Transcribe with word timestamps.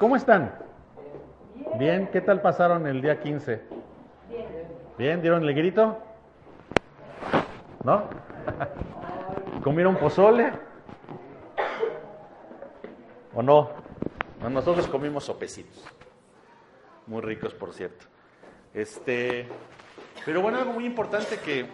¿cómo 0.00 0.16
están? 0.16 0.50
Bien, 1.78 2.08
¿qué 2.10 2.22
tal 2.22 2.40
pasaron 2.40 2.86
el 2.86 3.02
día 3.02 3.20
15? 3.20 3.60
Bien. 4.30 4.46
¿Bien? 4.96 5.20
¿Dieron 5.20 5.44
el 5.44 5.54
grito? 5.54 5.98
¿No? 7.84 8.08
¿Comieron 9.62 9.96
pozole? 9.96 10.52
¿O 13.34 13.42
no? 13.42 13.70
No, 14.40 14.48
Nosotros 14.48 14.88
comimos 14.88 15.24
sopecitos. 15.24 15.84
Muy 17.06 17.20
ricos, 17.20 17.52
por 17.52 17.74
cierto. 17.74 18.06
Este, 18.72 19.46
pero 20.24 20.40
bueno, 20.40 20.58
algo 20.58 20.72
muy 20.72 20.86
importante 20.86 21.36
que 21.36 21.66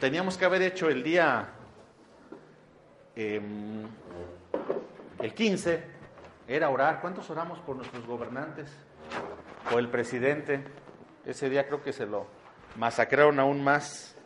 teníamos 0.00 0.36
que 0.36 0.44
haber 0.44 0.62
hecho 0.62 0.88
el 0.88 1.04
día 1.04 1.50
em, 3.14 3.86
el 5.20 5.34
15 5.34 5.93
era 6.46 6.70
orar. 6.70 7.00
¿Cuántos 7.00 7.30
oramos 7.30 7.58
por 7.60 7.76
nuestros 7.76 8.06
gobernantes? 8.06 8.70
O 9.72 9.78
el 9.78 9.88
presidente. 9.88 10.64
Ese 11.24 11.48
día 11.48 11.66
creo 11.66 11.82
que 11.82 11.92
se 11.92 12.06
lo 12.06 12.26
masacraron 12.76 13.40
aún 13.40 13.62
más 13.62 14.16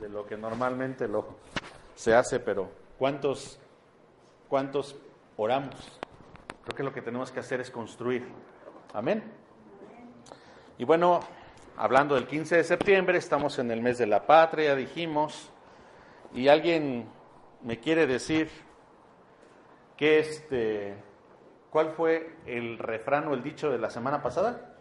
de 0.00 0.08
lo 0.08 0.26
que 0.26 0.36
normalmente 0.36 1.08
lo 1.08 1.38
se 1.94 2.14
hace, 2.14 2.40
pero 2.40 2.70
¿cuántos, 2.98 3.58
cuántos 4.48 4.96
oramos? 5.36 6.00
Creo 6.64 6.76
que 6.76 6.82
lo 6.82 6.92
que 6.92 7.02
tenemos 7.02 7.30
que 7.30 7.40
hacer 7.40 7.60
es 7.60 7.70
construir. 7.70 8.26
Amén. 8.94 9.22
Y 10.78 10.84
bueno, 10.84 11.20
hablando 11.76 12.14
del 12.14 12.26
15 12.26 12.56
de 12.56 12.64
septiembre, 12.64 13.18
estamos 13.18 13.58
en 13.58 13.70
el 13.70 13.82
mes 13.82 13.98
de 13.98 14.06
la 14.06 14.26
patria, 14.26 14.74
dijimos, 14.74 15.50
y 16.32 16.48
alguien 16.48 17.08
me 17.62 17.80
quiere 17.80 18.06
decir 18.06 18.48
que 19.96 20.20
este, 20.20 20.96
¿cuál 21.70 21.90
fue 21.90 22.36
el 22.46 22.78
refrán 22.78 23.28
o 23.28 23.34
el 23.34 23.42
dicho 23.42 23.70
de 23.70 23.78
la 23.78 23.90
semana 23.90 24.22
pasada? 24.22 24.74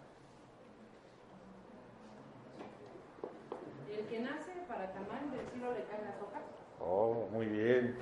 El 3.90 4.06
que 4.08 4.20
nace 4.20 4.52
para 4.68 4.92
tamal 4.92 5.31
del 5.31 5.48
cielo 5.52 5.73
le 5.73 5.84
caen 5.86 6.06
las 6.06 6.22
hojas. 6.22 6.44
Oh, 6.80 7.28
muy 7.31 7.46
bien. 7.46 7.98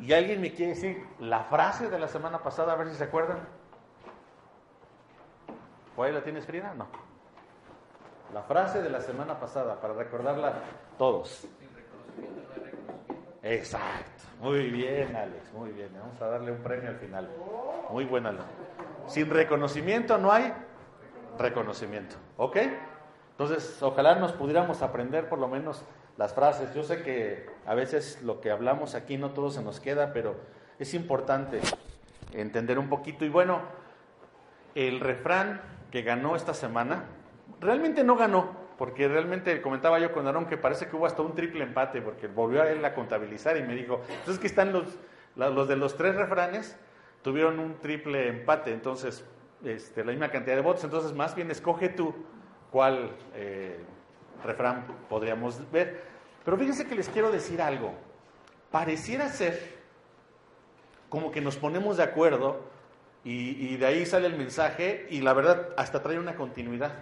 ¿Y 0.00 0.12
alguien 0.12 0.40
me 0.40 0.52
quiere 0.52 0.74
decir 0.74 1.06
la 1.18 1.44
frase 1.44 1.88
de 1.90 1.98
la 1.98 2.08
semana 2.08 2.42
pasada, 2.42 2.72
a 2.72 2.76
ver 2.76 2.88
si 2.88 2.96
se 2.96 3.04
acuerdan? 3.04 3.38
¿O 5.96 6.02
ahí 6.02 6.12
la 6.12 6.22
tienes, 6.22 6.46
Frida? 6.46 6.74
No. 6.74 6.86
La 8.32 8.42
frase 8.42 8.82
de 8.82 8.90
la 8.90 9.00
semana 9.00 9.38
pasada, 9.38 9.80
para 9.80 9.94
recordarla 9.94 10.54
todos. 10.98 11.46
Exacto. 13.44 14.24
Muy 14.40 14.70
bien, 14.70 15.14
Alex, 15.14 15.52
muy 15.52 15.70
bien. 15.70 15.90
Vamos 16.00 16.20
a 16.20 16.26
darle 16.26 16.50
un 16.50 16.62
premio 16.62 16.88
al 16.88 16.96
final. 16.96 17.28
Muy 17.90 18.06
buena. 18.06 18.34
Sin 19.06 19.28
reconocimiento 19.28 20.16
no 20.16 20.32
hay 20.32 20.52
reconocimiento. 21.38 22.16
¿Ok? 22.38 22.56
Entonces, 23.32 23.82
ojalá 23.82 24.14
nos 24.14 24.32
pudiéramos 24.32 24.80
aprender 24.80 25.28
por 25.28 25.38
lo 25.38 25.48
menos 25.48 25.84
las 26.16 26.32
frases. 26.32 26.74
Yo 26.74 26.84
sé 26.84 27.02
que 27.02 27.46
a 27.66 27.74
veces 27.74 28.22
lo 28.22 28.40
que 28.40 28.50
hablamos 28.50 28.94
aquí 28.94 29.18
no 29.18 29.32
todo 29.32 29.50
se 29.50 29.62
nos 29.62 29.78
queda, 29.78 30.14
pero 30.14 30.36
es 30.78 30.94
importante 30.94 31.60
entender 32.32 32.78
un 32.78 32.88
poquito. 32.88 33.26
Y 33.26 33.28
bueno, 33.28 33.60
el 34.74 35.00
refrán 35.00 35.60
que 35.90 36.02
ganó 36.02 36.34
esta 36.34 36.54
semana, 36.54 37.04
realmente 37.60 38.04
no 38.04 38.16
ganó, 38.16 38.63
porque 38.76 39.06
realmente 39.08 39.60
comentaba 39.62 39.98
yo 39.98 40.12
con 40.12 40.26
Aarón 40.26 40.46
que 40.46 40.56
parece 40.56 40.88
que 40.88 40.96
hubo 40.96 41.06
hasta 41.06 41.22
un 41.22 41.34
triple 41.34 41.64
empate, 41.64 42.02
porque 42.02 42.26
volvió 42.26 42.62
a 42.62 42.70
él 42.70 42.84
a 42.84 42.94
contabilizar 42.94 43.56
y 43.56 43.62
me 43.62 43.74
dijo, 43.74 44.00
entonces 44.08 44.38
que 44.38 44.46
están 44.46 44.72
los, 44.72 44.98
los 45.36 45.68
de 45.68 45.76
los 45.76 45.96
tres 45.96 46.14
refranes, 46.16 46.76
tuvieron 47.22 47.58
un 47.58 47.78
triple 47.80 48.28
empate, 48.28 48.72
entonces 48.72 49.24
este, 49.64 50.04
la 50.04 50.10
misma 50.10 50.30
cantidad 50.30 50.56
de 50.56 50.62
votos, 50.62 50.84
entonces 50.84 51.12
más 51.12 51.34
bien 51.34 51.50
escoge 51.50 51.88
tú 51.88 52.14
cuál 52.70 53.12
eh, 53.34 53.78
refrán 54.44 54.86
podríamos 55.08 55.70
ver. 55.70 56.02
Pero 56.44 56.56
fíjense 56.56 56.86
que 56.86 56.94
les 56.94 57.08
quiero 57.08 57.30
decir 57.30 57.62
algo, 57.62 57.94
pareciera 58.70 59.28
ser 59.28 59.74
como 61.08 61.30
que 61.30 61.40
nos 61.40 61.56
ponemos 61.56 61.96
de 61.96 62.02
acuerdo 62.02 62.74
y 63.26 63.74
de 63.78 63.86
ahí 63.86 64.04
sale 64.04 64.26
el 64.26 64.36
mensaje 64.36 65.06
y 65.08 65.22
la 65.22 65.32
verdad 65.32 65.70
hasta 65.78 66.02
trae 66.02 66.18
una 66.18 66.34
continuidad. 66.34 66.92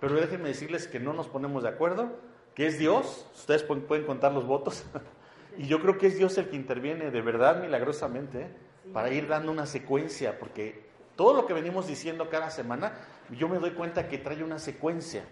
Pero 0.00 0.14
déjenme 0.14 0.48
decirles 0.48 0.86
que 0.88 1.00
no 1.00 1.12
nos 1.12 1.28
ponemos 1.28 1.62
de 1.62 1.70
acuerdo, 1.70 2.12
que 2.54 2.66
es 2.66 2.78
Dios, 2.78 3.26
ustedes 3.34 3.62
pueden, 3.62 4.04
contar 4.04 4.32
los 4.32 4.46
votos, 4.46 4.84
y 5.58 5.66
yo 5.66 5.80
creo 5.80 5.98
que 5.98 6.06
es 6.06 6.18
Dios 6.18 6.36
el 6.38 6.48
que 6.48 6.56
interviene 6.56 7.10
de 7.10 7.20
verdad 7.20 7.60
milagrosamente 7.60 8.42
¿eh? 8.42 8.48
para 8.92 9.10
ir 9.10 9.28
dando 9.28 9.52
una 9.52 9.66
secuencia, 9.66 10.38
porque 10.38 10.86
todo 11.16 11.34
lo 11.34 11.46
que 11.46 11.54
venimos 11.54 11.86
diciendo 11.86 12.28
cada 12.28 12.50
semana, 12.50 12.92
yo 13.30 13.48
me 13.48 13.58
doy 13.58 13.72
cuenta 13.72 14.08
que 14.08 14.18
trae 14.18 14.42
una 14.44 14.58
secuencia 14.58 15.24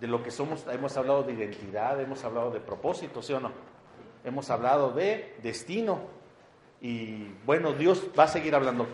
de 0.00 0.06
lo 0.06 0.22
que 0.22 0.30
somos, 0.30 0.66
hemos 0.70 0.96
hablado 0.96 1.22
de 1.22 1.32
identidad, 1.32 2.00
hemos 2.00 2.24
hablado 2.24 2.50
de 2.50 2.60
propósito, 2.60 3.22
¿sí 3.22 3.32
o 3.32 3.40
no? 3.40 3.52
Hemos 4.24 4.50
hablado 4.50 4.92
de 4.92 5.36
destino, 5.42 6.00
y 6.80 7.32
bueno, 7.46 7.72
Dios 7.72 8.10
va 8.18 8.24
a 8.24 8.28
seguir 8.28 8.54
hablando. 8.54 8.86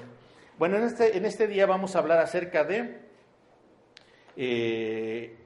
Bueno, 0.58 0.76
en 0.76 0.84
este, 0.84 1.16
en 1.16 1.24
este 1.24 1.46
día 1.48 1.66
vamos 1.66 1.96
a 1.96 1.98
hablar 1.98 2.18
acerca 2.18 2.64
de 2.64 3.09
eh, 4.42 5.36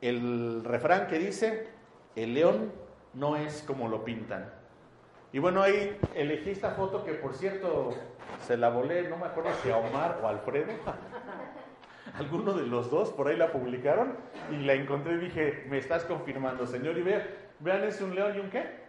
el 0.00 0.62
refrán 0.62 1.08
que 1.08 1.18
dice, 1.18 1.66
el 2.14 2.34
león 2.34 2.70
no 3.12 3.34
es 3.34 3.64
como 3.66 3.88
lo 3.88 4.04
pintan. 4.04 4.48
Y 5.32 5.40
bueno, 5.40 5.60
ahí 5.60 5.98
elegí 6.14 6.50
esta 6.50 6.70
foto 6.70 7.04
que 7.04 7.14
por 7.14 7.34
cierto 7.34 7.90
se 8.46 8.56
la 8.56 8.68
volé, 8.68 9.08
no 9.08 9.16
me 9.16 9.26
acuerdo 9.26 9.50
si 9.60 9.70
a 9.70 9.78
Omar 9.78 10.20
o 10.22 10.28
a 10.28 10.30
Alfredo, 10.30 10.70
alguno 12.14 12.52
de 12.52 12.64
los 12.68 12.92
dos, 12.92 13.10
por 13.10 13.26
ahí 13.26 13.36
la 13.36 13.50
publicaron 13.50 14.16
y 14.52 14.58
la 14.58 14.74
encontré 14.74 15.14
y 15.14 15.18
dije, 15.18 15.64
me 15.68 15.78
estás 15.78 16.04
confirmando, 16.04 16.64
señor, 16.68 16.96
y 16.96 17.02
vean, 17.02 17.22
vean, 17.58 17.82
es 17.82 18.00
un 18.00 18.14
león 18.14 18.36
y 18.36 18.38
un 18.38 18.50
qué? 18.50 18.84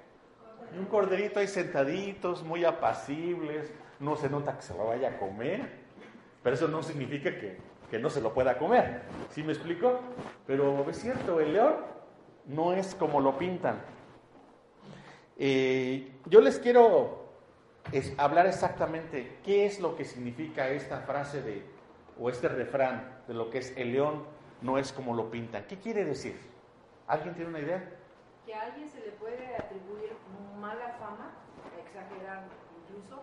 Y 0.75 0.77
un 0.77 0.85
corderito 0.85 1.39
ahí 1.39 1.47
sentaditos, 1.47 2.43
muy 2.43 2.65
apacibles, 2.65 3.73
no 3.99 4.15
se 4.15 4.29
nota 4.29 4.55
que 4.57 4.61
se 4.61 4.75
lo 4.75 4.85
vaya 4.85 5.09
a 5.09 5.17
comer, 5.17 5.85
pero 6.43 6.53
eso 6.55 6.67
no 6.67 6.83
significa 6.83 7.31
que, 7.31 7.57
que 7.89 7.99
no 7.99 8.09
se 8.09 8.21
lo 8.21 8.33
pueda 8.33 8.57
comer, 8.57 9.03
¿sí 9.31 9.43
me 9.43 9.53
explico? 9.53 9.99
Pero 10.47 10.89
es 10.89 10.99
cierto, 10.99 11.39
el 11.39 11.53
león 11.53 11.75
no 12.45 12.73
es 12.73 12.95
como 12.95 13.19
lo 13.21 13.37
pintan. 13.37 13.81
Eh, 15.37 16.11
yo 16.25 16.41
les 16.41 16.59
quiero 16.59 17.25
hablar 18.17 18.47
exactamente 18.47 19.39
qué 19.43 19.65
es 19.65 19.79
lo 19.79 19.95
que 19.95 20.05
significa 20.05 20.69
esta 20.69 21.01
frase 21.01 21.41
de, 21.41 21.63
o 22.19 22.29
este 22.29 22.47
refrán 22.47 23.23
de 23.27 23.33
lo 23.33 23.49
que 23.49 23.59
es 23.59 23.73
el 23.77 23.91
león 23.91 24.23
no 24.61 24.77
es 24.77 24.93
como 24.93 25.13
lo 25.13 25.29
pintan. 25.29 25.65
¿Qué 25.67 25.77
quiere 25.77 26.05
decir? 26.05 26.39
¿Alguien 27.07 27.35
tiene 27.35 27.49
una 27.49 27.59
idea? 27.59 27.91
Que 28.45 28.53
a 28.53 28.63
alguien 28.63 28.89
se 28.89 28.99
le 28.99 29.11
puede 29.11 29.55
atribuir 29.55 30.11
mala 30.59 30.95
fama, 30.99 31.33
exagerar 31.85 32.45
incluso, 32.81 33.21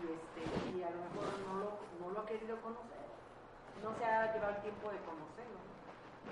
y, 0.00 0.12
este, 0.12 0.78
y 0.78 0.82
a 0.82 0.90
lo 0.90 0.96
mejor 0.96 1.78
no 2.00 2.10
lo 2.10 2.20
ha 2.20 2.26
querido 2.26 2.60
conocer. 2.60 2.93
No 3.84 3.94
se 3.94 4.04
ha 4.04 4.32
llevado 4.32 4.54
el 4.56 4.62
tiempo 4.62 4.90
de 4.90 4.96
conocerlo. 4.98 5.58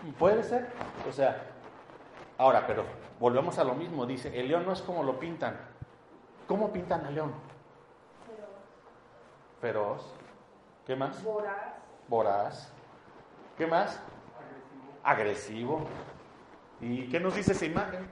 ¿no? 0.02 0.12
Puede 0.18 0.42
ser. 0.42 0.70
O 1.06 1.12
sea, 1.12 1.42
ahora, 2.38 2.66
pero 2.66 2.84
volvemos 3.20 3.58
a 3.58 3.64
lo 3.64 3.74
mismo. 3.74 4.06
Dice, 4.06 4.40
el 4.40 4.48
león 4.48 4.64
no 4.64 4.72
es 4.72 4.80
como 4.80 5.02
lo 5.02 5.18
pintan. 5.18 5.60
¿Cómo 6.48 6.72
pintan 6.72 7.04
al 7.04 7.14
león? 7.14 7.34
Feroz. 9.60 10.14
¿Qué 10.86 10.96
más? 10.96 11.22
Voraz, 11.22 11.74
Voraz. 12.08 12.72
¿Qué 13.58 13.66
más? 13.66 14.00
Agresivo. 15.04 15.86
¿Y 16.80 17.08
qué 17.08 17.20
nos 17.20 17.34
dice 17.34 17.52
esa 17.52 17.66
imagen? 17.66 18.08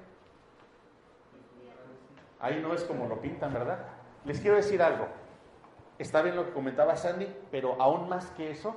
Ahí 2.39 2.61
no 2.63 2.75
es 2.75 2.85
como 2.85 3.07
lo 3.07 3.21
pintan, 3.21 3.53
¿verdad? 3.53 3.87
Les 4.25 4.39
quiero 4.39 4.57
decir 4.57 4.83
algo. 4.83 5.09
Está 5.99 6.23
bien 6.23 6.37
lo 6.37 6.47
que 6.47 6.53
comentaba 6.53 6.97
Sandy, 6.97 7.27
pero 7.51 7.81
aún 7.81 8.09
más 8.09 8.31
que 8.31 8.51
eso, 8.51 8.77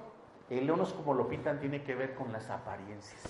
el 0.57 0.65
león 0.65 0.79
no 0.79 0.83
es 0.83 0.93
como 0.93 1.13
lo 1.13 1.27
pintan, 1.27 1.59
tiene 1.59 1.83
que 1.83 1.95
ver 1.95 2.15
con 2.15 2.31
las 2.31 2.49
apariencias. 2.49 3.21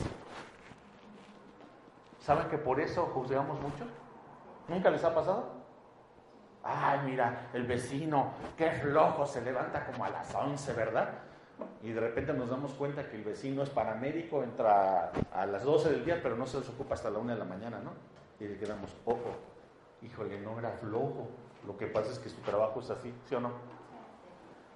¿Saben 2.19 2.47
que 2.47 2.57
por 2.57 2.79
eso 2.79 3.05
juzgamos 3.13 3.59
mucho? 3.59 3.85
¿Nunca 4.67 4.89
les 4.89 5.03
ha 5.03 5.13
pasado? 5.13 5.63
Ay, 6.63 6.99
mira, 7.05 7.49
el 7.53 7.65
vecino, 7.65 8.31
qué 8.57 8.71
flojo, 8.71 9.25
se 9.25 9.41
levanta 9.41 9.85
como 9.85 10.05
a 10.05 10.09
las 10.09 10.33
11, 10.33 10.73
¿verdad? 10.73 11.09
Y 11.81 11.91
de 11.91 11.99
repente 11.99 12.33
nos 12.33 12.49
damos 12.49 12.73
cuenta 12.73 13.09
que 13.09 13.17
el 13.17 13.23
vecino 13.23 13.63
es 13.63 13.69
paramédico, 13.69 14.41
entra 14.41 15.11
a 15.33 15.45
las 15.45 15.63
12 15.63 15.91
del 15.91 16.05
día, 16.05 16.19
pero 16.23 16.37
no 16.37 16.45
se 16.45 16.59
desocupa 16.59 16.95
hasta 16.95 17.09
la 17.09 17.19
1 17.19 17.33
de 17.33 17.39
la 17.39 17.45
mañana, 17.45 17.79
¿no? 17.79 17.91
Y 18.39 18.47
le 18.47 18.57
quedamos, 18.57 18.95
ojo, 19.05 19.35
híjole, 20.01 20.39
no 20.39 20.57
era 20.57 20.71
flojo. 20.71 21.27
Lo 21.67 21.77
que 21.77 21.87
pasa 21.87 22.11
es 22.11 22.19
que 22.19 22.29
su 22.29 22.41
trabajo 22.41 22.79
es 22.79 22.89
así, 22.89 23.13
¿sí 23.27 23.35
o 23.35 23.41
no? 23.41 23.51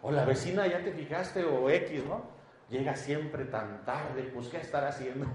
O 0.02 0.12
la 0.12 0.26
vecina, 0.26 0.68
ya 0.68 0.84
te 0.84 0.92
fijaste, 0.92 1.46
o 1.46 1.70
X, 1.70 2.06
¿no? 2.06 2.37
Llega 2.70 2.96
siempre 2.96 3.46
tan 3.46 3.86
tarde, 3.86 4.24
pues 4.34 4.50
¿qué 4.50 4.58
estará 4.58 4.90
haciendo? 4.90 5.26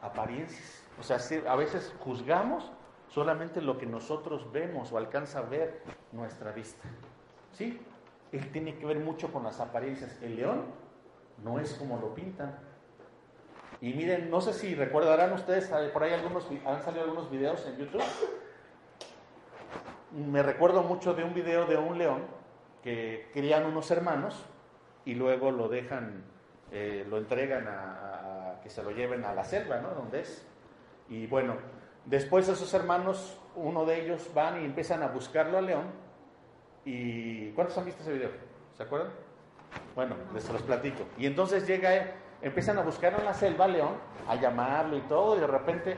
Apariencias. 0.00 0.82
O 0.98 1.02
sea, 1.02 1.18
a 1.50 1.56
veces 1.56 1.94
juzgamos 2.00 2.72
solamente 3.08 3.60
lo 3.60 3.76
que 3.78 3.86
nosotros 3.86 4.50
vemos 4.50 4.92
o 4.92 4.98
alcanza 4.98 5.40
a 5.40 5.42
ver 5.42 5.82
nuestra 6.12 6.52
vista. 6.52 6.88
¿Sí? 7.52 7.80
él 8.32 8.50
tiene 8.50 8.76
que 8.76 8.86
ver 8.86 8.98
mucho 8.98 9.32
con 9.32 9.44
las 9.44 9.60
apariencias. 9.60 10.18
El 10.22 10.36
león 10.36 10.64
no 11.42 11.58
es 11.58 11.74
como 11.74 11.98
lo 11.98 12.14
pintan. 12.14 12.58
Y 13.80 13.92
miren, 13.92 14.30
no 14.30 14.40
sé 14.40 14.52
si 14.52 14.74
recordarán 14.74 15.32
ustedes, 15.32 15.68
por 15.92 16.02
ahí 16.02 16.12
algunos, 16.12 16.46
han 16.64 16.82
salido 16.82 17.04
algunos 17.04 17.30
videos 17.30 17.64
en 17.66 17.76
YouTube. 17.76 18.02
Me 20.12 20.42
recuerdo 20.42 20.82
mucho 20.82 21.14
de 21.14 21.24
un 21.24 21.34
video 21.34 21.66
de 21.66 21.76
un 21.76 21.98
león 21.98 22.22
que 22.82 23.28
crían 23.32 23.66
unos 23.66 23.90
hermanos 23.90 24.44
y 25.06 25.14
luego 25.14 25.50
lo 25.50 25.68
dejan, 25.68 26.24
eh, 26.70 27.06
lo 27.08 27.16
entregan 27.16 27.66
a, 27.68 28.60
que 28.62 28.68
se 28.68 28.82
lo 28.82 28.90
lleven 28.90 29.24
a 29.24 29.32
la 29.32 29.44
selva, 29.44 29.80
¿no? 29.80 29.90
Donde 29.90 30.20
es. 30.20 30.46
Y 31.08 31.26
bueno, 31.26 31.56
después 32.04 32.48
esos 32.48 32.74
hermanos, 32.74 33.40
uno 33.54 33.86
de 33.86 34.02
ellos 34.02 34.30
van 34.34 34.60
y 34.60 34.64
empiezan 34.64 35.02
a 35.02 35.08
buscarlo 35.08 35.56
al 35.56 35.66
león. 35.66 35.86
¿Y 36.84 37.52
cuántos 37.52 37.78
han 37.78 37.86
visto 37.86 38.02
ese 38.02 38.12
video? 38.12 38.30
¿Se 38.76 38.82
acuerdan? 38.82 39.12
Bueno, 39.94 40.16
les 40.34 40.48
los 40.50 40.62
platico. 40.62 41.04
Y 41.16 41.26
entonces 41.26 41.66
llega 41.66 42.12
empiezan 42.42 42.78
a 42.78 42.82
buscar 42.82 43.14
en 43.18 43.24
la 43.24 43.34
selva 43.34 43.66
león, 43.66 43.94
a 44.28 44.36
llamarlo 44.36 44.96
y 44.96 45.00
todo, 45.02 45.36
y 45.36 45.40
de 45.40 45.46
repente 45.46 45.96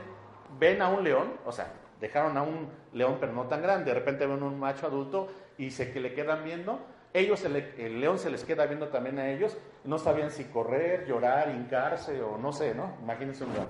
ven 0.57 0.81
a 0.81 0.89
un 0.89 1.03
león, 1.03 1.33
o 1.45 1.51
sea, 1.51 1.71
dejaron 1.99 2.37
a 2.37 2.43
un 2.43 2.69
león 2.93 3.17
pero 3.19 3.33
no 3.33 3.45
tan 3.47 3.61
grande, 3.61 3.91
de 3.91 3.99
repente 3.99 4.25
ven 4.25 4.41
un 4.41 4.59
macho 4.59 4.87
adulto 4.87 5.27
y 5.57 5.71
se 5.71 5.91
que 5.91 5.99
le 5.99 6.13
quedan 6.13 6.43
viendo, 6.43 6.79
ellos, 7.13 7.43
el 7.43 7.99
león 7.99 8.19
se 8.19 8.29
les 8.29 8.43
queda 8.43 8.65
viendo 8.65 8.89
también 8.89 9.17
a 9.19 9.29
ellos, 9.29 9.57
no 9.83 9.97
sabían 9.97 10.29
si 10.29 10.45
correr, 10.45 11.07
llorar, 11.07 11.49
hincarse 11.49 12.21
o 12.21 12.37
no 12.37 12.53
sé, 12.53 12.75
¿no? 12.75 12.97
Imagínense 13.01 13.43
un 13.45 13.53
león. 13.53 13.67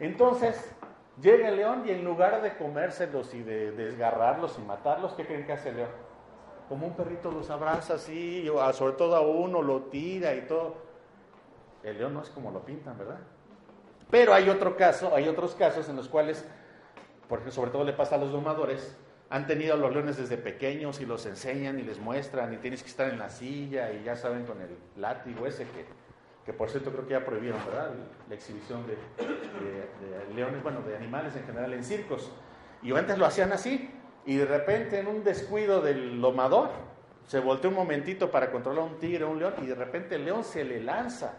Entonces, 0.00 0.74
llega 1.20 1.48
el 1.48 1.56
león 1.56 1.84
y 1.86 1.90
en 1.90 2.04
lugar 2.04 2.42
de 2.42 2.56
comérselos 2.56 3.34
y 3.34 3.42
de 3.42 3.70
desgarrarlos 3.72 4.58
y 4.58 4.62
matarlos, 4.62 5.12
¿qué 5.12 5.24
creen 5.24 5.46
que 5.46 5.52
hace 5.52 5.68
el 5.68 5.76
león? 5.76 5.90
Como 6.68 6.86
un 6.86 6.96
perrito 6.96 7.30
los 7.30 7.50
abraza 7.50 7.94
así, 7.94 8.48
sobre 8.72 8.94
todo 8.94 9.14
a 9.14 9.20
uno 9.20 9.62
lo 9.62 9.82
tira 9.82 10.34
y 10.34 10.42
todo. 10.42 10.74
El 11.82 11.98
león 11.98 12.14
no 12.14 12.22
es 12.22 12.30
como 12.30 12.50
lo 12.50 12.64
pintan, 12.64 12.98
¿verdad? 12.98 13.18
Pero 14.10 14.34
hay 14.34 14.48
otro 14.48 14.76
caso, 14.76 15.14
hay 15.14 15.28
otros 15.28 15.54
casos 15.54 15.88
en 15.88 15.96
los 15.96 16.08
cuales, 16.08 16.44
porque 17.28 17.50
sobre 17.50 17.70
todo 17.70 17.84
le 17.84 17.92
pasa 17.92 18.16
a 18.16 18.18
los 18.18 18.32
domadores, 18.32 18.96
han 19.32 19.46
tenido 19.46 19.72
a 19.72 19.76
los 19.78 19.90
leones 19.94 20.18
desde 20.18 20.36
pequeños 20.36 21.00
y 21.00 21.06
los 21.06 21.24
enseñan 21.24 21.78
y 21.78 21.82
les 21.82 21.98
muestran 21.98 22.52
y 22.52 22.58
tienes 22.58 22.82
que 22.82 22.90
estar 22.90 23.08
en 23.08 23.18
la 23.18 23.30
silla 23.30 23.90
y 23.90 24.04
ya 24.04 24.14
saben 24.14 24.44
con 24.44 24.60
el 24.60 24.76
látigo 24.98 25.46
ese 25.46 25.64
que, 25.64 25.86
que 26.44 26.52
por 26.52 26.68
cierto 26.68 26.92
creo 26.92 27.06
que 27.06 27.12
ya 27.12 27.24
prohibieron, 27.24 27.58
¿verdad? 27.64 27.92
La 28.28 28.34
exhibición 28.34 28.84
de, 28.86 28.92
de 28.92 30.34
leones, 30.34 30.62
bueno, 30.62 30.82
de 30.82 30.94
animales 30.94 31.34
en 31.34 31.46
general 31.46 31.72
en 31.72 31.82
circos. 31.82 32.30
Y 32.82 32.94
antes 32.94 33.16
lo 33.16 33.24
hacían 33.24 33.52
así 33.52 33.90
y 34.26 34.36
de 34.36 34.44
repente 34.44 35.00
en 35.00 35.06
un 35.06 35.24
descuido 35.24 35.80
del 35.80 36.20
domador 36.20 36.68
se 37.26 37.40
volteó 37.40 37.70
un 37.70 37.76
momentito 37.76 38.30
para 38.30 38.52
controlar 38.52 38.84
un 38.84 38.98
tigre 38.98 39.24
o 39.24 39.30
un 39.30 39.38
león 39.38 39.54
y 39.62 39.66
de 39.66 39.74
repente 39.74 40.16
el 40.16 40.26
león 40.26 40.44
se 40.44 40.62
le 40.62 40.82
lanza 40.82 41.38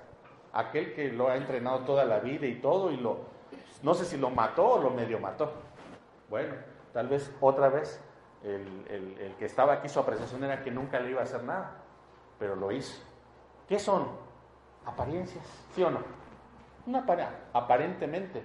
aquel 0.52 0.96
que 0.96 1.12
lo 1.12 1.30
ha 1.30 1.38
entrenado 1.38 1.82
toda 1.82 2.06
la 2.06 2.18
vida 2.18 2.48
y 2.48 2.56
todo, 2.56 2.92
y 2.92 2.98
lo, 2.98 3.28
no 3.84 3.94
sé 3.94 4.04
si 4.06 4.18
lo 4.18 4.32
mató 4.32 4.66
o 4.66 4.82
lo 4.82 4.90
medio 4.90 5.20
mató. 5.20 5.54
Bueno, 6.28 6.56
tal 6.94 7.08
vez 7.08 7.32
otra 7.42 7.70
vez 7.70 8.00
el, 8.44 9.36
que 9.40 9.46
estaba 9.46 9.74
aquí, 9.74 9.90
su 9.90 10.00
apreciación 10.00 10.44
era 10.44 10.64
que 10.64 10.72
nunca 10.72 11.00
le 11.00 11.12
iba 11.12 11.22
a 11.22 11.24
hacer 11.24 11.44
nada, 11.44 11.72
pero 12.40 12.56
lo 12.56 12.72
hizo. 12.72 13.02
¿Qué 13.68 13.80
son? 13.80 14.08
Apariencias, 14.86 15.46
¿sí 15.74 15.84
o 15.84 15.90
no? 15.90 16.00
Una 16.86 17.06
aparentemente. 17.54 18.44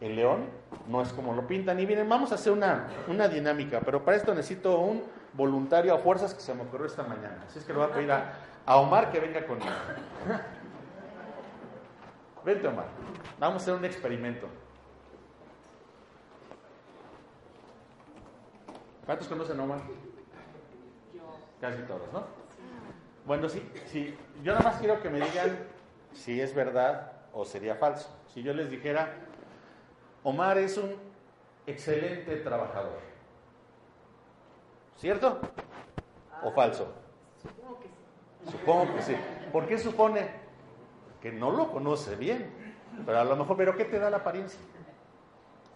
El 0.00 0.16
león 0.16 0.50
no 0.88 1.00
es 1.00 1.12
como 1.12 1.32
lo 1.32 1.46
pintan. 1.46 1.80
Y 1.80 1.86
miren, 1.86 2.08
vamos 2.08 2.32
a 2.32 2.34
hacer 2.34 2.52
una, 2.52 2.88
una 3.08 3.28
dinámica, 3.28 3.80
pero 3.80 4.04
para 4.04 4.16
esto 4.16 4.34
necesito 4.34 4.78
un 4.78 5.02
voluntario 5.32 5.94
a 5.94 5.98
fuerzas 5.98 6.34
que 6.34 6.40
se 6.40 6.52
me 6.52 6.62
ocurrió 6.62 6.86
esta 6.86 7.04
mañana. 7.04 7.44
Así 7.46 7.58
es 7.58 7.64
que 7.64 7.72
le 7.72 7.78
voy 7.78 7.88
a 7.88 7.92
pedir 7.92 8.12
a, 8.12 8.34
a 8.66 8.76
Omar 8.76 9.10
que 9.10 9.20
venga 9.20 9.46
conmigo. 9.46 9.70
Vente, 12.44 12.68
Omar. 12.68 12.86
Vamos 13.38 13.62
a 13.62 13.62
hacer 13.62 13.74
un 13.74 13.84
experimento. 13.84 14.46
¿Cuántos 19.04 19.28
conocen 19.28 19.60
a 19.60 19.64
Omar? 19.64 19.80
Casi 21.60 21.82
todos, 21.82 22.12
¿no? 22.12 22.24
Bueno, 23.26 23.48
sí, 23.48 23.62
sí. 23.86 24.16
Yo 24.42 24.52
nada 24.52 24.64
más 24.64 24.80
quiero 24.80 25.02
que 25.02 25.08
me 25.10 25.20
digan 25.20 25.58
si 26.12 26.40
es 26.40 26.54
verdad 26.54 27.12
o 27.32 27.44
sería 27.44 27.76
falso. 27.76 28.08
Si 28.32 28.42
yo 28.42 28.52
les 28.52 28.70
dijera, 28.70 29.14
Omar 30.22 30.58
es 30.58 30.76
un 30.76 30.94
excelente 31.66 32.36
trabajador. 32.36 32.98
¿Cierto? 34.96 35.40
¿O 36.42 36.50
falso? 36.52 36.92
Supongo 37.42 37.80
que 37.80 37.88
sí. 37.88 38.50
Supongo 38.50 38.94
que 38.94 39.02
sí. 39.02 39.16
¿Por 39.52 39.66
qué 39.66 39.78
supone? 39.78 40.44
que 41.24 41.32
no 41.32 41.50
lo 41.50 41.72
conoce 41.72 42.16
bien. 42.16 42.52
Pero 43.06 43.18
a 43.18 43.24
lo 43.24 43.34
mejor, 43.34 43.56
¿pero 43.56 43.74
qué 43.74 43.86
te 43.86 43.98
da 43.98 44.10
la 44.10 44.18
apariencia? 44.18 44.60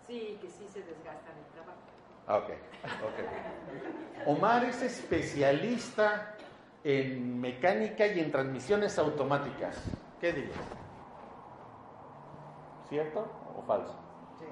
Sí, 0.07 0.39
que 0.43 0.51
sí 0.51 0.69
se 0.71 0.81
desgasta 0.81 1.33
en 1.33 1.39
el 1.39 1.45
trabajo. 1.55 1.88
Ah, 2.29 2.37
ok, 2.37 2.51
ok. 3.05 4.27
Omar 4.27 4.65
es 4.65 4.83
especialista 4.83 6.35
en 6.85 7.41
mecánica 7.41 8.07
y 8.07 8.21
en 8.21 8.31
transmisiones 8.31 8.99
automáticas. 8.99 9.83
¿Qué 10.21 10.33
dirías? 10.33 10.59
¿Cierto 12.89 13.27
o 13.57 13.63
falso? 13.63 13.99
Sí. 14.39 14.45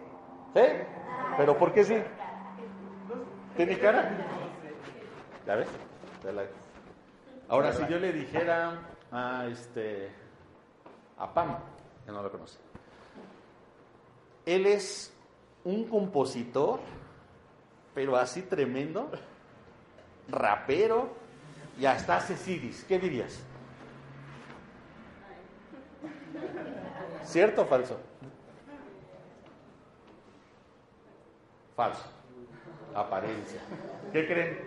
¿Sí? 0.54 0.62
¿Pero 1.36 1.56
por 1.58 1.72
qué 1.72 1.84
sí? 1.84 2.02
¿Tiene 3.56 3.78
cara? 3.78 4.10
¿Ya 5.46 5.56
ves? 5.56 5.68
Ahora, 7.48 7.72
si 7.72 7.86
yo 7.86 7.98
le 7.98 8.12
dijera 8.12 8.80
a 9.12 9.46
este 9.46 10.10
a 11.18 11.32
Pam, 11.32 11.56
que 12.04 12.12
no 12.12 12.22
lo 12.22 12.30
conoce. 12.30 12.58
Él 14.44 14.66
es 14.66 15.14
un 15.64 15.84
compositor, 15.84 16.80
pero 17.96 18.14
así 18.14 18.42
tremendo, 18.42 19.10
rapero 20.28 21.14
y 21.80 21.86
hasta 21.86 22.18
hace 22.18 22.36
CDs. 22.36 22.84
¿Qué 22.84 22.98
dirías? 22.98 23.40
¿Cierto 27.24 27.62
o 27.62 27.64
falso? 27.64 27.98
Falso. 31.74 32.04
Apariencia. 32.94 33.62
¿Qué 34.12 34.26
creen? 34.26 34.58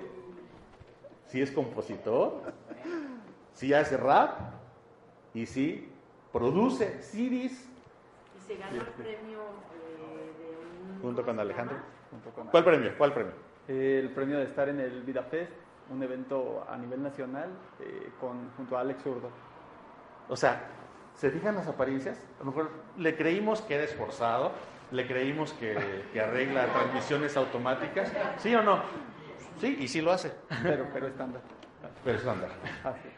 Si 1.27 1.39
es 1.39 1.51
compositor, 1.51 2.51
si 3.53 3.75
hace 3.75 3.95
rap 3.95 4.39
y 5.35 5.45
si 5.45 5.87
produce 6.33 7.03
CDs. 7.03 7.51
Y 7.53 8.47
se 8.47 8.57
ganó 8.57 8.75
el 8.75 8.87
premio 8.87 9.39
eh, 9.39 10.18
Junto 11.01 11.23
con 11.23 11.39
Alejandro. 11.39 11.77
¿Cuál 12.51 12.63
premio? 12.63 12.91
¿Cuál 12.97 13.13
premio? 13.13 13.49
el 13.69 14.09
premio 14.09 14.39
de 14.39 14.45
estar 14.45 14.67
en 14.67 14.79
el 14.79 15.03
Vida 15.03 15.21
Fest, 15.21 15.51
un 15.91 16.01
evento 16.01 16.65
a 16.67 16.75
nivel 16.75 17.03
nacional 17.03 17.49
eh, 17.79 18.11
con, 18.19 18.49
junto 18.57 18.75
a 18.77 18.81
Alex 18.81 19.03
Zurdo. 19.03 19.29
O 20.27 20.35
sea, 20.35 20.63
¿se 21.13 21.29
fijan 21.29 21.55
las 21.55 21.67
apariencias? 21.67 22.19
A 22.37 22.39
lo 22.39 22.45
mejor 22.45 22.71
le 22.97 23.15
creímos 23.15 23.61
que 23.61 23.75
era 23.75 23.83
esforzado, 23.83 24.51
le 24.91 25.05
creímos 25.05 25.53
que, 25.53 26.03
que 26.11 26.19
arregla 26.19 26.65
transmisiones 26.73 27.37
automáticas. 27.37 28.11
¿Sí 28.37 28.53
o 28.55 28.63
no? 28.63 28.81
Sí, 29.59 29.77
y 29.79 29.87
sí 29.87 30.01
lo 30.01 30.11
hace. 30.11 30.31
Pero, 30.63 30.87
pero 30.91 31.07
estándar. 31.07 31.41
Pero 32.03 32.17
estándar. 32.17 32.49
Así. 32.83 33.09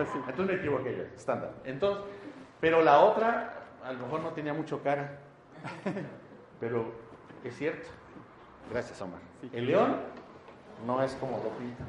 Así. 0.00 0.18
Entonces 0.28 0.46
me 0.46 0.54
equivoqué 0.54 0.96
yo, 0.96 1.02
estándar. 1.16 1.54
Entonces, 1.64 2.04
pero 2.60 2.82
la 2.82 3.00
otra, 3.00 3.64
a 3.84 3.92
lo 3.92 3.98
mejor 3.98 4.20
no 4.20 4.30
tenía 4.30 4.54
mucho 4.54 4.82
cara. 4.82 5.18
Pero 6.62 6.84
es 7.42 7.56
cierto. 7.56 7.88
Gracias, 8.70 9.02
Omar. 9.02 9.18
El 9.52 9.66
león 9.66 9.96
no 10.86 11.02
es 11.02 11.12
como 11.14 11.38
lo 11.38 11.50
pinta. 11.58 11.82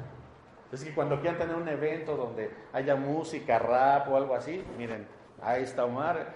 Es 0.72 0.82
que 0.82 0.92
cuando 0.92 1.20
quieran 1.20 1.38
tener 1.38 1.54
un 1.54 1.68
evento 1.68 2.16
donde 2.16 2.52
haya 2.72 2.96
música, 2.96 3.60
rap 3.60 4.08
o 4.10 4.16
algo 4.16 4.34
así, 4.34 4.64
miren, 4.76 5.06
ahí 5.40 5.62
está 5.62 5.84
Omar. 5.84 6.34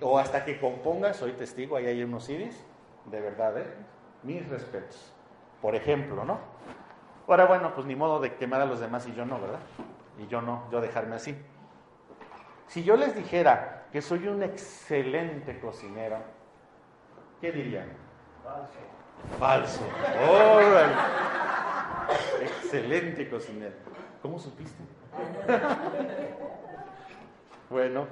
O 0.00 0.20
hasta 0.20 0.44
que 0.44 0.60
componga, 0.60 1.14
soy 1.14 1.32
testigo, 1.32 1.74
ahí 1.74 1.86
hay 1.86 2.04
unos 2.04 2.26
CDs, 2.26 2.64
de 3.06 3.20
verdad, 3.20 3.58
¿eh? 3.58 3.66
Mis 4.22 4.48
respetos. 4.48 5.12
Por 5.60 5.74
ejemplo, 5.74 6.24
¿no? 6.24 6.38
Ahora, 7.26 7.46
bueno, 7.46 7.74
pues 7.74 7.88
ni 7.88 7.96
modo 7.96 8.20
de 8.20 8.36
quemar 8.36 8.60
a 8.60 8.66
los 8.66 8.78
demás 8.78 9.04
y 9.08 9.14
yo 9.16 9.24
no, 9.24 9.40
¿verdad? 9.40 9.58
Y 10.20 10.28
yo 10.28 10.40
no, 10.40 10.70
yo 10.70 10.80
dejarme 10.80 11.16
así. 11.16 11.36
Si 12.68 12.84
yo 12.84 12.96
les 12.96 13.16
dijera 13.16 13.88
que 13.90 14.00
soy 14.00 14.28
un 14.28 14.44
excelente 14.44 15.58
cocinero, 15.58 16.18
¿qué 17.44 17.52
dirían? 17.52 17.88
Falso. 19.38 19.80
Falso. 19.82 19.82
Excelente 22.40 23.28
cocinero. 23.28 23.74
¿Cómo 24.22 24.38
supiste? 24.38 24.82
bueno, 27.68 28.06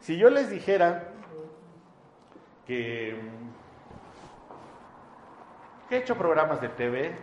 si 0.00 0.16
yo 0.16 0.30
les 0.30 0.48
dijera 0.48 1.08
que, 2.66 3.20
que 5.88 5.96
he 5.96 5.98
hecho 5.98 6.16
programas 6.16 6.62
de 6.62 6.70
TV, 6.70 7.14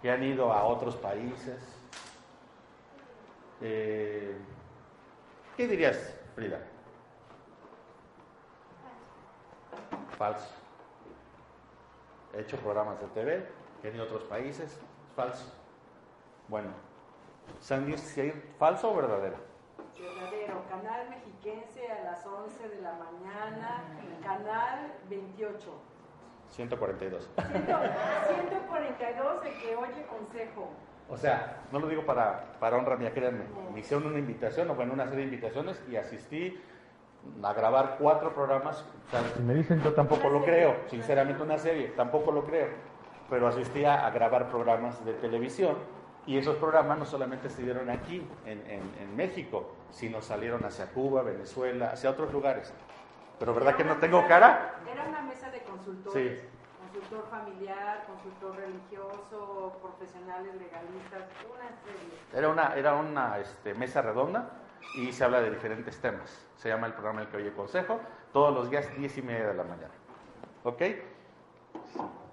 que 0.00 0.10
han 0.12 0.22
ido 0.22 0.52
a 0.52 0.64
otros 0.64 0.96
países, 0.96 1.58
Eh, 3.66 4.36
¿Qué 5.56 5.66
dirías, 5.66 6.14
Frida? 6.34 6.60
Falso. 10.16 10.48
He 12.34 12.40
hecho 12.40 12.56
programas 12.58 13.00
de 13.00 13.06
TV 13.08 13.46
en 13.82 14.00
otros 14.00 14.24
países. 14.24 14.78
Falso. 15.14 15.52
Bueno, 16.48 16.70
Sandy, 17.60 17.94
¿falso 18.58 18.92
o 18.92 18.96
verdadero? 18.96 19.36
Verdadero. 19.98 20.62
Canal 20.68 21.08
Mexiquense 21.08 21.90
a 21.90 22.04
las 22.04 22.26
11 22.26 22.68
de 22.68 22.82
la 22.82 22.94
mañana. 22.94 23.84
Canal 24.22 24.92
28. 25.08 25.56
142. 26.50 27.30
142 27.36 29.44
el 29.44 29.60
que 29.60 29.76
oye 29.76 30.06
consejo. 30.06 30.70
O 31.08 31.16
sea, 31.16 31.62
no 31.70 31.78
lo 31.78 31.88
digo 31.88 32.04
para, 32.06 32.54
para 32.58 32.76
honra 32.76 32.96
mía, 32.96 33.12
créanme. 33.12 33.44
Me 33.72 33.80
hicieron 33.80 34.06
una 34.06 34.18
invitación, 34.18 34.70
o 34.70 34.74
bueno, 34.74 34.94
una 34.94 35.04
serie 35.04 35.26
de 35.26 35.34
invitaciones 35.34 35.82
y 35.90 35.96
asistí 35.96 36.58
a 37.42 37.52
grabar 37.52 37.96
cuatro 37.98 38.34
programas. 38.34 38.84
O 39.06 39.10
sea, 39.10 39.20
si 39.34 39.42
me 39.42 39.54
dicen, 39.54 39.82
yo 39.82 39.92
tampoco 39.92 40.28
lo 40.28 40.44
creo, 40.44 40.76
sinceramente 40.88 41.42
una 41.42 41.58
serie, 41.58 41.88
tampoco 41.88 42.32
lo 42.32 42.44
creo. 42.44 42.68
Pero 43.30 43.48
asistí 43.48 43.84
a, 43.84 44.08
grabar 44.10 44.48
programas 44.48 45.04
de 45.04 45.14
televisión 45.14 45.76
y 46.26 46.38
esos 46.38 46.56
programas 46.56 46.98
no 46.98 47.04
solamente 47.04 47.50
se 47.50 47.62
dieron 47.62 47.90
aquí, 47.90 48.26
en, 48.46 48.62
en, 48.66 49.16
México, 49.16 49.74
sino 49.90 50.20
salieron 50.22 50.64
hacia 50.64 50.86
Cuba, 50.86 51.22
Venezuela, 51.22 51.90
hacia 51.92 52.10
otros 52.10 52.32
lugares. 52.32 52.72
Pero 53.38 53.54
¿verdad 53.54 53.76
que 53.76 53.84
no 53.84 53.96
tengo 53.96 54.26
cara? 54.26 54.76
Era 54.90 55.04
una 55.04 55.22
mesa 55.22 55.50
de 55.50 55.62
consultores. 55.62 56.40
Sí 56.40 56.46
consultor 56.94 57.26
familiar, 57.28 58.04
consultor 58.06 58.56
religioso, 58.56 59.78
profesionales 59.82 60.54
legalistas, 60.54 61.22
una 61.50 61.68
serie. 61.82 62.18
Era 62.32 62.48
una, 62.48 62.74
era 62.76 62.94
una 62.94 63.38
este, 63.38 63.74
mesa 63.74 64.00
redonda 64.00 64.63
y 64.94 65.12
se 65.12 65.24
habla 65.24 65.40
de 65.40 65.50
diferentes 65.50 65.98
temas. 66.00 66.46
Se 66.56 66.68
llama 66.68 66.86
el 66.86 66.92
programa 66.92 67.22
El 67.22 67.28
que 67.28 67.38
oye 67.38 67.52
consejo, 67.52 68.00
todos 68.32 68.54
los 68.54 68.70
días 68.70 68.88
10 68.96 69.18
y 69.18 69.22
media 69.22 69.48
de 69.48 69.54
la 69.54 69.64
mañana. 69.64 69.94
¿Ok? 70.62 70.82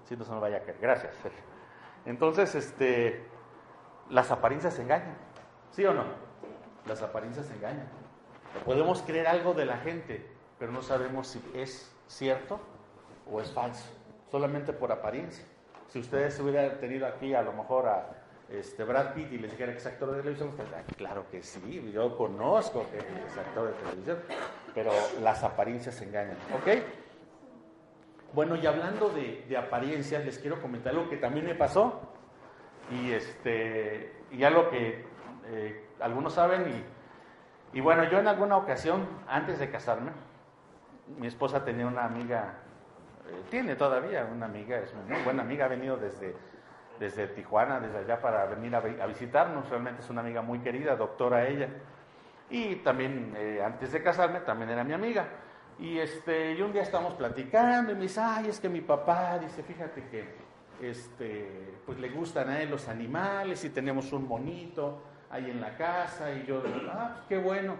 Si 0.04 0.16
no 0.16 0.24
se 0.24 0.32
me 0.32 0.40
vaya 0.40 0.58
a 0.58 0.60
caer. 0.60 0.78
Gracias. 0.80 1.14
Entonces, 2.06 2.54
este, 2.54 3.24
las 4.10 4.30
apariencias 4.30 4.78
engañan. 4.78 5.16
¿Sí 5.70 5.84
o 5.84 5.94
no? 5.94 6.04
Las 6.86 7.02
apariencias 7.02 7.50
engañan. 7.50 7.88
Podemos 8.64 9.02
creer 9.02 9.26
algo 9.26 9.54
de 9.54 9.64
la 9.64 9.78
gente, 9.78 10.26
pero 10.58 10.72
no 10.72 10.82
sabemos 10.82 11.28
si 11.28 11.42
es 11.54 11.94
cierto 12.06 12.60
o 13.30 13.40
es 13.40 13.50
falso 13.50 14.02
solamente 14.32 14.72
por 14.72 14.90
apariencia. 14.90 15.44
Si 15.88 15.98
ustedes 15.98 16.40
hubieran 16.40 16.80
tenido 16.80 17.06
aquí 17.06 17.34
a 17.34 17.42
lo 17.42 17.52
mejor 17.52 17.86
a 17.86 18.21
este, 18.52 18.84
Brad 18.84 19.14
Pitt 19.14 19.32
y 19.32 19.38
les 19.38 19.50
dijera 19.50 19.72
que 19.72 19.78
es 19.78 19.86
actor 19.86 20.10
de 20.10 20.18
televisión, 20.18 20.48
ustedes 20.50 20.68
claro 20.96 21.26
que 21.30 21.42
sí, 21.42 21.90
yo 21.92 22.16
conozco 22.16 22.86
que 22.90 22.98
es 22.98 23.38
actor 23.38 23.68
de 23.68 23.72
televisión, 23.74 24.18
pero 24.74 24.90
las 25.20 25.42
apariencias 25.42 26.00
engañan, 26.02 26.36
¿ok? 26.54 26.82
Bueno, 28.32 28.56
y 28.56 28.66
hablando 28.66 29.10
de, 29.10 29.56
apariencias, 29.56 30.24
les 30.24 30.38
quiero 30.38 30.60
comentar 30.62 30.92
algo 30.92 31.08
que 31.10 31.16
también 31.16 31.46
me 31.46 31.54
pasó, 31.54 32.00
y, 32.90 33.12
este, 33.12 34.12
y 34.30 34.42
algo 34.44 34.70
que 34.70 35.04
eh, 35.46 35.86
algunos 36.00 36.34
saben, 36.34 36.84
y, 37.72 37.78
y 37.78 37.80
bueno, 37.80 38.04
yo 38.04 38.18
en 38.18 38.28
alguna 38.28 38.56
ocasión, 38.56 39.06
antes 39.28 39.58
de 39.58 39.70
casarme, 39.70 40.12
mi 41.18 41.26
esposa 41.26 41.64
tenía 41.64 41.86
una 41.86 42.04
amiga 42.04 42.62
eh, 43.28 43.42
tiene 43.50 43.76
todavía 43.76 44.28
una 44.30 44.46
amiga, 44.46 44.78
es 44.78 44.92
muy 44.94 45.20
buena 45.22 45.42
amiga, 45.42 45.66
ha 45.66 45.68
venido 45.68 45.96
desde, 45.96 46.34
desde 46.98 47.26
Tijuana, 47.28 47.80
desde 47.80 47.98
allá 47.98 48.20
para 48.20 48.46
venir 48.46 48.74
a, 48.74 49.06
visitarnos, 49.06 49.68
realmente 49.68 50.02
es 50.02 50.10
una 50.10 50.20
amiga 50.20 50.42
muy 50.42 50.60
querida, 50.60 50.96
doctora 50.96 51.48
ella. 51.48 51.68
Y 52.50 52.76
también, 52.76 53.34
eh, 53.36 53.62
antes 53.64 53.92
de 53.92 54.02
casarme, 54.02 54.40
también 54.40 54.70
era 54.70 54.84
mi 54.84 54.92
amiga. 54.92 55.26
Y, 55.78 55.98
este, 55.98 56.52
y 56.52 56.62
un 56.62 56.72
día 56.72 56.82
estábamos 56.82 57.14
platicando 57.14 57.92
y 57.92 57.94
me 57.94 58.02
dice, 58.02 58.20
ay, 58.20 58.48
es 58.48 58.60
que 58.60 58.68
mi 58.68 58.82
papá, 58.82 59.38
dice, 59.38 59.62
fíjate 59.62 60.04
que 60.08 60.36
este, 60.80 61.78
pues 61.86 61.98
le 61.98 62.10
gustan 62.10 62.50
a 62.50 62.60
él 62.60 62.70
los 62.70 62.88
animales 62.88 63.64
y 63.64 63.70
tenemos 63.70 64.12
un 64.12 64.26
monito 64.26 65.02
ahí 65.30 65.50
en 65.50 65.60
la 65.60 65.76
casa 65.76 66.32
y 66.32 66.44
yo, 66.44 66.62
ah, 66.90 67.12
pues 67.14 67.26
qué 67.28 67.38
bueno. 67.38 67.76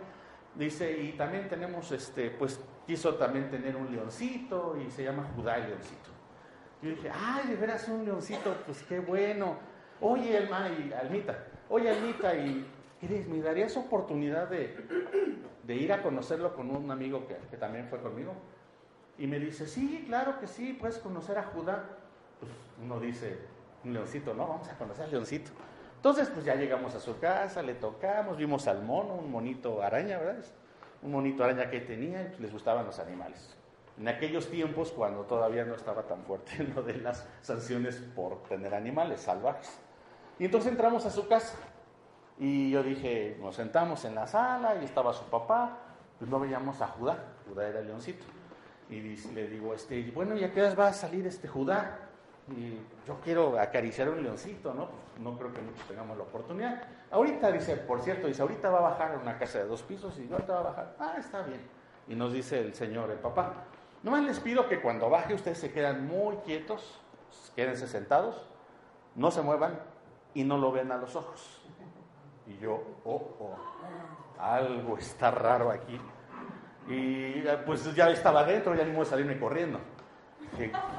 Dice, 0.54 1.00
y 1.00 1.12
también 1.12 1.48
tenemos, 1.48 1.90
este, 1.92 2.30
pues 2.30 2.60
quiso 2.86 3.14
también 3.14 3.50
tener 3.50 3.76
un 3.76 3.90
leoncito 3.90 4.76
y 4.76 4.90
se 4.90 5.04
llama 5.04 5.30
Judá 5.34 5.56
el 5.56 5.68
leoncito. 5.68 6.11
Yo 6.82 6.90
dije, 6.90 7.10
ay, 7.14 7.48
de 7.48 7.56
veras 7.56 7.88
un 7.88 8.04
leoncito, 8.04 8.54
pues 8.66 8.82
qué 8.82 8.98
bueno. 8.98 9.56
Oye, 10.00 10.36
Elma 10.36 10.68
y 10.68 10.92
Almita, 10.92 11.46
oye, 11.68 11.88
Almita, 11.88 12.34
¿y 12.34 12.66
qué 13.00 13.24
¿Me 13.28 13.40
darías 13.40 13.76
oportunidad 13.76 14.48
de, 14.48 14.76
de, 15.62 15.74
ir 15.74 15.92
a 15.92 16.02
conocerlo 16.02 16.54
con 16.54 16.70
un 16.70 16.90
amigo 16.90 17.26
que, 17.26 17.36
que, 17.50 17.56
también 17.56 17.86
fue 17.88 18.00
conmigo? 18.00 18.34
Y 19.16 19.28
me 19.28 19.38
dice, 19.38 19.66
sí, 19.68 20.04
claro 20.08 20.40
que 20.40 20.48
sí, 20.48 20.72
puedes 20.72 20.98
conocer 20.98 21.38
a 21.38 21.44
Judá. 21.44 21.84
Pues 22.40 22.50
uno 22.82 22.98
dice, 22.98 23.38
un 23.84 23.94
leoncito, 23.94 24.34
no, 24.34 24.48
vamos 24.48 24.68
a 24.68 24.76
conocer 24.76 25.04
al 25.04 25.12
leoncito. 25.12 25.52
Entonces, 25.96 26.28
pues 26.30 26.44
ya 26.44 26.56
llegamos 26.56 26.96
a 26.96 27.00
su 27.00 27.18
casa, 27.20 27.62
le 27.62 27.74
tocamos, 27.74 28.36
vimos 28.36 28.66
al 28.66 28.82
mono, 28.82 29.14
un 29.14 29.30
monito 29.30 29.82
araña, 29.82 30.18
¿verdad? 30.18 30.44
Un 31.02 31.12
monito 31.12 31.44
araña 31.44 31.70
que 31.70 31.80
tenía 31.80 32.34
y 32.36 32.42
les 32.42 32.52
gustaban 32.52 32.84
los 32.84 32.98
animales. 32.98 33.56
En 33.98 34.08
aquellos 34.08 34.48
tiempos, 34.48 34.90
cuando 34.90 35.22
todavía 35.22 35.64
no 35.64 35.74
estaba 35.74 36.02
tan 36.02 36.22
fuerte 36.24 36.62
lo 36.74 36.82
de 36.82 36.96
las 36.96 37.28
sanciones 37.42 37.96
por 38.14 38.42
tener 38.44 38.74
animales 38.74 39.20
salvajes. 39.20 39.78
Y 40.38 40.46
entonces 40.46 40.72
entramos 40.72 41.06
a 41.06 41.10
su 41.10 41.28
casa. 41.28 41.56
Y 42.38 42.70
yo 42.70 42.82
dije, 42.82 43.36
nos 43.40 43.54
sentamos 43.56 44.04
en 44.04 44.14
la 44.14 44.26
sala 44.26 44.76
y 44.80 44.84
estaba 44.84 45.12
su 45.12 45.24
papá. 45.24 45.78
Pues 46.18 46.30
no 46.30 46.40
veíamos 46.40 46.80
a 46.80 46.88
Judá. 46.88 47.18
Judá 47.48 47.68
era 47.68 47.80
leoncito. 47.82 48.24
Y 48.88 49.00
le 49.00 49.48
digo, 49.48 49.74
este, 49.74 50.10
bueno, 50.14 50.36
¿y 50.36 50.44
a 50.44 50.52
qué 50.52 50.74
va 50.74 50.88
a 50.88 50.92
salir 50.92 51.26
este 51.26 51.48
Judá? 51.48 52.10
y 52.48 52.78
yo 53.06 53.20
quiero 53.22 53.58
acariciar 53.58 54.08
un 54.08 54.22
leoncito, 54.22 54.74
¿no? 54.74 54.88
Pues 54.88 55.20
no 55.20 55.38
creo 55.38 55.52
que 55.52 55.62
muchos 55.62 55.86
tengamos 55.86 56.16
la 56.16 56.24
oportunidad. 56.24 56.82
Ahorita 57.10 57.52
dice, 57.52 57.76
por 57.76 58.00
cierto, 58.00 58.26
dice, 58.26 58.42
ahorita 58.42 58.70
va 58.70 58.78
a 58.78 58.82
bajar 58.82 59.14
a 59.14 59.18
una 59.18 59.38
casa 59.38 59.58
de 59.58 59.66
dos 59.66 59.82
pisos 59.82 60.18
y 60.18 60.30
ahorita 60.32 60.52
va 60.54 60.60
a 60.60 60.62
bajar. 60.62 60.96
Ah, 60.98 61.14
está 61.18 61.42
bien. 61.42 61.60
Y 62.08 62.14
nos 62.14 62.32
dice 62.32 62.60
el 62.60 62.74
señor, 62.74 63.10
el 63.10 63.18
papá, 63.18 63.64
nomás 64.02 64.22
les 64.24 64.40
pido 64.40 64.68
que 64.68 64.80
cuando 64.80 65.08
baje 65.10 65.34
ustedes 65.34 65.58
se 65.58 65.72
quedan 65.72 66.06
muy 66.06 66.36
quietos, 66.38 67.00
quédense 67.54 67.86
sentados, 67.86 68.46
no 69.14 69.30
se 69.30 69.42
muevan 69.42 69.78
y 70.34 70.44
no 70.44 70.58
lo 70.58 70.72
ven 70.72 70.92
a 70.92 70.96
los 70.96 71.16
ojos. 71.16 71.60
Y 72.46 72.58
yo, 72.58 72.82
oh, 73.04 73.36
oh, 73.38 73.56
algo 74.38 74.98
está 74.98 75.30
raro 75.30 75.70
aquí. 75.70 76.00
Y 76.88 77.42
pues 77.64 77.94
ya 77.94 78.10
estaba 78.10 78.40
adentro, 78.40 78.74
ya 78.74 78.84
ni 78.84 78.90
modo 78.90 79.04
de 79.04 79.10
salirme 79.10 79.38
corriendo. 79.38 79.78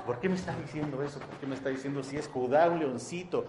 ¿por 0.06 0.20
qué 0.20 0.30
me 0.30 0.36
está 0.36 0.56
diciendo 0.56 1.04
eso? 1.04 1.20
¿Por 1.20 1.38
qué 1.38 1.46
me 1.46 1.56
está 1.56 1.70
diciendo 1.70 2.02
si 2.04 2.18
es 2.18 2.28
Judá, 2.28 2.70
un 2.70 2.80
leoncito, 2.80 3.46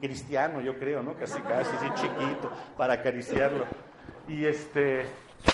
cristiano, 0.00 0.60
yo 0.60 0.78
creo, 0.78 1.02
¿no? 1.02 1.14
Casi, 1.14 1.40
casi, 1.42 1.70
así 1.76 1.86
chiquito, 1.94 2.50
para 2.76 2.94
acariciarlo. 2.94 3.66
Y 4.26 4.46
este, 4.46 5.06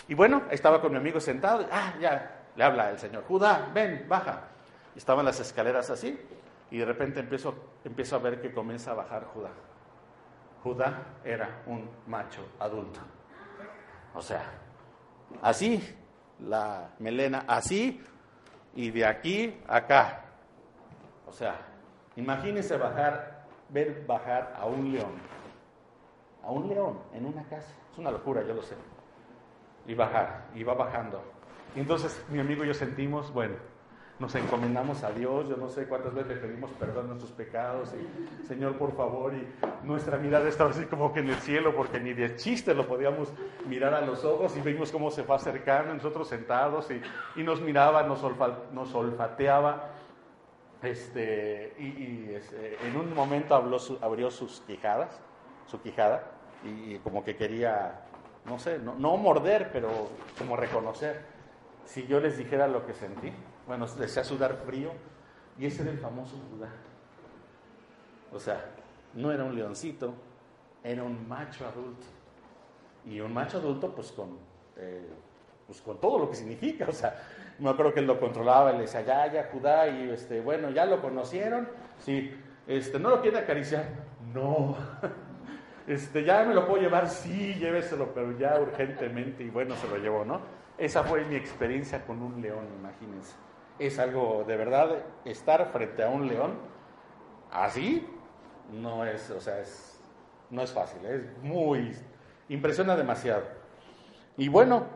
y 0.06 0.14
bueno, 0.14 0.42
estaba 0.50 0.80
con 0.80 0.92
mi 0.92 0.98
amigo 0.98 1.18
sentado, 1.20 1.66
ah, 1.72 1.94
ya, 2.00 2.39
le 2.56 2.64
habla 2.64 2.90
el 2.90 2.98
Señor, 2.98 3.24
Judá, 3.24 3.70
ven, 3.72 4.06
baja. 4.08 4.48
Estaban 4.96 5.24
las 5.24 5.40
escaleras 5.40 5.90
así, 5.90 6.18
y 6.70 6.78
de 6.78 6.84
repente 6.84 7.20
empiezo, 7.20 7.54
empiezo 7.84 8.16
a 8.16 8.18
ver 8.18 8.40
que 8.40 8.52
comienza 8.52 8.92
a 8.92 8.94
bajar 8.94 9.24
Judá. 9.24 9.50
Judá 10.62 11.02
era 11.24 11.62
un 11.66 11.88
macho 12.06 12.46
adulto. 12.58 13.00
O 14.14 14.20
sea, 14.20 14.44
así, 15.42 15.82
la 16.40 16.90
melena 16.98 17.44
así, 17.46 18.02
y 18.74 18.90
de 18.90 19.06
aquí 19.06 19.60
acá. 19.66 20.24
O 21.26 21.32
sea, 21.32 21.56
imagínense 22.16 22.76
bajar, 22.76 23.46
ver 23.68 24.04
bajar 24.06 24.54
a 24.58 24.66
un 24.66 24.92
león, 24.92 25.12
a 26.42 26.50
un 26.50 26.68
león 26.68 26.98
en 27.14 27.26
una 27.26 27.44
casa. 27.44 27.72
Es 27.92 27.98
una 27.98 28.10
locura, 28.10 28.42
yo 28.42 28.54
lo 28.54 28.62
sé. 28.62 28.74
Y 29.86 29.94
bajar, 29.94 30.46
y 30.54 30.62
va 30.62 30.74
bajando. 30.74 31.22
Y 31.74 31.80
entonces 31.80 32.22
mi 32.30 32.40
amigo 32.40 32.64
y 32.64 32.68
yo 32.68 32.74
sentimos, 32.74 33.32
bueno, 33.32 33.54
nos 34.20 34.34
encomendamos 34.34 35.02
a 35.02 35.10
Dios, 35.12 35.48
yo 35.48 35.56
no 35.56 35.70
sé 35.70 35.86
cuántas 35.86 36.12
veces 36.12 36.36
le 36.36 36.36
pedimos 36.36 36.70
perdón 36.72 37.06
nuestros 37.06 37.32
pecados, 37.32 37.94
y 37.94 38.46
Señor, 38.46 38.76
por 38.76 38.94
favor, 38.94 39.32
y 39.32 39.48
nuestra 39.86 40.18
mirada 40.18 40.46
estaba 40.46 40.70
así 40.70 40.84
como 40.84 41.12
que 41.14 41.20
en 41.20 41.30
el 41.30 41.36
cielo, 41.36 41.74
porque 41.74 41.98
ni 41.98 42.12
de 42.12 42.36
chiste 42.36 42.74
lo 42.74 42.86
podíamos 42.86 43.32
mirar 43.66 43.94
a 43.94 44.02
los 44.02 44.22
ojos, 44.26 44.54
y 44.58 44.60
vimos 44.60 44.92
cómo 44.92 45.10
se 45.10 45.22
fue 45.22 45.36
acercando, 45.36 45.94
nosotros 45.94 46.28
sentados, 46.28 46.88
y, 47.34 47.42
nos 47.42 47.62
miraba, 47.62 48.02
nos, 48.02 48.22
olfateaba, 48.94 49.88
este, 50.82 51.74
y, 51.78 52.34
este, 52.34 52.76
en 52.86 52.96
un 52.96 53.14
momento 53.14 53.54
abrió 53.54 54.30
sus 54.30 54.60
quijadas, 54.66 55.18
su 55.66 55.80
quijada, 55.80 56.24
y, 56.62 56.98
como 56.98 57.24
que 57.24 57.36
quería, 57.36 58.02
no 58.44 58.58
sé, 58.58 58.78
no 58.78 59.16
morder, 59.16 59.70
pero 59.72 59.88
como 60.36 60.56
reconocer. 60.56 61.39
Si 61.90 62.06
yo 62.06 62.20
les 62.20 62.38
dijera 62.38 62.68
lo 62.68 62.86
que 62.86 62.94
sentí, 62.94 63.32
bueno, 63.66 63.84
desea 63.88 64.22
sudar 64.22 64.58
frío, 64.64 64.92
y 65.58 65.66
ese 65.66 65.82
era 65.82 65.90
el 65.90 65.98
famoso 65.98 66.36
Judá. 66.48 66.68
O 68.32 68.38
sea, 68.38 68.64
no 69.14 69.32
era 69.32 69.42
un 69.42 69.56
leoncito, 69.56 70.14
era 70.84 71.02
un 71.02 71.26
macho 71.26 71.66
adulto. 71.66 72.06
Y 73.04 73.18
un 73.18 73.34
macho 73.34 73.58
adulto, 73.58 73.92
pues 73.92 74.12
con, 74.12 74.38
eh, 74.76 75.08
pues 75.66 75.80
con 75.80 76.00
todo 76.00 76.20
lo 76.20 76.30
que 76.30 76.36
significa. 76.36 76.86
O 76.88 76.92
sea, 76.92 77.22
me 77.58 77.70
acuerdo 77.70 77.92
que 77.92 77.98
él 77.98 78.06
lo 78.06 78.20
controlaba, 78.20 78.70
y 78.70 78.76
le 78.76 78.82
decía, 78.82 79.00
ya, 79.00 79.26
ya, 79.26 79.48
Judá, 79.52 79.88
y 79.88 80.10
este, 80.10 80.40
bueno, 80.40 80.70
ya 80.70 80.86
lo 80.86 81.02
conocieron. 81.02 81.68
Sí, 81.98 82.32
este, 82.68 83.00
¿no 83.00 83.10
lo 83.10 83.20
quiere 83.20 83.40
acariciar? 83.40 83.86
No. 84.32 84.76
Este, 85.86 86.22
ya 86.22 86.44
me 86.44 86.54
lo 86.54 86.68
puedo 86.68 86.80
llevar, 86.80 87.08
sí, 87.08 87.54
lléveselo, 87.54 88.14
pero 88.14 88.38
ya 88.38 88.60
urgentemente, 88.60 89.42
y 89.42 89.50
bueno, 89.50 89.74
se 89.74 89.88
lo 89.88 89.96
llevó, 89.96 90.24
¿no? 90.24 90.40
Esa 90.80 91.04
fue 91.04 91.26
mi 91.26 91.36
experiencia 91.36 92.06
con 92.06 92.22
un 92.22 92.40
león, 92.40 92.66
imagínense. 92.78 93.36
Es 93.78 93.98
algo, 93.98 94.44
de 94.46 94.56
verdad, 94.56 95.04
estar 95.26 95.70
frente 95.72 96.02
a 96.02 96.08
un 96.08 96.26
león 96.26 96.54
así, 97.50 98.08
no 98.72 99.04
es, 99.04 99.30
o 99.30 99.42
sea, 99.42 99.60
es, 99.60 100.00
no 100.48 100.62
es 100.62 100.72
fácil, 100.72 101.04
es 101.04 101.36
muy, 101.42 101.94
impresiona 102.48 102.96
demasiado. 102.96 103.42
Y 104.38 104.48
bueno, 104.48 104.86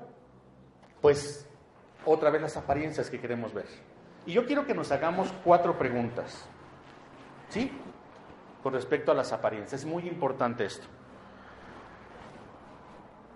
pues 1.02 1.46
otra 2.06 2.30
vez 2.30 2.40
las 2.40 2.56
apariencias 2.56 3.10
que 3.10 3.20
queremos 3.20 3.52
ver. 3.52 3.66
Y 4.24 4.32
yo 4.32 4.46
quiero 4.46 4.64
que 4.64 4.72
nos 4.72 4.90
hagamos 4.90 5.30
cuatro 5.44 5.76
preguntas, 5.76 6.46
¿sí? 7.50 7.70
Con 8.62 8.72
respecto 8.72 9.12
a 9.12 9.14
las 9.14 9.34
apariencias. 9.34 9.82
Es 9.82 9.86
muy 9.86 10.08
importante 10.08 10.64
esto. 10.64 10.86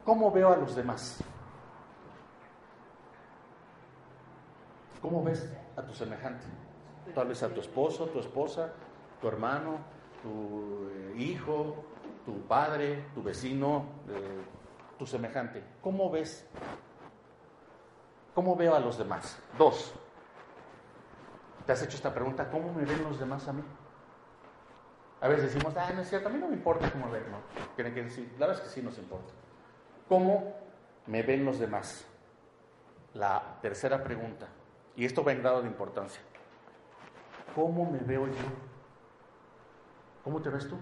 ¿Cómo 0.06 0.32
veo 0.32 0.50
a 0.50 0.56
los 0.56 0.74
demás? 0.74 1.22
¿Cómo 5.00 5.22
ves 5.22 5.50
a 5.76 5.82
tu 5.82 5.94
semejante? 5.94 6.46
Tal 7.14 7.28
vez 7.28 7.42
a 7.42 7.48
tu 7.48 7.60
esposo, 7.60 8.06
tu 8.06 8.18
esposa, 8.18 8.72
tu 9.20 9.28
hermano, 9.28 9.78
tu 10.22 10.88
eh, 10.90 11.14
hijo, 11.18 11.76
tu 12.24 12.40
padre, 12.42 13.06
tu 13.14 13.22
vecino, 13.22 13.86
eh, 14.08 14.42
tu 14.98 15.06
semejante. 15.06 15.62
¿Cómo 15.80 16.10
ves? 16.10 16.46
¿Cómo 18.34 18.56
veo 18.56 18.74
a 18.74 18.80
los 18.80 18.98
demás? 18.98 19.38
Dos. 19.56 19.94
¿Te 21.64 21.72
has 21.72 21.82
hecho 21.82 21.96
esta 21.96 22.12
pregunta? 22.12 22.50
¿Cómo 22.50 22.72
me 22.72 22.84
ven 22.84 23.02
los 23.04 23.18
demás 23.18 23.46
a 23.48 23.52
mí? 23.52 23.62
A 25.20 25.28
veces 25.28 25.52
decimos, 25.52 25.76
ah, 25.76 25.90
no 25.94 26.02
es 26.02 26.08
cierto, 26.08 26.28
a 26.28 26.32
mí 26.32 26.38
no 26.38 26.48
me 26.48 26.54
importa 26.54 26.90
cómo 26.90 27.10
ven, 27.10 27.24
¿no? 27.30 27.38
La 27.76 28.46
verdad 28.46 28.52
es 28.52 28.60
que 28.60 28.68
sí 28.68 28.82
nos 28.82 28.98
importa. 28.98 29.32
¿Cómo 30.08 30.54
me 31.06 31.22
ven 31.22 31.44
los 31.44 31.58
demás? 31.58 32.06
La 33.14 33.58
tercera 33.60 34.02
pregunta, 34.04 34.46
y 34.98 35.04
esto 35.04 35.22
va 35.22 35.30
en 35.30 35.38
grado 35.38 35.62
de 35.62 35.68
importancia. 35.68 36.20
¿Cómo 37.54 37.88
me 37.88 38.00
veo 38.00 38.26
yo? 38.26 38.32
¿Cómo 40.24 40.42
te 40.42 40.50
ves 40.50 40.68
tú? 40.68 40.76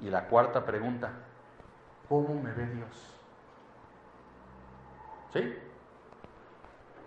Y 0.00 0.10
la 0.10 0.26
cuarta 0.26 0.66
pregunta, 0.66 1.12
¿cómo 2.08 2.34
me 2.34 2.52
ve 2.52 2.66
Dios? 2.66 3.14
¿Sí? 5.32 5.54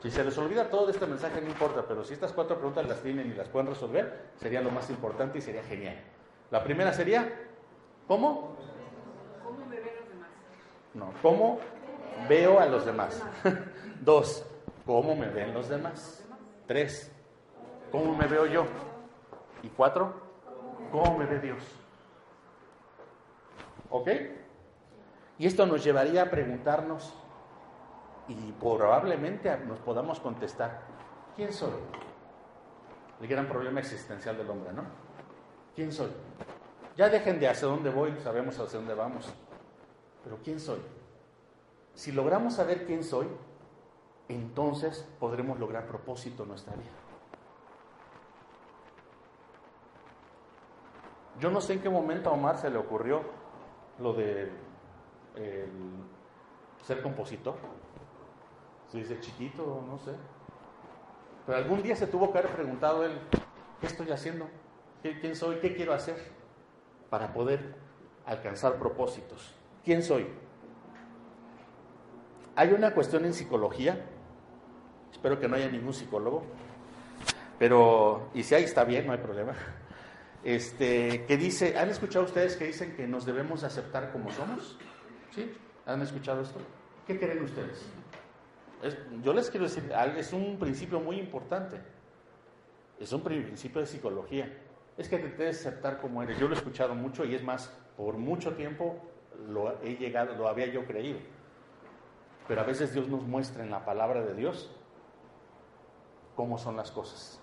Si 0.02 0.10
se 0.10 0.24
les 0.24 0.38
olvida 0.38 0.70
todo 0.70 0.86
de 0.86 0.94
este 0.94 1.06
mensaje, 1.06 1.42
no 1.42 1.50
importa, 1.50 1.84
pero 1.86 2.06
si 2.06 2.14
estas 2.14 2.32
cuatro 2.32 2.56
preguntas 2.56 2.88
las 2.88 3.02
tienen 3.02 3.30
y 3.30 3.34
las 3.34 3.50
pueden 3.50 3.68
resolver, 3.68 4.32
sería 4.38 4.62
lo 4.62 4.72
más 4.72 4.90
importante 4.90 5.40
y 5.40 5.42
sería 5.42 5.64
genial. 5.64 6.02
La 6.50 6.64
primera 6.64 6.94
sería, 6.94 7.30
¿cómo? 8.08 8.56
¿Cómo 9.44 9.66
me 9.66 9.82
ven 9.82 9.96
los 10.00 10.08
demás? 10.08 10.30
No, 10.94 11.14
¿cómo 11.22 11.60
veo 12.30 12.62
a 12.62 12.68
los 12.68 12.86
demás? 12.86 13.22
Dos, 14.02 14.46
¿cómo 14.86 15.16
me 15.16 15.30
ven 15.30 15.54
los 15.54 15.70
demás? 15.70 16.26
Tres, 16.68 17.12
¿cómo 17.92 18.16
me 18.16 18.28
veo 18.28 18.46
yo? 18.46 18.66
Y 19.62 19.70
cuatro, 19.70 20.14
¿cómo 20.92 21.18
me 21.18 21.26
ve 21.26 21.40
Dios? 21.40 21.64
¿Ok? 23.90 24.10
Y 25.38 25.48
esto 25.48 25.66
nos 25.66 25.84
llevaría 25.84 26.24
a 26.24 26.30
preguntarnos, 26.30 27.14
y 28.28 28.52
probablemente 28.54 29.56
nos 29.66 29.80
podamos 29.80 30.20
contestar, 30.20 30.82
¿quién 31.36 31.52
soy? 31.52 31.74
El 33.22 33.28
gran 33.28 33.48
problema 33.48 33.80
existencial 33.80 34.38
del 34.38 34.50
hombre, 34.50 34.74
¿no? 34.74 34.84
¿Quién 35.76 35.92
soy? 35.92 36.10
Ya 36.96 37.10
dejen 37.10 37.40
de 37.40 37.48
hacia 37.48 37.68
dónde 37.68 37.90
voy, 37.90 38.16
sabemos 38.24 38.60
hacia 38.60 38.80
dónde 38.80 38.94
vamos. 38.94 39.34
Pero 40.24 40.38
¿quién 40.44 40.60
soy? 40.60 40.80
Si 41.96 42.12
logramos 42.12 42.54
saber 42.54 42.86
quién 42.86 43.04
soy, 43.04 43.28
entonces 44.28 45.08
podremos 45.20 45.60
lograr 45.60 45.88
propósito 45.88 46.44
en 46.44 46.50
nuestra 46.50 46.76
vida. 46.76 46.92
Yo 51.40 51.50
no 51.52 51.62
sé 51.62 51.74
en 51.74 51.82
qué 51.82 51.90
momento 51.90 52.30
a 52.30 52.34
Omar 52.34 52.58
se 52.58 52.70
le 52.70 52.78
ocurrió 52.78 53.22
lo 54.00 54.14
de 54.14 54.52
el 55.36 55.70
ser 56.84 57.02
compositor. 57.02 57.56
Se 58.92 59.00
dice 59.00 59.20
chiquito, 59.20 59.84
no 59.88 59.98
sé. 59.98 60.12
Pero 61.46 61.58
algún 61.58 61.82
día 61.82 61.96
se 61.96 62.08
tuvo 62.08 62.32
que 62.32 62.38
haber 62.38 62.52
preguntado 62.52 63.04
él, 63.06 63.20
¿qué 63.82 63.88
estoy 63.88 64.12
haciendo? 64.12 64.48
¿Quién 65.02 65.36
soy? 65.36 65.58
¿Qué 65.58 65.76
quiero 65.76 65.94
hacer 65.94 66.16
para 67.10 67.34
poder 67.34 67.76
alcanzar 68.26 68.76
propósitos? 68.76 69.54
¿Quién 69.84 70.02
soy? 70.02 70.30
Hay 72.56 72.72
una 72.72 72.94
cuestión 72.94 73.26
en 73.26 73.34
psicología, 73.34 74.06
espero 75.24 75.40
que 75.40 75.48
no 75.48 75.56
haya 75.56 75.70
ningún 75.70 75.94
psicólogo, 75.94 76.44
pero, 77.58 78.30
y 78.34 78.44
si 78.44 78.56
hay 78.56 78.66
está 78.66 78.84
bien, 78.84 79.08
no 79.08 79.14
hay 79.14 79.20
problema, 79.20 79.54
este, 80.44 81.24
que 81.26 81.38
dice, 81.38 81.78
¿han 81.78 81.90
escuchado 81.90 82.26
ustedes 82.26 82.58
que 82.58 82.66
dicen 82.66 82.94
que 82.98 83.08
nos 83.08 83.26
debemos 83.26 83.64
aceptar 83.64 84.12
como 84.12 84.30
somos? 84.34 84.78
¿Sí? 85.34 85.50
¿Han 85.86 86.02
escuchado 86.02 86.42
esto? 86.42 86.60
¿Qué 87.08 87.18
creen 87.18 87.42
ustedes? 87.42 87.86
yo 89.24 89.34
les 89.34 89.50
quiero 89.50 89.66
decir, 89.66 89.90
es 90.18 90.34
un 90.34 90.60
principio 90.60 91.00
muy 91.00 91.18
importante. 91.18 91.78
Es 93.00 93.14
un 93.14 93.22
principio 93.22 93.80
de 93.80 93.88
psicología. 93.88 94.62
Es 94.98 95.08
que 95.08 95.20
te 95.20 95.30
debes 95.30 95.66
aceptar 95.66 96.02
como 96.02 96.22
eres. 96.22 96.38
Yo 96.38 96.50
lo 96.50 96.54
he 96.54 96.58
escuchado 96.58 96.94
mucho 96.94 97.24
y 97.24 97.34
es 97.34 97.42
más, 97.42 97.74
por 97.96 98.18
mucho 98.18 98.56
tiempo 98.56 98.98
lo 99.48 99.82
he 99.84 99.96
llegado, 99.96 100.36
lo 100.36 100.50
había 100.50 100.66
yo 100.66 100.84
creído. 100.84 101.20
Pero 102.46 102.60
a 102.60 102.66
veces 102.66 102.94
Dios 102.94 103.08
nos 103.08 103.24
muestra 103.24 103.64
en 103.64 103.72
la 103.72 103.86
palabra 103.86 104.22
de 104.22 104.34
Dios 104.34 104.70
cómo 106.36 106.58
son 106.58 106.76
las 106.76 106.92
cosas. 106.92 107.40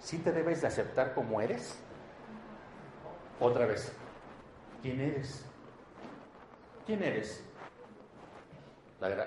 Si 0.00 0.18
te 0.18 0.32
debes 0.32 0.60
de 0.60 0.68
aceptar 0.68 1.14
como 1.14 1.40
eres. 1.40 1.78
Otra 3.40 3.66
vez, 3.66 3.92
¿quién 4.82 5.00
eres? 5.00 5.44
¿Quién 6.86 7.02
eres? 7.02 7.42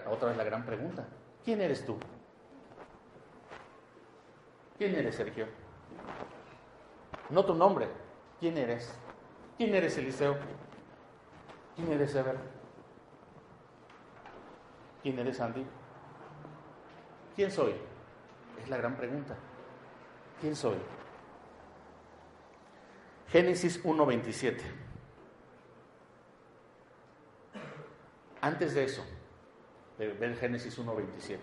otra 0.10 0.30
vez 0.30 0.38
la 0.38 0.44
gran 0.44 0.66
pregunta. 0.66 1.06
¿Quién 1.46 1.62
eres 1.62 1.86
tú? 1.86 1.98
¿Quién 4.78 4.96
eres, 4.96 5.16
Sergio? 5.16 5.46
No 7.30 7.46
tu 7.46 7.54
nombre. 7.54 7.88
¿Quién 8.40 8.58
eres? 8.58 8.94
¿Quién 9.58 9.76
eres, 9.76 9.98
Eliseo? 9.98 10.38
¿Quién 11.76 11.92
eres, 11.92 12.16
Ever? 12.16 12.38
¿Quién 15.04 15.20
eres, 15.20 15.40
Andy? 15.40 15.66
¿Quién 17.36 17.52
soy? 17.52 17.89
Es 18.62 18.70
la 18.70 18.78
gran 18.78 18.96
pregunta. 18.96 19.36
¿Quién 20.42 20.56
soy? 20.56 20.78
Génesis 23.30 23.84
1.27. 23.84 24.58
Antes 28.42 28.74
de 28.74 28.86
eso, 28.86 29.04
de 29.98 30.08
ver 30.14 30.36
Génesis 30.38 30.80
1.27. 30.80 31.38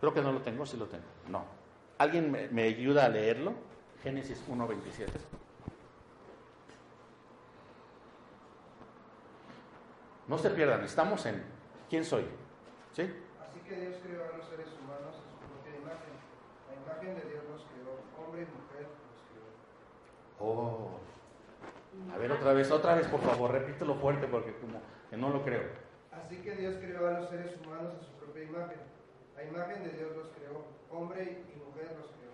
Creo 0.00 0.14
que 0.14 0.22
no 0.22 0.32
lo 0.32 0.40
tengo, 0.40 0.64
sí 0.64 0.76
lo 0.76 0.86
tengo. 0.86 1.04
No. 1.28 1.44
¿Alguien 1.98 2.30
me, 2.30 2.48
me 2.48 2.64
ayuda 2.64 3.06
a 3.06 3.08
leerlo? 3.08 3.54
Génesis 4.02 4.42
1.27. 4.48 5.08
No 10.28 10.38
se 10.38 10.50
pierdan, 10.50 10.82
estamos 10.84 11.24
en 11.26 11.42
¿quién 11.88 12.04
soy? 12.04 12.24
¿Sí? 12.92 13.08
Que 13.66 13.74
Dios 13.74 13.96
creó 14.00 14.22
a 14.22 14.36
los 14.36 14.46
seres 14.46 14.68
humanos 14.78 15.10
a 15.10 15.26
su 15.26 15.36
propia 15.42 15.74
imagen. 15.74 16.14
La 16.70 16.74
imagen 16.78 17.18
de 17.18 17.30
Dios 17.32 17.42
los 17.50 17.62
creó, 17.66 17.98
hombre 18.16 18.42
y 18.42 18.46
mujer 18.46 18.86
los 18.86 19.18
creó. 19.26 19.50
Oh. 20.38 21.00
A 22.14 22.16
ver 22.16 22.30
otra 22.30 22.52
vez, 22.52 22.70
otra 22.70 22.94
vez 22.94 23.08
por 23.08 23.20
favor, 23.22 23.50
repítelo 23.50 23.96
fuerte 23.96 24.28
porque 24.28 24.54
como 24.60 24.80
que 25.10 25.16
no 25.16 25.30
lo 25.30 25.42
creo. 25.42 25.62
Así 26.12 26.36
que 26.42 26.54
Dios 26.54 26.76
creó 26.76 27.08
a 27.08 27.18
los 27.18 27.28
seres 27.28 27.56
humanos 27.58 27.94
a 28.00 28.04
su 28.04 28.12
propia 28.12 28.44
imagen. 28.44 28.78
La 29.34 29.42
imagen 29.42 29.82
de 29.82 29.90
Dios 29.90 30.16
los 30.16 30.28
creó. 30.28 30.64
Hombre 30.88 31.24
y 31.24 31.58
mujer 31.58 31.96
los 31.98 32.12
creó. 32.12 32.30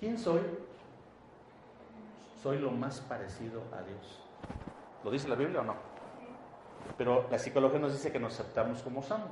¿Quién 0.00 0.18
soy? 0.18 0.40
Soy 2.42 2.58
lo 2.58 2.72
más 2.72 3.00
parecido 3.02 3.62
a 3.72 3.82
Dios. 3.82 4.20
¿Lo 5.04 5.12
dice 5.12 5.28
la 5.28 5.36
Biblia 5.36 5.60
o 5.60 5.64
no? 5.64 5.91
Pero 6.96 7.26
la 7.30 7.38
psicología 7.38 7.78
nos 7.78 7.92
dice 7.92 8.12
que 8.12 8.18
nos 8.18 8.34
aceptamos 8.34 8.82
como 8.82 9.02
somos. 9.02 9.30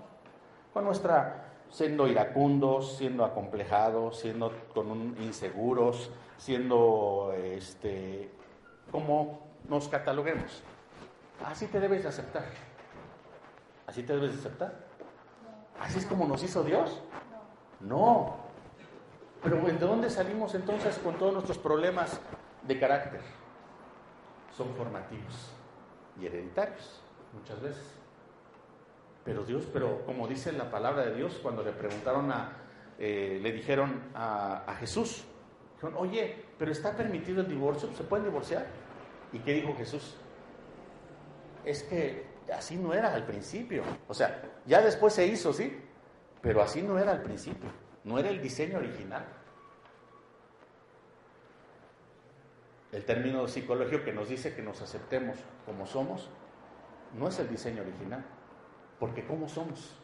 Con 0.73 0.85
nuestra 0.85 1.51
siendo 1.71 2.09
iracundos, 2.09 2.97
siendo 2.97 3.25
acomplejados, 3.25 4.19
siendo 4.19 4.53
con 4.75 4.91
un 4.91 5.17
inseguros, 5.21 6.11
siendo 6.37 7.33
este 7.37 8.31
como 8.91 9.41
nos 9.69 9.89
cataloguemos. 9.89 10.63
Así 11.45 11.67
te 11.67 11.81
debes 11.81 12.03
de 12.03 12.09
aceptar. 12.09 12.45
Así 13.87 14.03
te 14.03 14.15
debes 14.15 14.33
de 14.33 14.39
aceptar. 14.41 14.75
Así 15.81 15.99
es 15.99 16.07
como 16.07 16.27
nos 16.27 16.43
hizo 16.43 16.63
Dios. 16.63 17.01
No. 17.81 18.37
Pero 19.43 19.57
¿de 19.57 19.73
dónde 19.79 20.11
salimos 20.11 20.55
entonces 20.55 20.99
con 20.99 21.15
todos 21.15 21.33
nuestros 21.33 21.57
problemas 21.57 22.21
de 22.63 22.79
carácter? 22.79 23.21
Son 24.55 24.75
formativos 24.75 25.53
y 26.21 26.27
hereditarios 26.27 27.01
muchas 27.33 27.61
veces. 27.61 27.85
Pero 29.25 29.45
Dios, 29.45 29.66
pero 29.73 30.05
como 30.07 30.27
dice 30.27 30.53
la 30.53 30.71
palabra 30.71 31.05
de 31.07 31.14
Dios, 31.14 31.38
cuando 31.43 31.62
le 31.62 31.73
preguntaron 31.73 32.31
a, 32.33 32.57
eh, 32.99 33.38
le 33.43 33.53
dijeron 33.53 34.11
a, 34.14 34.64
a 34.66 34.75
Jesús, 34.77 35.25
dijeron, 35.75 35.97
oye, 35.99 36.45
pero 36.59 36.73
está 36.73 36.97
permitido 36.97 37.43
el 37.43 37.49
divorcio, 37.49 37.93
¿se 37.93 38.05
puede 38.05 38.25
divorciar? 38.25 38.66
¿Y 39.33 39.38
qué 39.40 39.55
dijo 39.55 39.75
Jesús? 39.77 40.16
Es 41.64 41.83
que 41.83 42.27
así 42.53 42.77
no 42.77 42.93
era 42.95 43.14
al 43.14 43.25
principio. 43.25 43.83
O 44.09 44.14
sea, 44.14 44.43
ya 44.66 44.81
después 44.81 45.12
se 45.14 45.27
hizo, 45.27 45.53
sí, 45.53 45.79
pero 46.40 46.62
así 46.62 46.83
no 46.83 46.99
era 46.99 47.12
al 47.12 47.23
principio. 47.23 47.71
No 48.05 48.19
era 48.19 48.31
el 48.31 48.40
diseño 48.40 48.79
original. 48.79 49.25
El 52.93 53.05
término 53.05 53.47
psicológico 53.47 54.05
que 54.05 54.12
nos 54.12 54.29
dice 54.29 54.55
que 54.55 54.62
nos 54.62 54.81
aceptemos 54.83 55.37
como 55.64 55.87
somos, 55.87 56.29
no 57.18 57.29
es 57.29 57.38
el 57.38 57.49
diseño 57.49 57.83
original. 57.83 58.25
Porque 58.99 59.25
¿cómo 59.25 59.49
somos? 59.49 59.96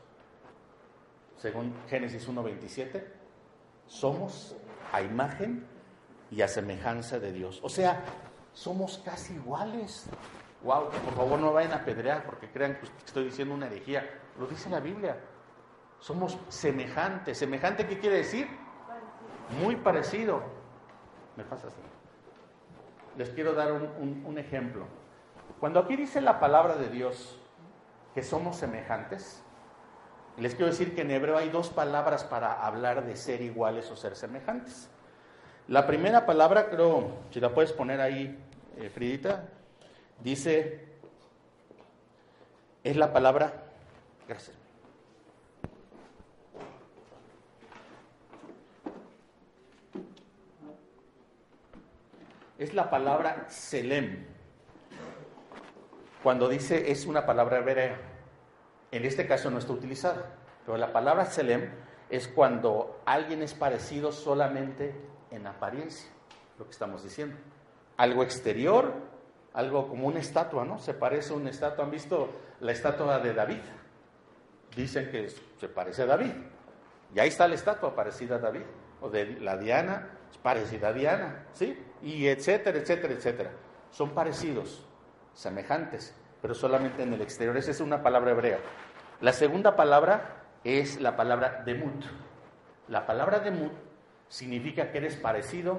Según 1.36 1.74
Génesis 1.88 2.28
1.27, 2.28 3.04
somos 3.86 4.56
a 4.92 5.02
imagen 5.02 5.66
y 6.30 6.40
a 6.40 6.48
semejanza 6.48 7.18
de 7.18 7.32
Dios. 7.32 7.60
O 7.62 7.68
sea, 7.68 8.02
somos 8.52 8.98
casi 9.04 9.34
iguales. 9.34 10.06
Wow, 10.62 10.88
por 10.88 11.14
favor 11.14 11.38
no 11.38 11.52
vayan 11.52 11.72
a 11.72 11.84
pedrear 11.84 12.24
porque 12.24 12.50
crean 12.50 12.78
que 12.78 12.86
estoy 13.04 13.24
diciendo 13.24 13.54
una 13.54 13.66
herejía. 13.66 14.08
Lo 14.38 14.46
dice 14.46 14.70
la 14.70 14.80
Biblia. 14.80 15.18
Somos 16.00 16.38
semejantes. 16.48 17.38
¿Semejante 17.38 17.86
qué 17.86 17.98
quiere 17.98 18.16
decir? 18.16 18.48
Muy 19.60 19.76
parecido. 19.76 20.42
¿Me 21.36 21.44
pasa 21.44 21.68
así? 21.68 21.80
Les 23.18 23.28
quiero 23.30 23.52
dar 23.54 23.72
un 23.72 24.38
ejemplo. 24.38 24.86
Cuando 25.60 25.80
aquí 25.80 25.96
dice 25.96 26.20
la 26.20 26.38
palabra 26.38 26.76
de 26.76 26.88
Dios 26.88 27.38
que 28.14 28.22
somos 28.22 28.56
semejantes, 28.56 29.42
les 30.38 30.54
quiero 30.54 30.70
decir 30.70 30.94
que 30.94 31.00
en 31.00 31.10
hebreo 31.10 31.38
hay 31.38 31.48
dos 31.48 31.70
palabras 31.70 32.24
para 32.24 32.66
hablar 32.66 33.06
de 33.06 33.16
ser 33.16 33.40
iguales 33.40 33.90
o 33.90 33.96
ser 33.96 34.16
semejantes. 34.16 34.90
La 35.68 35.86
primera 35.86 36.26
palabra, 36.26 36.68
creo, 36.68 37.10
si 37.30 37.40
la 37.40 37.54
puedes 37.54 37.72
poner 37.72 38.00
ahí, 38.00 38.38
eh, 38.76 38.90
Fridita, 38.90 39.48
dice, 40.22 40.84
es 42.84 42.96
la 42.96 43.12
palabra, 43.12 43.64
gracias. 44.28 44.56
Es 52.58 52.74
la 52.74 52.88
palabra 52.88 53.46
selem. 53.48 54.35
Cuando 56.26 56.48
dice 56.48 56.90
es 56.90 57.06
una 57.06 57.24
palabra 57.24 57.58
hebrea, 57.58 58.00
en 58.90 59.04
este 59.04 59.28
caso 59.28 59.48
no 59.48 59.58
está 59.58 59.72
utilizada, 59.72 60.24
pero 60.64 60.76
la 60.76 60.92
palabra 60.92 61.24
selem 61.26 61.70
es 62.10 62.26
cuando 62.26 63.00
alguien 63.06 63.44
es 63.44 63.54
parecido 63.54 64.10
solamente 64.10 64.92
en 65.30 65.46
apariencia, 65.46 66.10
lo 66.58 66.64
que 66.64 66.72
estamos 66.72 67.04
diciendo. 67.04 67.36
Algo 67.96 68.24
exterior, 68.24 68.92
algo 69.54 69.86
como 69.86 70.08
una 70.08 70.18
estatua, 70.18 70.64
¿no? 70.64 70.80
Se 70.80 70.94
parece 70.94 71.32
a 71.32 71.36
una 71.36 71.50
estatua. 71.50 71.84
¿Han 71.84 71.92
visto 71.92 72.28
la 72.58 72.72
estatua 72.72 73.20
de 73.20 73.32
David? 73.32 73.62
Dicen 74.74 75.12
que 75.12 75.28
se 75.28 75.68
parece 75.68 76.02
a 76.02 76.06
David. 76.06 76.32
Y 77.14 77.20
ahí 77.20 77.28
está 77.28 77.46
la 77.46 77.54
estatua 77.54 77.94
parecida 77.94 78.34
a 78.34 78.38
David. 78.40 78.62
O 79.00 79.10
de 79.10 79.38
la 79.38 79.56
Diana, 79.58 80.10
parecida 80.42 80.88
a 80.88 80.92
Diana, 80.92 81.46
¿sí? 81.52 81.78
Y 82.02 82.26
etcétera, 82.26 82.78
etcétera, 82.78 83.14
etcétera. 83.14 83.50
Son 83.92 84.10
parecidos, 84.10 84.85
semejantes, 85.36 86.14
pero 86.42 86.54
solamente 86.54 87.04
en 87.04 87.12
el 87.12 87.20
exterior. 87.20 87.56
Esa 87.56 87.70
es 87.70 87.80
una 87.80 88.02
palabra 88.02 88.32
hebrea. 88.32 88.58
La 89.20 89.32
segunda 89.32 89.76
palabra 89.76 90.42
es 90.64 91.00
la 91.00 91.16
palabra 91.16 91.62
demut. 91.64 92.04
La 92.88 93.06
palabra 93.06 93.38
demut 93.38 93.72
significa 94.28 94.90
que 94.90 94.98
eres 94.98 95.16
parecido 95.16 95.78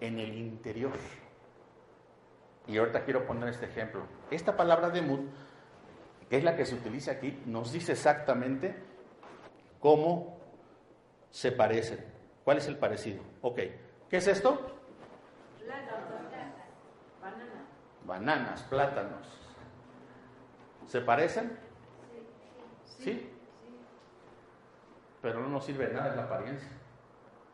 en 0.00 0.18
el 0.18 0.34
interior. 0.34 0.92
Y 2.66 2.76
ahorita 2.76 3.04
quiero 3.04 3.26
poner 3.26 3.48
este 3.50 3.66
ejemplo. 3.66 4.02
Esta 4.30 4.56
palabra 4.56 4.90
de 4.90 5.02
mut, 5.02 5.20
que 6.28 6.36
es 6.36 6.44
la 6.44 6.56
que 6.56 6.66
se 6.66 6.74
utiliza 6.74 7.12
aquí, 7.12 7.40
nos 7.46 7.72
dice 7.72 7.92
exactamente 7.92 8.74
cómo 9.80 10.38
se 11.30 11.52
parecen. 11.52 12.04
¿Cuál 12.44 12.58
es 12.58 12.66
el 12.66 12.76
parecido? 12.76 13.22
Ok. 13.42 13.60
¿Qué 14.10 14.16
es 14.16 14.26
esto? 14.26 14.77
Bananas. 18.08 18.62
Plátanos. 18.62 19.28
¿Se 20.86 21.02
parecen? 21.02 21.56
¿Sí? 22.86 23.30
Pero 25.20 25.40
no 25.40 25.48
nos 25.48 25.64
sirve 25.64 25.88
de 25.88 25.94
nada 25.94 26.16
la 26.16 26.24
apariencia. 26.24 26.70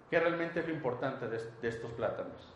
¿Qué 0.08 0.20
realmente 0.20 0.60
es 0.60 0.68
lo 0.68 0.72
importante 0.72 1.26
de, 1.28 1.38
de 1.60 1.68
estos 1.68 1.90
plátanos? 1.92 2.54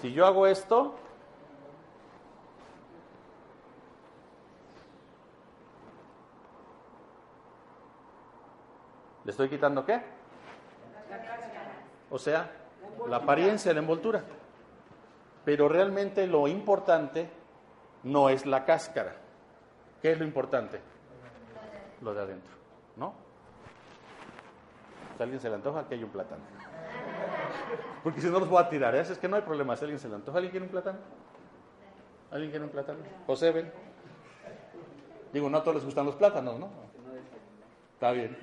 Si 0.00 0.12
yo 0.12 0.24
hago 0.24 0.46
esto, 0.46 0.94
¿le 9.26 9.32
estoy 9.32 9.48
quitando 9.48 9.84
qué? 9.84 10.00
O 12.10 12.18
sea, 12.18 12.48
la 13.08 13.16
apariencia, 13.16 13.72
la 13.72 13.80
envoltura. 13.80 14.22
Pero 15.44 15.68
realmente 15.68 16.28
lo 16.28 16.46
importante 16.46 17.28
no 18.04 18.30
es 18.30 18.46
la 18.46 18.64
cáscara. 18.64 19.16
¿Qué 20.00 20.12
es 20.12 20.18
lo 20.18 20.24
importante? 20.24 20.80
Lo 22.02 22.14
de 22.14 22.22
adentro, 22.22 22.52
¿no? 22.94 23.14
Si 25.16 25.22
alguien 25.24 25.40
se 25.40 25.48
le 25.48 25.56
antoja, 25.56 25.80
aquí 25.80 25.94
hay 25.94 26.04
un 26.04 26.10
plátano. 26.10 26.42
Porque 28.04 28.20
si 28.20 28.28
no 28.28 28.38
los 28.38 28.48
voy 28.48 28.62
a 28.62 28.68
tirar, 28.68 28.94
¿eh? 28.94 29.00
es 29.00 29.18
que 29.18 29.26
no 29.26 29.34
hay 29.34 29.42
problema. 29.42 29.74
Si 29.74 29.82
alguien 29.82 29.98
se 29.98 30.08
le 30.08 30.14
antoja, 30.14 30.38
¿alguien 30.38 30.52
quiere 30.52 30.66
un 30.66 30.70
plátano? 30.70 30.98
¿Alguien 32.30 32.50
quiere 32.50 32.64
un 32.64 32.70
plátano? 32.70 33.00
José, 33.26 33.50
ven. 33.50 33.72
Digo, 35.32 35.50
no 35.50 35.58
a 35.58 35.62
todos 35.62 35.76
les 35.76 35.84
gustan 35.84 36.06
los 36.06 36.14
plátanos, 36.14 36.60
¿no? 36.60 36.85
Está 37.96 38.12
bien. 38.12 38.36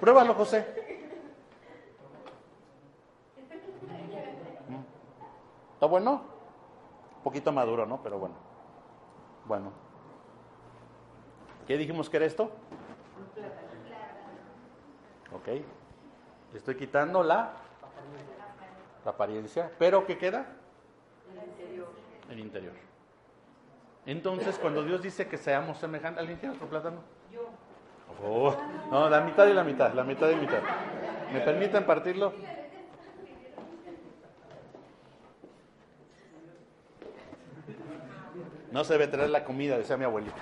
Pruébalo, 0.00 0.32
José. 0.32 0.66
¿Está 5.74 5.84
bueno? 5.84 6.22
Un 7.18 7.22
poquito 7.22 7.52
maduro, 7.52 7.84
¿no? 7.84 8.02
Pero 8.02 8.18
bueno. 8.18 8.36
Bueno. 9.44 9.70
¿Qué 11.66 11.76
dijimos 11.76 12.08
que 12.08 12.16
era 12.16 12.24
esto? 12.24 12.44
Ok. 15.34 15.48
Le 15.48 16.58
estoy 16.58 16.74
quitando 16.74 17.22
la, 17.22 17.52
la 19.04 19.10
apariencia. 19.10 19.70
¿Pero 19.78 20.06
qué 20.06 20.16
queda? 20.16 20.46
El 21.30 21.48
interior. 21.50 21.88
El 22.30 22.38
interior. 22.40 22.74
Entonces, 24.06 24.58
cuando 24.58 24.82
Dios 24.82 25.02
dice 25.02 25.28
que 25.28 25.36
seamos 25.36 25.76
semejantes, 25.76 26.20
¿alguien 26.20 26.38
quiere 26.38 26.54
otro 26.54 26.66
plátano? 26.66 27.17
No, 28.20 29.08
la 29.08 29.20
mitad 29.20 29.46
y 29.46 29.52
la 29.52 29.64
mitad, 29.64 29.92
la 29.94 30.02
mitad 30.02 30.30
y 30.30 30.36
mitad. 30.36 30.60
¿Me 31.32 31.40
permiten 31.40 31.84
partirlo? 31.84 32.32
No 38.72 38.84
se 38.84 38.94
debe 38.94 39.06
traer 39.06 39.30
la 39.30 39.44
comida, 39.44 39.78
decía 39.78 39.96
mi 39.96 40.04
abuelita. 40.04 40.36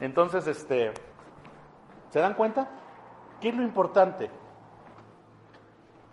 Entonces, 0.00 0.46
este, 0.46 0.92
¿se 2.10 2.18
dan 2.18 2.34
cuenta? 2.34 2.68
¿Qué 3.40 3.48
es 3.50 3.54
lo 3.54 3.62
importante? 3.62 4.30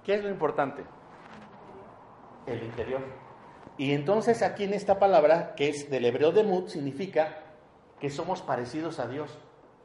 ¿Qué 0.04 0.16
es 0.16 0.24
lo 0.24 0.30
importante? 0.30 0.84
El 2.46 2.64
interior. 2.64 3.02
Y 3.78 3.94
entonces 3.94 4.42
aquí 4.44 4.64
en 4.66 4.74
esta 4.74 5.00
palabra, 5.00 5.56
que 5.56 5.70
es 5.70 5.90
del 5.90 6.06
hebreo 6.06 6.32
de 6.32 6.44
mut, 6.44 6.68
significa 6.68 7.38
que 8.00 8.10
somos 8.10 8.42
parecidos 8.42 9.00
a 9.00 9.08
Dios, 9.08 9.38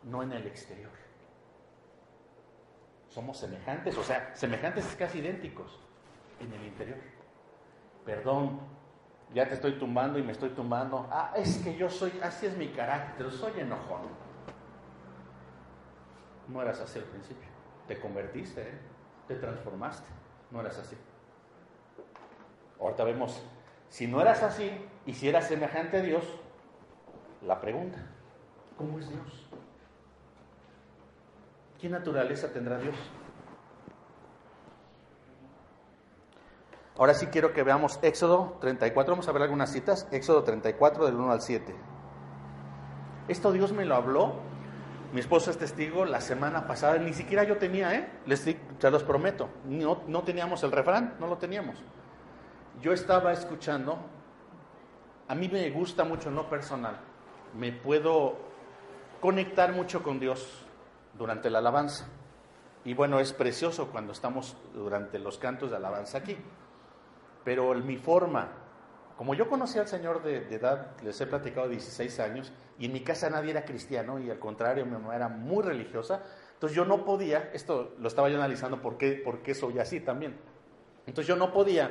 no 0.07 0.23
en 0.23 0.33
el 0.33 0.47
exterior. 0.47 0.91
Somos 3.09 3.39
semejantes, 3.39 3.97
o 3.97 4.03
sea, 4.03 4.35
semejantes 4.35 4.87
es 4.87 4.97
casi 4.97 5.19
idénticos 5.19 5.79
en 6.41 6.53
el 6.53 6.65
interior. 6.65 6.99
Perdón, 8.05 8.61
Ya 9.35 9.49
te 9.49 9.55
estoy 9.55 9.73
tumbando 9.73 10.21
y 10.21 10.23
me 10.23 10.31
estoy 10.31 10.51
tumbando. 10.51 11.09
Ah, 11.11 11.33
es 11.37 11.59
que 11.59 11.77
yo 11.77 11.91
soy, 11.91 12.13
así 12.23 12.47
es 12.47 12.57
mi 12.57 12.69
carácter, 12.69 13.29
soy 13.33 13.59
enojón. 13.59 14.03
No 16.47 16.63
eras 16.63 16.81
así 16.81 17.01
al 17.01 17.07
principio. 17.07 17.49
Te 17.89 17.99
convertiste, 17.99 18.63
¿eh? 18.63 18.79
te 19.27 19.35
transformaste. 19.35 20.09
No 20.53 20.61
eras 20.61 20.79
así. 20.79 20.97
Ahorita 22.81 23.03
vemos, 23.03 23.43
si 23.89 24.07
no 24.07 24.21
eras 24.21 24.45
así 24.45 24.71
y 25.07 25.15
si 25.15 25.29
eras 25.29 25.49
semejante 25.49 25.97
a 25.97 26.03
Dios, 26.03 26.25
la 27.43 27.61
pregunta, 27.61 27.99
¿cómo 28.79 29.01
es 29.01 29.09
Dios? 29.09 29.46
¿Qué 31.81 31.91
naturaleza 31.91 32.53
tendrá 32.53 32.79
Dios? 32.79 32.95
Ahora 36.97 37.13
sí 37.13 37.27
quiero 37.27 37.53
que 37.53 37.63
veamos 37.63 37.99
Éxodo 38.03 38.57
34, 38.61 39.13
vamos 39.13 39.29
a 39.29 39.33
ver 39.33 39.43
algunas 39.43 39.71
citas, 39.71 40.09
Éxodo 40.11 40.43
34 40.45 41.05
del 41.05 41.17
1 41.17 41.31
al 41.31 41.43
7. 41.43 41.75
Esto 43.29 43.53
Dios 43.53 43.73
me 43.73 43.85
lo 43.85 43.95
habló, 43.95 44.33
mi 45.13 45.21
esposo 45.21 45.51
es 45.51 45.59
testigo, 45.59 46.07
la 46.07 46.23
semana 46.23 46.67
pasada, 46.67 46.97
ni 46.97 47.13
siquiera 47.13 47.45
yo 47.45 47.59
tenía, 47.59 47.95
¿eh? 47.95 48.09
Les, 48.25 48.41
se 48.41 48.91
los 48.91 49.05
prometo, 49.05 49.51
no, 49.67 50.03
no 50.07 50.23
teníamos 50.23 50.63
el 50.63 50.73
refrán, 50.73 51.17
no 51.21 51.27
lo 51.27 51.37
teníamos. 51.37 51.77
Yo 52.81 52.95
estaba 52.95 53.33
escuchando, 53.33 53.99
a 55.29 55.35
mí 55.35 55.51
me 55.51 55.69
gusta 55.71 56.05
mucho, 56.05 56.31
no 56.31 56.49
personal, 56.49 56.99
me 57.55 57.73
puedo 57.73 58.37
conectar 59.21 59.75
mucho 59.75 60.03
con 60.03 60.19
Dios 60.19 60.66
durante 61.17 61.51
la 61.51 61.59
alabanza. 61.59 62.07
Y 62.85 62.95
bueno, 62.95 63.19
es 63.19 63.33
precioso 63.33 63.89
cuando 63.91 64.13
estamos 64.13 64.57
durante 64.73 65.19
los 65.19 65.39
cantos 65.39 65.71
de 65.71 65.77
alabanza 65.77 66.19
aquí. 66.19 66.37
Pero 67.45 67.75
mi 67.75 67.97
forma, 67.97 68.49
como 69.17 69.35
yo 69.35 69.49
conocí 69.49 69.79
al 69.79 69.89
Señor 69.89 70.23
de, 70.23 70.55
edad, 70.55 70.93
les 71.03 71.21
he 71.21 71.27
platicado 71.27 71.69
16 71.69 72.21
años, 72.21 72.53
y 72.79 72.87
en 72.87 72.93
mi 72.93 73.01
casa 73.01 73.31
nadie 73.31 73.51
era 73.51 73.65
cristiano, 73.65 74.19
y 74.19 74.31
al 74.31 74.39
contrario, 74.39 74.85
mi 74.85 74.93
mamá 74.93 75.17
era 75.17 75.29
muy 75.29 75.63
religiosa, 75.63 76.23
entonces 76.55 76.77
yo 76.77 76.85
no 76.85 77.05
podía, 77.05 77.51
esto 77.53 77.95
lo 77.99 78.09
estaba 78.09 78.29
yo 78.29 78.37
analizando 78.37 78.81
por 78.81 78.97
qué, 78.99 79.13
por 79.13 79.43
qué 79.43 79.55
soy 79.55 79.79
así 79.79 80.01
también. 80.01 80.39
Entonces 81.07 81.27
yo 81.27 81.37
no 81.37 81.53
podía 81.53 81.91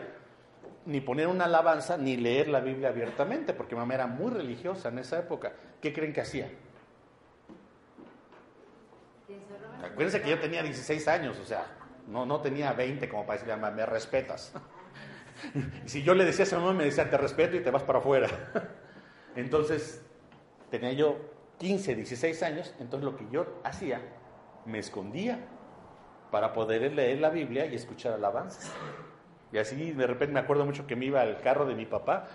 ni 0.85 1.01
poner 1.01 1.27
una 1.27 1.45
alabanza 1.45 1.97
ni 1.97 2.15
leer 2.15 2.47
la 2.47 2.59
Biblia 2.59 2.89
abiertamente, 2.89 3.53
porque 3.53 3.75
mi 3.75 3.79
mamá 3.79 3.95
era 3.95 4.07
muy 4.07 4.31
religiosa 4.31 4.89
en 4.89 4.99
esa 4.99 5.19
época. 5.19 5.53
¿Qué 5.81 5.93
creen 5.93 6.13
que 6.13 6.21
hacía? 6.21 6.49
Acuérdense 9.85 10.21
que 10.21 10.29
yo 10.29 10.39
tenía 10.39 10.63
16 10.63 11.07
años, 11.07 11.37
o 11.39 11.45
sea, 11.45 11.65
no, 12.07 12.25
no 12.25 12.41
tenía 12.41 12.73
20 12.73 13.07
como 13.09 13.25
para 13.25 13.39
decirle, 13.39 13.71
me 13.71 13.85
respetas. 13.85 14.53
si 15.85 16.03
yo 16.03 16.13
le 16.15 16.25
decía 16.25 16.43
a 16.43 16.47
esa 16.47 16.59
mamá, 16.59 16.73
me 16.73 16.85
decía, 16.85 17.09
te 17.09 17.17
respeto 17.17 17.55
y 17.55 17.61
te 17.61 17.71
vas 17.71 17.83
para 17.83 17.99
afuera. 17.99 18.27
entonces, 19.35 20.03
tenía 20.69 20.93
yo 20.93 21.17
15, 21.59 21.95
16 21.95 22.43
años, 22.43 22.73
entonces 22.79 23.05
lo 23.05 23.15
que 23.15 23.25
yo 23.31 23.61
hacía, 23.63 24.01
me 24.65 24.79
escondía 24.79 25.39
para 26.31 26.53
poder 26.53 26.91
leer 26.93 27.19
la 27.19 27.29
Biblia 27.29 27.65
y 27.65 27.75
escuchar 27.75 28.13
alabanzas. 28.13 28.71
Y 29.51 29.57
así 29.57 29.91
de 29.91 30.07
repente 30.07 30.33
me 30.33 30.39
acuerdo 30.39 30.65
mucho 30.65 30.85
que 30.87 30.95
me 30.95 31.05
iba 31.05 31.21
al 31.21 31.39
carro 31.39 31.65
de 31.65 31.75
mi 31.75 31.85
papá, 31.85 32.27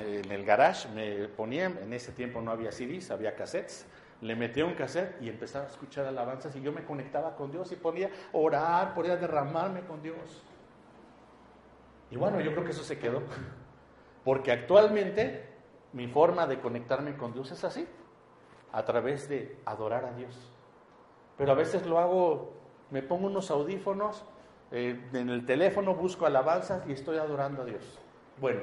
eh, 0.00 0.22
en 0.24 0.32
el 0.32 0.44
garage, 0.44 0.88
me 0.88 1.28
ponía, 1.28 1.66
en 1.66 1.92
ese 1.92 2.12
tiempo 2.12 2.40
no 2.42 2.50
había 2.50 2.72
CDs, 2.72 3.10
había 3.10 3.34
cassettes, 3.34 3.86
le 4.20 4.34
metía 4.34 4.64
un 4.64 4.74
cassette 4.74 5.20
y 5.20 5.28
empezaba 5.28 5.66
a 5.66 5.68
escuchar 5.68 6.06
alabanzas 6.06 6.54
y 6.56 6.62
yo 6.62 6.72
me 6.72 6.84
conectaba 6.84 7.36
con 7.36 7.50
Dios 7.50 7.70
y 7.72 7.76
podía 7.76 8.10
orar, 8.32 8.94
podía 8.94 9.16
derramarme 9.16 9.82
con 9.82 10.02
Dios. 10.02 10.42
Y 12.10 12.16
bueno, 12.16 12.40
yo 12.40 12.52
creo 12.52 12.64
que 12.64 12.70
eso 12.70 12.84
se 12.84 12.98
quedó. 12.98 13.22
Porque 14.24 14.52
actualmente 14.52 15.48
mi 15.92 16.08
forma 16.08 16.46
de 16.46 16.60
conectarme 16.60 17.16
con 17.16 17.32
Dios 17.32 17.50
es 17.52 17.62
así, 17.64 17.86
a 18.72 18.84
través 18.84 19.28
de 19.28 19.58
adorar 19.64 20.04
a 20.04 20.12
Dios. 20.12 20.52
Pero 21.36 21.52
a 21.52 21.54
veces 21.54 21.86
lo 21.86 21.98
hago, 21.98 22.54
me 22.90 23.02
pongo 23.02 23.26
unos 23.26 23.50
audífonos, 23.50 24.24
eh, 24.72 25.08
en 25.12 25.28
el 25.28 25.46
teléfono 25.46 25.94
busco 25.94 26.26
alabanzas 26.26 26.86
y 26.88 26.92
estoy 26.92 27.18
adorando 27.18 27.62
a 27.62 27.64
Dios. 27.66 27.98
Bueno, 28.40 28.62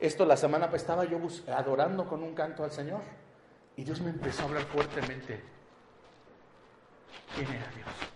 esto 0.00 0.24
la 0.24 0.36
semana 0.36 0.70
estaba 0.72 1.04
yo 1.04 1.18
adorando 1.54 2.06
con 2.06 2.22
un 2.22 2.34
canto 2.34 2.64
al 2.64 2.70
Señor 2.70 3.00
y 3.76 3.84
Dios 3.84 4.00
me 4.00 4.10
empezó 4.10 4.42
a 4.42 4.46
hablar 4.46 4.64
fuertemente. 4.64 5.40
¿Quién 7.34 7.48
era 7.48 7.66
Dios? 7.74 8.14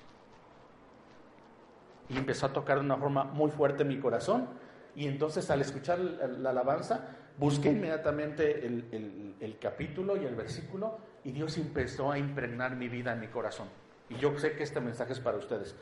y 2.08 2.16
empezó 2.16 2.46
a 2.46 2.52
tocar 2.52 2.78
de 2.78 2.84
una 2.84 2.96
forma 2.96 3.24
muy 3.24 3.50
fuerte 3.50 3.84
mi 3.84 3.98
corazón. 3.98 4.48
Y 4.94 5.06
entonces 5.06 5.48
al 5.50 5.60
escuchar 5.60 5.98
la 5.98 6.50
alabanza, 6.50 7.08
busqué 7.36 7.70
inmediatamente 7.70 8.66
el, 8.66 9.58
capítulo 9.60 10.16
y 10.16 10.24
el 10.24 10.34
versículo 10.34 10.98
y 11.24 11.32
Dios 11.32 11.56
empezó 11.58 12.10
a 12.10 12.18
impregnar 12.18 12.76
mi 12.76 12.88
vida 12.88 13.12
en 13.12 13.20
mi 13.20 13.28
corazón. 13.28 13.68
Y 14.08 14.16
yo 14.16 14.36
sé 14.38 14.52
que 14.52 14.62
este 14.62 14.80
mensaje 14.80 15.12
es 15.12 15.20
para 15.20 15.36
ustedes. 15.36 15.76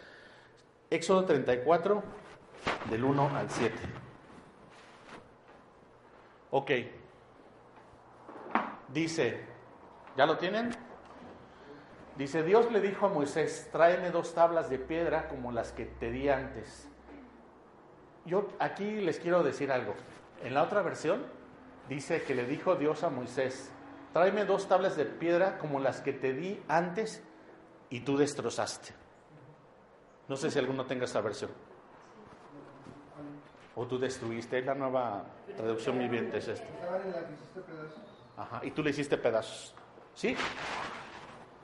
Éxodo 0.90 1.24
34, 1.24 2.02
del 2.90 3.04
1 3.04 3.36
al 3.36 3.50
7. 3.50 3.74
Ok. 6.50 6.70
Dice, 8.92 9.40
¿ya 10.16 10.26
lo 10.26 10.38
tienen? 10.38 10.70
Dice, 12.16 12.42
Dios 12.42 12.70
le 12.72 12.80
dijo 12.80 13.06
a 13.06 13.08
Moisés, 13.10 13.68
tráeme 13.70 14.10
dos 14.10 14.34
tablas 14.34 14.70
de 14.70 14.78
piedra 14.78 15.28
como 15.28 15.52
las 15.52 15.72
que 15.72 15.84
te 15.84 16.10
di 16.10 16.28
antes. 16.30 16.88
Yo 18.24 18.48
aquí 18.58 19.02
les 19.02 19.20
quiero 19.20 19.42
decir 19.42 19.70
algo. 19.70 19.94
En 20.42 20.54
la 20.54 20.62
otra 20.62 20.82
versión 20.82 21.24
dice 21.88 22.22
que 22.22 22.34
le 22.34 22.46
dijo 22.46 22.74
Dios 22.76 23.04
a 23.04 23.10
Moisés, 23.10 23.70
tráeme 24.14 24.46
dos 24.46 24.66
tablas 24.66 24.96
de 24.96 25.04
piedra 25.04 25.58
como 25.58 25.78
las 25.78 26.00
que 26.00 26.14
te 26.14 26.32
di 26.32 26.62
antes 26.68 27.22
y 27.90 28.00
tú 28.00 28.16
destrozaste. 28.16 28.94
No 30.28 30.36
sé 30.36 30.50
si 30.50 30.58
alguno 30.58 30.86
tenga 30.86 31.04
esa 31.04 31.20
versión. 31.20 31.50
O 33.74 33.86
tú 33.86 33.98
destruiste, 33.98 34.62
la 34.62 34.74
nueva 34.74 35.22
traducción 35.54 35.98
viviente 35.98 36.38
es 36.38 36.48
esta. 36.48 36.66
Ajá, 38.38 38.60
y 38.64 38.70
tú 38.70 38.82
le 38.82 38.90
hiciste 38.90 39.18
pedazos. 39.18 39.74
¿Sí? 40.16 40.34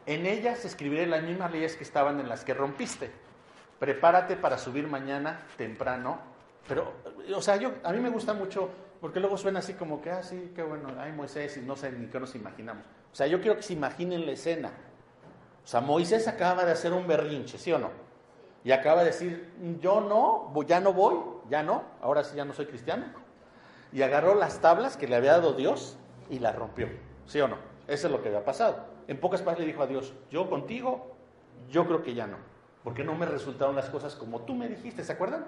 En 0.05 0.27
ellas 0.27 0.65
escribiré 0.65 1.07
las 1.07 1.23
mismas 1.23 1.51
leyes 1.51 1.75
que 1.75 1.85
estaban 1.85 2.21
en 2.21 2.29
las 2.29 2.45
que 2.45 2.53
rompiste. 2.53 3.11
Prepárate 3.81 4.37
para 4.37 4.59
subir 4.59 4.87
mañana 4.87 5.47
temprano. 5.57 6.19
Pero, 6.69 6.93
o 7.35 7.41
sea, 7.41 7.57
yo, 7.57 7.73
a 7.83 7.93
mí 7.93 7.99
me 7.99 8.11
gusta 8.11 8.35
mucho, 8.35 8.69
porque 9.01 9.21
luego 9.21 9.39
suena 9.39 9.61
así 9.61 9.73
como 9.73 10.03
que, 10.03 10.11
ah, 10.11 10.23
sí, 10.23 10.53
qué 10.55 10.63
bueno, 10.63 10.91
ay 10.99 11.13
Moisés, 11.13 11.57
y 11.57 11.61
no 11.61 11.75
sé 11.77 11.91
ni 11.93 12.07
qué 12.07 12.21
nos 12.21 12.35
imaginamos. 12.35 12.85
O 13.11 13.15
sea, 13.15 13.27
yo 13.27 13.41
quiero 13.41 13.57
que 13.57 13.63
se 13.63 13.73
imaginen 13.73 14.27
la 14.27 14.33
escena. 14.33 14.71
O 15.65 15.67
sea, 15.67 15.81
Moisés 15.81 16.29
acaba 16.29 16.65
de 16.65 16.73
hacer 16.73 16.93
un 16.93 17.07
berrinche, 17.07 17.57
¿sí 17.57 17.73
o 17.73 17.79
no? 17.79 17.91
Y 18.65 18.71
acaba 18.71 19.01
de 19.01 19.07
decir, 19.07 19.51
yo 19.81 20.01
no, 20.03 20.53
ya 20.67 20.79
no 20.79 20.93
voy, 20.93 21.19
ya 21.49 21.63
no, 21.63 21.85
ahora 22.03 22.23
sí 22.23 22.37
ya 22.37 22.45
no 22.45 22.53
soy 22.53 22.67
cristiano. 22.67 23.07
Y 23.93 24.03
agarró 24.03 24.35
las 24.35 24.61
tablas 24.61 24.97
que 24.97 25.09
le 25.09 25.17
había 25.17 25.33
dado 25.33 25.55
Dios 25.55 25.97
y 26.31 26.39
las 26.39 26.55
rompió, 26.55 26.89
¿sí 27.27 27.41
o 27.41 27.49
no? 27.49 27.72
Eso 27.89 28.07
es 28.07 28.13
lo 28.13 28.23
que 28.23 28.29
había 28.29 28.45
pasado. 28.45 28.85
En 29.09 29.19
pocas 29.19 29.41
palabras 29.41 29.61
le 29.61 29.73
dijo 29.73 29.83
a 29.83 29.87
Dios, 29.87 30.13
yo 30.31 30.49
contigo, 30.49 31.17
yo 31.71 31.87
creo 31.87 32.03
que 32.03 32.15
ya 32.15 32.27
no, 32.27 32.37
porque 32.85 33.05
no 33.05 33.15
me 33.15 33.27
resultaron 33.27 33.77
las 33.77 33.91
cosas 33.91 34.15
como 34.15 34.43
tú 34.43 34.55
me 34.55 34.69
dijiste, 34.69 35.05
¿se 35.05 35.13
acuerdan? 35.13 35.45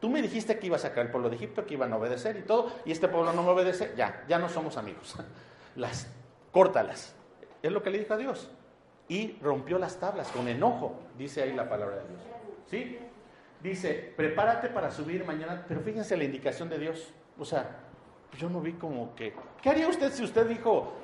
Tú 0.00 0.10
me 0.10 0.20
dijiste 0.20 0.58
que 0.58 0.66
iba 0.66 0.76
a 0.76 0.80
sacar 0.80 1.06
el 1.06 1.12
pueblo 1.12 1.30
de 1.30 1.36
Egipto, 1.36 1.64
que 1.64 1.74
iban 1.74 1.92
a 1.92 1.96
obedecer 1.96 2.36
y 2.36 2.42
todo, 2.42 2.72
y 2.84 2.90
este 2.90 3.06
pueblo 3.08 3.32
no 3.32 3.42
me 3.42 3.50
obedece, 3.50 3.92
ya, 3.96 4.24
ya 4.28 4.38
no 4.38 4.48
somos 4.48 4.76
amigos. 4.76 5.14
Las, 5.76 6.08
córtalas. 6.52 7.14
Es 7.62 7.72
lo 7.72 7.82
que 7.82 7.90
le 7.90 7.98
dijo 7.98 8.14
a 8.14 8.18
Dios. 8.18 8.50
Y 9.08 9.38
rompió 9.42 9.78
las 9.78 9.98
tablas 9.98 10.28
con 10.28 10.48
enojo, 10.48 10.94
dice 11.18 11.42
ahí 11.42 11.52
la 11.52 11.68
palabra 11.68 11.96
de 11.96 12.08
Dios. 12.08 12.20
¿Sí? 12.66 12.98
Dice, 13.62 14.12
prepárate 14.16 14.68
para 14.68 14.90
subir 14.90 15.24
mañana, 15.24 15.64
pero 15.66 15.80
fíjense 15.80 16.16
la 16.16 16.24
indicación 16.24 16.68
de 16.68 16.78
Dios. 16.78 17.12
O 17.38 17.44
sea, 17.44 17.80
yo 18.38 18.48
no 18.48 18.60
vi 18.60 18.72
como 18.74 19.14
que... 19.14 19.34
¿Qué 19.60 19.70
haría 19.70 19.88
usted 19.88 20.12
si 20.12 20.24
usted 20.24 20.46
dijo, 20.46 20.94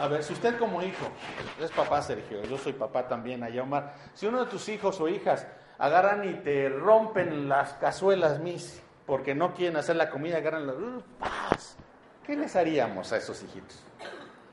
a 0.00 0.08
ver, 0.08 0.22
si 0.22 0.32
usted 0.32 0.58
como 0.58 0.82
hijo, 0.82 1.06
es 1.60 1.70
papá 1.70 2.02
Sergio, 2.02 2.42
yo 2.42 2.58
soy 2.58 2.72
papá 2.72 3.06
también 3.06 3.42
allá 3.42 3.62
Omar, 3.62 3.94
si 4.14 4.26
uno 4.26 4.44
de 4.44 4.50
tus 4.50 4.68
hijos 4.68 5.00
o 5.00 5.08
hijas 5.08 5.46
agarran 5.78 6.28
y 6.28 6.34
te 6.34 6.68
rompen 6.68 7.48
las 7.48 7.74
cazuelas 7.74 8.40
mis 8.40 8.82
porque 9.06 9.34
no 9.34 9.54
quieren 9.54 9.76
hacer 9.76 9.96
la 9.96 10.10
comida, 10.10 10.38
agarran 10.38 10.66
las... 10.66 11.76
¿Qué 12.24 12.36
les 12.36 12.56
haríamos 12.56 13.12
a 13.12 13.18
esos 13.18 13.40
hijitos? 13.42 13.80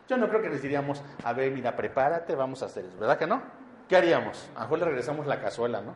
Yo 0.07 0.17
no 0.17 0.29
creo 0.29 0.41
que 0.41 0.49
les 0.49 0.61
diríamos, 0.61 1.01
a 1.23 1.33
ver, 1.33 1.51
mira, 1.51 1.75
prepárate, 1.75 2.35
vamos 2.35 2.61
a 2.61 2.67
hacer 2.67 2.85
eso, 2.85 2.97
¿verdad 2.99 3.17
que 3.17 3.25
no? 3.25 3.41
¿Qué 3.89 3.97
haríamos? 3.97 4.47
A 4.55 4.67
lo 4.67 4.77
le 4.77 4.85
regresamos 4.85 5.25
la 5.25 5.41
cazuela, 5.41 5.81
¿no? 5.81 5.95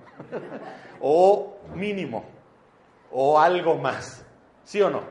o 1.02 1.60
mínimo, 1.76 2.26
o 3.12 3.40
algo 3.40 3.76
más, 3.76 4.26
¿sí 4.64 4.82
o 4.82 4.90
no? 4.90 5.02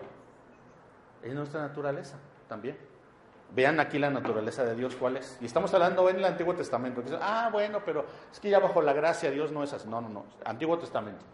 Es 1.23 1.33
nuestra 1.35 1.61
naturaleza 1.61 2.17
también. 2.49 2.86
Vean 3.57 3.81
aquí 3.81 3.99
la 3.99 4.11
naturaleza 4.11 4.65
de 4.65 4.75
Dios, 4.75 4.95
¿cuál 4.97 5.17
es? 5.17 5.39
Y 5.41 5.47
estamos 5.47 5.73
hablando 5.73 6.11
en 6.11 6.17
el 6.17 6.27
Antiguo 6.27 6.55
Testamento. 6.55 7.03
ah, 7.23 7.49
bueno, 7.51 7.81
pero 7.87 8.05
es 8.31 8.39
que 8.39 8.51
ya 8.51 8.59
bajo 8.59 8.83
la 8.83 8.93
gracia 8.93 9.31
Dios 9.31 9.51
no 9.51 9.65
es 9.65 9.73
así. 9.73 9.89
No, 9.89 10.03
no, 10.03 10.11
no. 10.11 10.27
Antiguo 10.45 10.79
Testamento. 10.79 11.25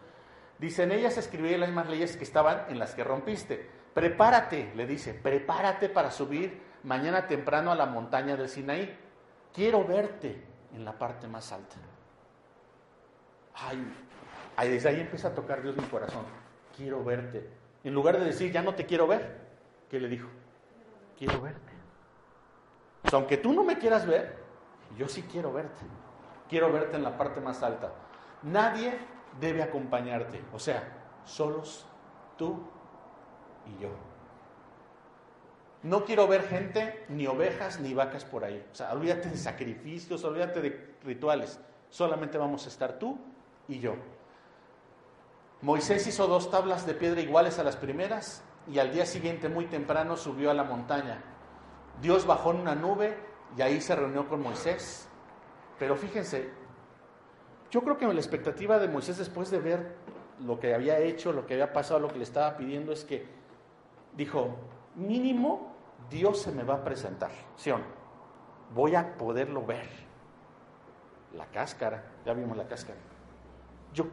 Dice, 0.57 0.85
en 0.85 0.93
ellas 0.93 1.19
escribí 1.19 1.57
las 1.57 1.69
mismas 1.69 1.89
leyes 1.89 2.17
que 2.17 2.23
estaban 2.23 2.67
en 2.69 2.79
las 2.79 2.95
que 2.95 3.03
rompiste. 3.03 3.69
prepárate, 3.93 4.73
le 4.77 4.87
dice, 4.87 5.15
prepárate 5.15 5.89
para 5.89 6.13
subir 6.13 6.63
mañana 6.85 7.27
temprano 7.27 7.73
a 7.73 7.75
la 7.75 7.87
montaña 7.87 8.37
del 8.37 8.49
Sinaí. 8.49 8.97
Quiero 9.53 9.85
verte 9.85 10.45
en 10.73 10.85
la 10.85 10.97
parte 10.97 11.27
más 11.27 11.51
alta. 11.51 11.75
Ay, 13.55 13.85
ay, 14.55 14.71
desde 14.71 14.91
ahí 14.91 15.01
empieza 15.01 15.27
a 15.27 15.35
tocar 15.35 15.61
Dios 15.61 15.77
mi 15.77 15.83
corazón. 15.87 16.25
Quiero 16.77 17.03
verte. 17.03 17.51
En 17.83 17.93
lugar 17.93 18.17
de 18.21 18.27
decir, 18.27 18.53
ya 18.53 18.63
no 18.63 18.77
te 18.77 18.87
quiero 18.87 19.09
ver, 19.09 19.41
¿qué 19.91 19.99
le 19.99 20.07
dijo? 20.07 20.29
Quiero 21.19 21.41
verte. 21.41 21.72
Aunque 23.17 23.37
tú 23.37 23.53
no 23.53 23.65
me 23.65 23.79
quieras 23.79 24.07
ver, 24.07 24.39
yo 24.97 25.09
sí 25.09 25.23
quiero 25.23 25.53
verte. 25.53 25.85
Quiero 26.49 26.73
verte 26.73 26.97
en 26.97 27.03
la 27.03 27.17
parte 27.17 27.41
más 27.41 27.63
alta. 27.63 27.93
Nadie 28.43 28.99
debe 29.41 29.63
acompañarte. 29.63 30.43
O 30.53 30.59
sea, 30.59 30.83
solos 31.25 31.87
tú 32.37 32.63
y 33.67 33.83
yo. 33.83 33.89
No 35.83 36.05
quiero 36.05 36.29
ver 36.29 36.47
gente, 36.47 37.07
ni 37.09 37.27
ovejas, 37.27 37.81
ni 37.81 37.93
vacas 37.93 38.25
por 38.25 38.45
ahí. 38.45 38.65
O 38.71 38.75
sea, 38.75 38.93
olvídate 38.93 39.31
de 39.31 39.37
sacrificios, 39.37 40.23
olvídate 40.25 40.61
de 40.61 40.95
rituales. 41.03 41.59
Solamente 41.89 42.39
vamos 42.39 42.67
a 42.67 42.69
estar 42.69 42.99
tú 42.99 43.19
y 43.67 43.81
yo. 43.81 43.95
Moisés 45.61 46.07
hizo 46.07 46.27
dos 46.27 46.51
tablas 46.51 46.87
de 46.87 46.95
piedra 46.95 47.21
iguales 47.21 47.59
a 47.59 47.65
las 47.65 47.77
primeras 47.77 48.43
y 48.71 48.79
al 48.79 48.93
día 48.93 49.07
siguiente, 49.07 49.49
muy 49.49 49.67
temprano, 49.67 50.17
subió 50.17 50.51
a 50.51 50.55
la 50.55 50.65
montaña. 50.65 51.32
Dios 52.03 52.27
bajó 52.27 52.51
en 52.51 52.59
una 52.59 52.75
nube 52.75 53.17
y 53.57 53.63
ahí 53.63 53.81
se 53.81 53.95
reunió 53.95 54.29
con 54.29 54.43
Moisés. 54.43 55.09
Pero 55.79 55.97
fíjense, 55.97 56.51
yo 57.71 57.81
creo 57.83 57.97
que 57.97 58.07
la 58.07 58.21
expectativa 58.21 58.79
de 58.79 58.89
Moisés 58.89 59.19
después 59.19 59.51
de 59.51 59.61
ver 59.61 59.95
lo 60.41 60.59
que 60.59 60.75
había 60.75 60.99
hecho, 60.99 61.33
lo 61.33 61.47
que 61.47 61.55
había 61.55 61.73
pasado, 61.73 62.01
lo 62.01 62.09
que 62.09 62.19
le 62.19 62.25
estaba 62.25 62.57
pidiendo, 62.57 62.93
es 62.93 63.05
que 63.05 63.25
dijo, 64.17 64.57
mínimo 64.97 65.75
Dios 66.11 66.43
se 66.43 66.51
me 66.51 66.65
va 66.65 66.75
a 66.75 66.85
presentar, 66.85 67.31
¿sí? 67.57 67.71
Voy 68.75 68.95
a 68.97 69.17
poderlo 69.17 69.65
ver. 69.65 69.89
La 71.37 71.47
cáscara, 71.47 72.05
ya 72.27 72.35
vimos 72.35 72.57
la 72.57 72.67
cáscara. 72.67 72.99
Yo, 73.95 74.07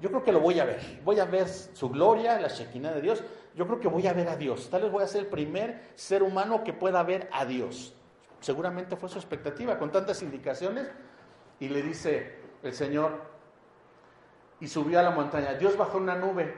yo 0.00 0.08
creo 0.08 0.22
que 0.22 0.32
lo 0.32 0.40
voy 0.40 0.60
a 0.60 0.64
ver. 0.64 1.00
Voy 1.04 1.18
a 1.18 1.24
ver 1.24 1.48
su 1.48 1.90
gloria, 1.90 2.40
la 2.40 2.48
Shekinah 2.48 2.92
de 2.92 3.00
Dios. 3.00 3.24
Yo 3.54 3.66
creo 3.66 3.80
que 3.80 3.88
voy 3.88 4.06
a 4.06 4.12
ver 4.12 4.28
a 4.28 4.36
Dios. 4.36 4.70
Tal 4.70 4.82
vez 4.82 4.92
voy 4.92 5.02
a 5.02 5.06
ser 5.06 5.22
el 5.22 5.26
primer 5.26 5.92
ser 5.94 6.22
humano 6.22 6.64
que 6.64 6.72
pueda 6.72 7.02
ver 7.02 7.28
a 7.32 7.44
Dios. 7.44 7.94
Seguramente 8.40 8.96
fue 8.96 9.08
su 9.08 9.18
expectativa, 9.18 9.78
con 9.78 9.92
tantas 9.92 10.22
indicaciones. 10.22 10.88
Y 11.60 11.68
le 11.68 11.82
dice 11.82 12.38
el 12.62 12.72
Señor, 12.72 13.20
y 14.60 14.68
subió 14.68 15.00
a 15.00 15.02
la 15.02 15.10
montaña. 15.10 15.54
Dios 15.54 15.76
bajó 15.76 15.98
una 15.98 16.14
nube 16.14 16.54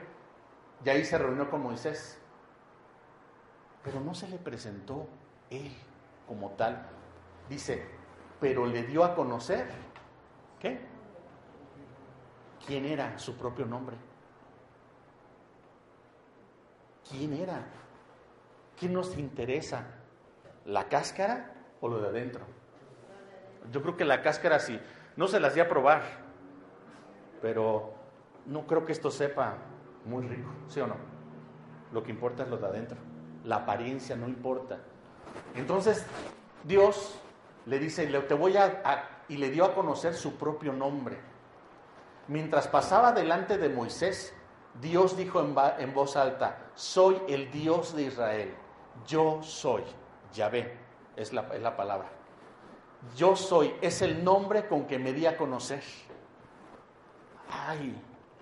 y 0.83 0.89
ahí 0.89 1.03
se 1.03 1.17
reunió 1.17 1.49
con 1.49 1.63
Moisés. 1.63 2.19
Pero 3.83 3.99
no 3.99 4.13
se 4.13 4.27
le 4.27 4.37
presentó 4.37 5.07
él 5.49 5.71
como 6.27 6.51
tal. 6.51 6.87
Dice, 7.49 7.83
pero 8.39 8.65
le 8.65 8.83
dio 8.83 9.03
a 9.03 9.15
conocer, 9.15 9.67
¿qué? 10.59 10.79
¿Quién 12.65 12.85
era 12.85 13.17
su 13.17 13.35
propio 13.35 13.65
nombre? 13.65 13.95
¿Quién 17.09 17.33
era? 17.33 17.65
¿Quién 18.79 18.93
nos 18.93 19.17
interesa? 19.17 19.85
¿La 20.65 20.87
cáscara 20.89 21.53
o 21.81 21.87
lo 21.87 21.99
de 21.99 22.07
adentro? 22.07 22.45
Yo 23.71 23.81
creo 23.81 23.95
que 23.97 24.05
la 24.05 24.21
cáscara 24.21 24.59
sí. 24.59 24.79
No 25.15 25.27
se 25.27 25.39
las 25.39 25.55
di 25.55 25.61
a 25.61 25.69
probar, 25.69 26.01
pero 27.41 27.93
no 28.45 28.67
creo 28.67 28.85
que 28.85 28.91
esto 28.91 29.09
sepa 29.09 29.57
muy 30.05 30.27
rico, 30.27 30.49
¿sí 30.67 30.79
o 30.81 30.87
no? 30.87 30.95
Lo 31.93 32.03
que 32.03 32.11
importa 32.11 32.43
es 32.43 32.49
lo 32.49 32.57
de 32.57 32.67
adentro. 32.67 32.97
La 33.45 33.57
apariencia 33.57 34.15
no 34.15 34.27
importa. 34.27 34.79
Entonces, 35.55 36.05
Dios 36.63 37.19
le 37.65 37.79
dice, 37.79 38.07
voy 38.37 38.57
a, 38.57 39.23
y 39.27 39.37
le 39.37 39.49
dio 39.49 39.65
a 39.65 39.73
conocer 39.73 40.13
su 40.13 40.35
propio 40.35 40.73
nombre. 40.73 41.17
Mientras 42.27 42.67
pasaba 42.67 43.11
delante 43.11 43.57
de 43.57 43.69
Moisés, 43.69 44.33
Dios 44.81 45.15
dijo 45.15 45.39
en, 45.39 45.55
en 45.79 45.93
voz 45.93 46.15
alta, 46.15 46.69
soy 46.75 47.21
el 47.27 47.49
Dios 47.51 47.95
de 47.95 48.03
Israel, 48.03 48.53
yo 49.07 49.41
soy, 49.41 49.83
Yahvé, 50.33 50.77
es 51.15 51.33
la, 51.33 51.41
es 51.53 51.61
la 51.61 51.75
palabra. 51.75 52.09
Yo 53.15 53.35
soy, 53.35 53.73
es 53.81 54.01
el 54.01 54.23
nombre 54.23 54.67
con 54.67 54.85
que 54.85 54.97
me 54.97 55.13
di 55.13 55.25
a 55.25 55.37
conocer. 55.37 55.83
Ay, 57.49 57.95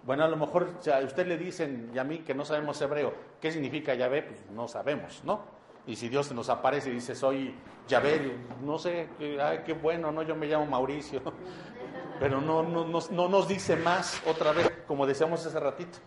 bueno, 0.06 0.24
a 0.24 0.28
lo 0.28 0.38
mejor 0.38 0.80
a 0.94 1.00
usted 1.00 1.28
le 1.28 1.38
dicen 1.38 1.92
y 1.94 1.98
a 1.98 2.04
mí 2.04 2.20
que 2.20 2.34
no 2.34 2.46
sabemos 2.46 2.82
hebreo, 2.82 3.14
¿qué 3.40 3.52
significa 3.52 3.94
Yahvé? 3.94 4.24
Pues 4.24 4.46
no 4.52 4.68
sabemos, 4.68 5.22
¿no? 5.24 5.42
Y 5.86 5.98
si 5.98 6.08
Dios 6.08 6.32
nos 6.32 6.50
aparece 6.50 6.90
y 6.90 6.94
dice, 6.94 7.14
soy 7.14 7.54
Yahvé, 7.88 8.38
no 8.62 8.80
sé, 8.80 9.10
ay, 9.42 9.62
qué 9.66 9.74
bueno, 9.74 10.12
no, 10.12 10.24
yo 10.24 10.36
me 10.36 10.48
llamo 10.48 10.66
Mauricio. 10.66 11.22
Pero 12.20 12.40
no, 12.40 12.64
no, 12.64 12.86
no, 12.86 13.00
no 13.12 13.28
nos 13.28 13.48
dice 13.48 13.76
más 13.76 14.22
otra 14.26 14.54
vez, 14.54 14.72
como 14.88 15.06
decíamos 15.06 15.46
hace 15.46 15.60
ratito. 15.60 16.00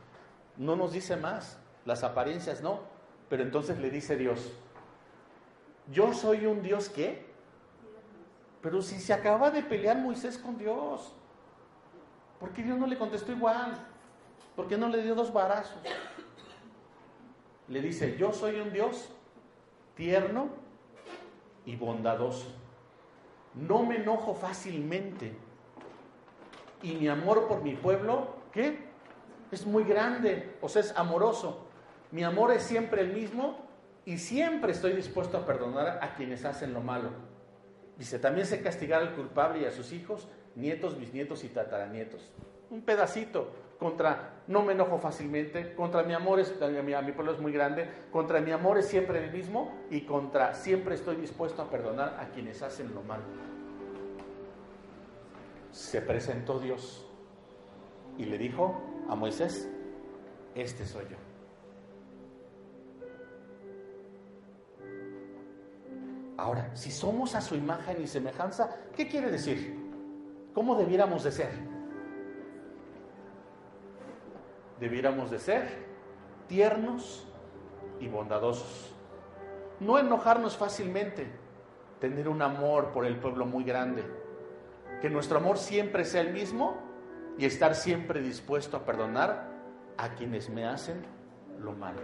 No 0.57 0.77
nos 0.77 0.92
dice 0.92 1.16
más, 1.16 1.59
las 1.85 2.03
apariencias 2.05 2.62
no. 2.62 2.81
Pero 3.29 3.42
entonces 3.42 3.79
le 3.79 3.90
dice 3.90 4.16
Dios, 4.16 4.53
yo 5.90 6.12
soy 6.14 6.47
un 6.47 6.62
Dios 6.62 6.88
que, 6.88 7.27
pero 8.62 8.83
si 8.83 9.01
se 9.01 9.12
acaba 9.12 9.51
de 9.51 9.62
pelear 9.62 9.99
Moisés 9.99 10.38
con 10.38 10.57
Dios, 10.57 11.12
¿Por 12.38 12.51
qué 12.51 12.62
Dios 12.62 12.79
no 12.79 12.87
le 12.87 12.99
contestó 12.99 13.33
igual? 13.33 13.77
¿Por 14.55 14.69
qué 14.69 14.77
no 14.77 14.88
le 14.88 15.03
dio 15.03 15.14
dos 15.14 15.33
barazos? 15.33 15.79
Le 17.69 17.81
dice, 17.81 18.16
yo 18.16 18.33
soy 18.33 18.61
un 18.61 18.73
Dios 18.73 19.09
tierno 19.95 20.49
y 21.64 21.77
bondadoso. 21.77 22.47
No 23.55 23.83
me 23.85 23.97
enojo 23.97 24.35
fácilmente. 24.35 25.35
Y 26.83 26.92
mi 26.92 27.09
amor 27.09 27.49
por 27.49 27.62
mi 27.62 27.75
pueblo, 27.75 28.37
¿qué? 28.53 28.86
Es 29.51 29.67
muy 29.67 29.85
grande, 29.85 30.57
o 30.61 30.69
sea, 30.69 30.83
es 30.83 30.97
amoroso. 30.97 31.67
Mi 32.11 32.25
amor 32.25 32.53
es 32.53 32.63
siempre 32.63 33.03
el 33.03 33.13
mismo 33.13 33.59
y 34.05 34.19
siempre 34.19 34.73
estoy 34.73 34.93
dispuesto 34.93 35.37
a 35.37 35.47
perdonar 35.47 35.99
a 36.03 36.15
quienes 36.15 36.45
hacen 36.45 36.73
lo 36.73 36.81
malo. 36.81 37.11
Dice, 37.99 38.19
también 38.19 38.47
sé 38.47 38.63
castigar 38.63 39.03
al 39.03 39.15
culpable 39.15 39.63
y 39.63 39.65
a 39.65 39.71
sus 39.71 39.93
hijos 39.93 40.29
nietos, 40.55 40.99
bisnietos 40.99 41.45
y 41.45 41.49
tataranietos. 41.49 42.33
Un 42.71 42.83
pedacito 42.83 43.51
contra 43.79 44.33
no 44.47 44.63
me 44.63 44.73
enojo 44.73 44.99
fácilmente, 44.99 45.75
contra 45.75 46.03
mi 46.03 46.15
amor 46.15 46.41
es, 46.41 46.55
mi, 46.61 46.95
mi 46.95 47.13
pueblo 47.13 47.33
es 47.33 47.39
muy 47.39 47.53
grande, 47.53 47.89
contra 48.11 48.41
mi 48.41 48.51
amor 48.51 48.79
es 48.79 48.87
siempre 48.87 49.23
el 49.23 49.31
mismo 49.31 49.75
y 49.91 50.03
contra 50.03 50.55
siempre 50.55 50.95
estoy 50.95 51.17
dispuesto 51.17 51.63
a 51.63 51.71
perdonar 51.71 52.17
a 52.21 52.31
quienes 52.31 52.63
hacen 52.63 52.95
lo 52.95 53.03
malo. 53.03 53.25
Se 55.73 56.01
presentó 56.01 56.59
Dios 56.59 57.07
y 58.17 58.25
le 58.25 58.39
dijo 58.39 58.81
a 59.09 59.14
Moisés, 59.14 59.69
este 60.55 60.85
soy 60.87 61.05
yo. 61.05 61.16
Ahora, 66.37 66.71
si 66.75 66.90
somos 66.90 67.35
a 67.35 67.40
su 67.40 67.55
imagen 67.55 68.03
y 68.03 68.07
semejanza, 68.07 68.77
¿qué 68.95 69.09
quiere 69.09 69.31
decir? 69.31 69.75
¿Cómo 70.55 70.77
debiéramos 70.77 71.25
de 71.25 71.33
ser? 71.33 71.51
Debiéramos 74.79 75.31
de 75.31 75.38
ser 75.38 75.87
tiernos 76.47 77.27
y 78.01 78.09
bondadosos. 78.09 78.92
No 79.81 79.99
enojarnos 79.99 80.57
fácilmente, 80.57 81.27
tener 82.01 82.29
un 82.29 82.42
amor 82.42 82.92
por 82.92 83.07
el 83.07 83.16
pueblo 83.19 83.47
muy 83.47 83.64
grande. 83.64 84.05
Que 85.01 85.11
nuestro 85.11 85.38
amor 85.38 85.59
siempre 85.59 86.05
sea 86.05 86.20
el 86.20 86.33
mismo 86.33 86.86
y 87.39 87.45
estar 87.45 87.74
siempre 87.74 88.20
dispuesto 88.20 88.76
a 88.76 88.84
perdonar 88.84 89.51
a 89.97 90.11
quienes 90.14 90.49
me 90.51 90.64
hacen 90.64 91.05
lo 91.61 91.72
malo. 91.72 92.03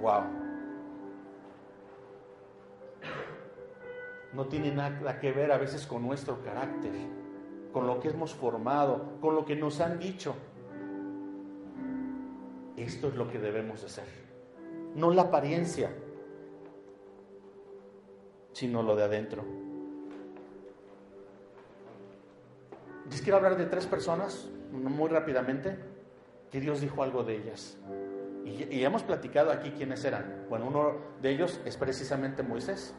Wow. 0.00 0.48
no 4.32 4.46
tiene 4.46 4.70
nada 4.70 5.18
que 5.18 5.32
ver 5.32 5.52
a 5.52 5.58
veces 5.58 5.86
con 5.86 6.02
nuestro 6.02 6.42
carácter, 6.42 6.92
con 7.72 7.86
lo 7.86 7.98
que 8.00 8.08
hemos 8.08 8.34
formado, 8.34 9.18
con 9.20 9.34
lo 9.34 9.44
que 9.44 9.56
nos 9.56 9.80
han 9.80 9.98
dicho. 9.98 10.34
Esto 12.76 13.08
es 13.08 13.16
lo 13.16 13.28
que 13.28 13.38
debemos 13.38 13.80
de 13.80 13.86
hacer. 13.86 14.04
No 14.94 15.10
la 15.10 15.22
apariencia, 15.22 15.90
sino 18.52 18.82
lo 18.82 18.94
de 18.94 19.04
adentro. 19.04 19.44
Les 23.10 23.22
quiero 23.22 23.36
hablar 23.36 23.56
de 23.56 23.66
tres 23.66 23.86
personas, 23.86 24.48
muy 24.72 25.08
rápidamente, 25.08 25.78
que 26.50 26.60
Dios 26.60 26.80
dijo 26.80 27.02
algo 27.02 27.24
de 27.24 27.36
ellas. 27.36 27.78
Y, 28.44 28.74
y 28.74 28.84
hemos 28.84 29.02
platicado 29.02 29.50
aquí 29.50 29.70
quiénes 29.70 30.04
eran. 30.04 30.46
Bueno, 30.48 30.66
uno 30.66 30.92
de 31.20 31.30
ellos 31.30 31.60
es 31.64 31.76
precisamente 31.76 32.42
Moisés. 32.42 32.94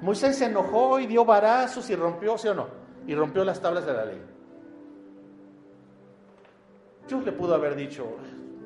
Moisés 0.00 0.36
se 0.36 0.46
enojó 0.46 0.98
y 0.98 1.06
dio 1.06 1.24
varazos 1.24 1.88
y 1.90 1.94
rompió, 1.94 2.36
¿sí 2.36 2.48
o 2.48 2.54
no? 2.54 2.68
Y 3.06 3.14
rompió 3.14 3.44
las 3.44 3.60
tablas 3.60 3.86
de 3.86 3.92
la 3.92 4.04
ley. 4.04 4.22
Dios 7.08 7.24
le 7.24 7.32
pudo 7.32 7.54
haber 7.54 7.74
dicho, 7.74 8.06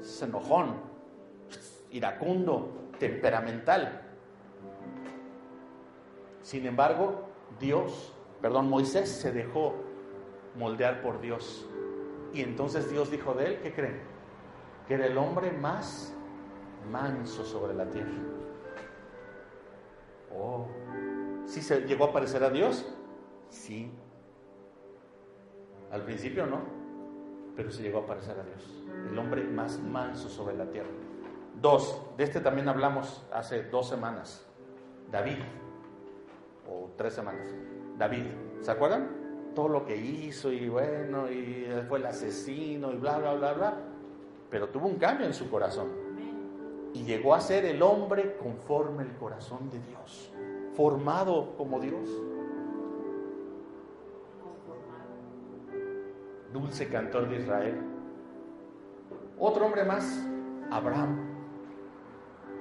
es 0.01 0.23
enojón, 0.23 0.77
iracundo, 1.91 2.91
temperamental. 2.99 4.03
Sin 6.43 6.67
embargo, 6.67 7.29
Dios, 7.59 8.13
perdón, 8.41 8.69
Moisés 8.69 9.11
se 9.11 9.33
dejó 9.33 9.75
moldear 10.57 11.03
por 11.03 11.21
Dios. 11.21 11.67
Y 12.33 12.43
entonces 12.43 12.91
Dios 12.91 13.11
dijo 13.11 13.35
de 13.35 13.47
él, 13.47 13.61
¿qué 13.63 13.73
creen? 13.73 14.01
Que 14.87 14.95
era 14.95 15.07
el 15.07 15.17
hombre 15.17 15.53
más 15.53 16.15
manso 16.91 17.45
sobre 17.45 17.75
la 17.75 17.89
tierra. 17.91 18.13
Oh, 20.35 20.67
¿sí 21.47 21.63
se 21.63 21.81
llegó 21.83 22.07
a 22.07 22.13
parecer 22.13 22.45
a 22.45 22.51
Dios? 22.51 22.87
Sí. 23.49 23.91
Al 25.91 26.03
principio 26.03 26.47
no, 26.47 26.61
pero 27.55 27.71
se 27.71 27.83
llegó 27.83 28.01
a 28.01 28.07
parecer 28.07 28.39
a 28.39 28.43
Dios. 28.43 28.85
El 29.11 29.19
hombre 29.19 29.45
más 29.45 29.79
manso 29.79 30.29
sobre 30.29 30.57
la 30.57 30.67
tierra. 30.67 30.91
Dos, 31.61 32.03
de 32.17 32.25
este 32.25 32.41
también 32.41 32.69
hablamos 32.69 33.25
hace 33.33 33.63
dos 33.65 33.89
semanas. 33.89 34.47
David, 35.11 35.39
o 36.69 36.91
tres 36.97 37.15
semanas. 37.15 37.55
David, 37.97 38.27
¿se 38.61 38.71
acuerdan? 38.71 39.26
Todo 39.57 39.69
lo 39.69 39.87
que 39.87 39.97
hizo 39.97 40.53
y 40.53 40.69
bueno, 40.69 41.31
y 41.31 41.67
fue 41.89 41.99
el 41.99 42.07
asesino 42.07 42.93
y 42.93 42.97
bla, 42.97 43.17
bla, 43.17 43.33
bla, 43.35 43.53
bla. 43.55 43.75
Pero 44.51 44.69
tuvo 44.69 44.87
un 44.87 44.97
cambio 44.97 45.27
en 45.27 45.33
su 45.33 45.49
corazón. 45.51 45.89
Y 46.93 47.05
llegó 47.05 47.35
a 47.35 47.41
ser 47.41 47.65
el 47.65 47.83
hombre 47.83 48.37
conforme 48.37 49.03
el 49.03 49.13
corazón 49.17 49.71
de 49.71 49.79
Dios, 49.81 50.31
formado 50.75 51.57
como 51.57 51.81
Dios. 51.81 52.09
Dulce 56.53 56.89
cantor 56.89 57.29
de 57.29 57.37
Israel. 57.37 57.81
Otro 59.39 59.65
hombre 59.65 59.85
más, 59.85 60.23
Abraham. 60.71 61.19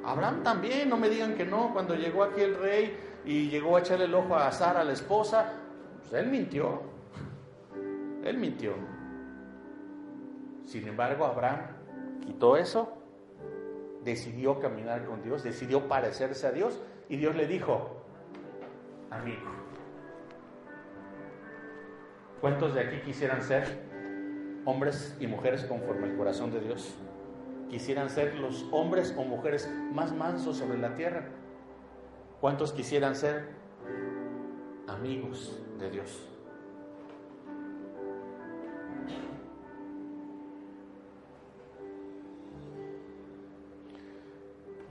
Abraham 0.05 0.43
también, 0.43 0.89
no 0.89 0.95
me 0.95 1.09
digan 1.09 1.35
que 1.35 1.45
no, 1.45 1.73
cuando 1.73 1.95
llegó 1.95 2.23
aquí 2.23 2.39
el 2.39 2.55
rey 2.55 2.97
y 3.25 3.49
llegó 3.49 3.75
a 3.75 3.79
echarle 3.81 4.05
el 4.05 4.15
ojo 4.15 4.35
a 4.35 4.49
Sara, 4.53 4.83
la 4.83 4.93
esposa, 4.93 5.64
pues 6.09 6.23
él 6.23 6.29
mintió. 6.29 6.81
Él 8.23 8.37
mintió. 8.37 8.73
Sin 10.65 10.87
embargo, 10.87 11.25
Abraham 11.25 11.61
quitó 12.25 12.57
eso, 12.57 12.91
decidió 14.03 14.59
caminar 14.59 15.05
con 15.05 15.21
Dios, 15.21 15.43
decidió 15.43 15.87
parecerse 15.87 16.47
a 16.47 16.51
Dios 16.51 16.81
y 17.07 17.17
Dios 17.17 17.35
le 17.35 17.45
dijo, 17.45 18.01
amigo, 19.11 19.51
¿cuántos 22.41 22.73
de 22.73 22.81
aquí 22.81 23.01
quisieran 23.01 23.43
ser 23.43 23.67
hombres 24.65 25.15
y 25.19 25.27
mujeres 25.27 25.65
conforme 25.65 26.07
al 26.07 26.17
corazón 26.17 26.51
de 26.51 26.61
Dios? 26.61 26.95
Quisieran 27.69 28.09
ser 28.09 28.35
los 28.35 28.65
hombres 28.71 29.13
o 29.17 29.23
mujeres 29.23 29.69
más 29.91 30.13
mansos 30.13 30.57
sobre 30.57 30.79
la 30.79 30.95
tierra. 30.95 31.25
¿Cuántos 32.41 32.73
quisieran 32.73 33.15
ser 33.15 33.49
amigos 34.87 35.59
de 35.79 35.89
Dios? 35.89 36.27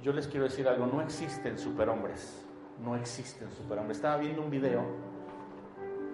Yo 0.02 0.12
les 0.12 0.26
quiero 0.26 0.44
decir 0.44 0.68
algo, 0.68 0.86
no 0.86 1.00
existen 1.00 1.58
superhombres, 1.58 2.44
no 2.84 2.94
existen 2.94 3.50
superhombres. 3.52 3.96
Estaba 3.96 4.18
viendo 4.18 4.42
un 4.42 4.50
video 4.50 4.82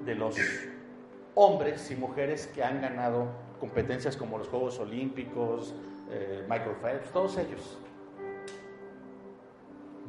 de 0.04 0.14
los 0.14 0.36
hombres 1.34 1.90
y 1.90 1.96
mujeres 1.96 2.46
que 2.46 2.62
han 2.62 2.80
ganado 2.80 3.26
competencias 3.58 4.16
como 4.16 4.38
los 4.38 4.46
Juegos 4.46 4.78
Olímpicos, 4.78 5.74
eh, 6.08 6.46
Michael 6.48 6.76
Phelps, 6.80 7.10
todos 7.10 7.36
ellos. 7.38 7.78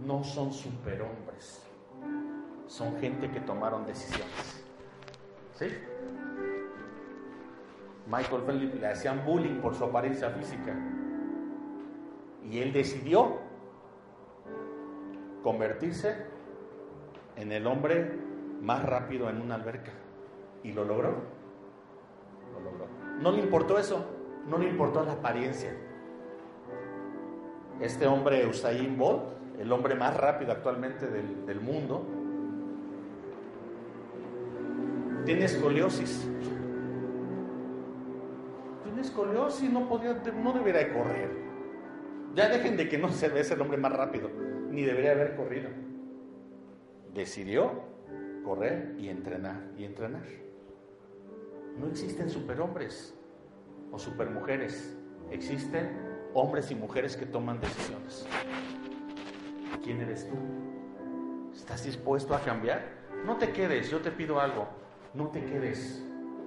No 0.05 0.23
son 0.23 0.53
superhombres, 0.53 1.63
son 2.71 2.97
gente 2.99 3.29
que 3.29 3.41
tomaron 3.41 3.85
decisiones. 3.85 4.63
¿Sí? 5.55 5.67
Michael 8.07 8.43
Phelps 8.43 8.79
le 8.79 8.87
hacían 8.87 9.25
bullying 9.25 9.59
por 9.59 9.75
su 9.75 9.83
apariencia 9.83 10.29
física. 10.29 10.73
Y 12.49 12.59
él 12.59 12.71
decidió 12.71 13.39
convertirse 15.43 16.15
en 17.35 17.51
el 17.51 17.67
hombre 17.67 18.17
más 18.61 18.85
rápido 18.85 19.29
en 19.29 19.41
una 19.41 19.55
alberca. 19.55 19.91
Y 20.63 20.71
lo 20.71 20.85
logró. 20.85 21.15
Lo 22.53 22.59
logró. 22.61 22.87
No 23.19 23.33
le 23.33 23.39
importó 23.39 23.79
eso, 23.79 24.05
no 24.47 24.57
le 24.57 24.69
importó 24.69 25.03
la 25.03 25.13
apariencia. 25.13 25.75
Este 27.81 28.07
hombre, 28.07 28.47
Usain 28.47 28.97
Bolt, 28.97 29.23
el 29.59 29.69
hombre 29.73 29.93
más 29.95 30.15
rápido 30.15 30.53
actualmente 30.53 31.07
del, 31.07 31.45
del 31.45 31.59
mundo, 31.59 32.20
tiene 35.25 35.45
escoliosis. 35.45 36.27
Tiene 38.83 39.01
escoliosis, 39.01 39.69
no, 39.71 39.87
podía, 39.87 40.13
no 40.13 40.53
debería 40.53 40.85
de 40.85 40.93
correr. 40.93 41.29
Ya 42.35 42.49
dejen 42.49 42.77
de 42.77 42.87
que 42.87 42.97
no 42.97 43.09
se 43.09 43.29
ve 43.29 43.41
el 43.41 43.61
hombre 43.61 43.77
más 43.77 43.91
rápido, 43.91 44.29
ni 44.69 44.83
debería 44.83 45.11
haber 45.11 45.35
corrido. 45.35 45.69
Decidió 47.13 47.83
correr 48.43 48.95
y 48.97 49.09
entrenar 49.09 49.71
y 49.77 49.83
entrenar. 49.83 50.23
No 51.77 51.87
existen 51.87 52.29
superhombres 52.29 53.13
o 53.91 53.99
supermujeres, 53.99 54.95
existen 55.29 56.11
hombres 56.33 56.71
y 56.71 56.75
mujeres 56.75 57.17
que 57.17 57.25
toman 57.25 57.59
decisiones. 57.59 58.25
¿Quién 59.83 60.01
eres 60.01 60.27
tú? 60.27 60.35
¿Estás 61.53 61.83
dispuesto 61.83 62.33
a 62.33 62.41
cambiar? 62.41 63.01
No 63.25 63.37
te 63.37 63.51
quedes, 63.51 63.89
yo 63.89 63.99
te 63.99 64.11
pido 64.11 64.39
algo, 64.39 64.67
no 65.13 65.27
te 65.29 65.43
quedes 65.43 66.03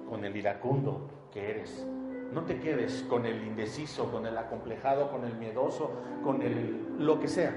con 0.09 0.25
el 0.25 0.35
iracundo 0.35 1.09
que 1.31 1.51
eres. 1.51 1.85
No 2.33 2.43
te 2.43 2.59
quedes 2.59 3.05
con 3.09 3.25
el 3.25 3.45
indeciso, 3.45 4.11
con 4.11 4.25
el 4.25 4.37
acomplejado, 4.37 5.09
con 5.09 5.23
el 5.25 5.35
miedoso, 5.35 5.91
con 6.23 6.41
el 6.41 6.85
lo 6.97 7.19
que 7.19 7.27
sea. 7.27 7.53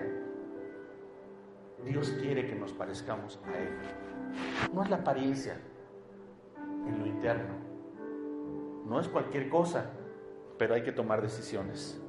Dios 1.84 2.10
quiere 2.20 2.46
que 2.46 2.54
nos 2.54 2.72
parezcamos 2.72 3.40
a 3.46 3.58
Él. 3.58 3.68
No 4.72 4.82
es 4.82 4.90
la 4.90 4.96
apariencia, 4.96 5.58
en 6.86 6.98
lo 6.98 7.06
interno. 7.06 7.54
No 8.86 9.00
es 9.00 9.08
cualquier 9.08 9.48
cosa, 9.48 9.90
pero 10.58 10.74
hay 10.74 10.82
que 10.82 10.92
tomar 10.92 11.22
decisiones. 11.22 12.00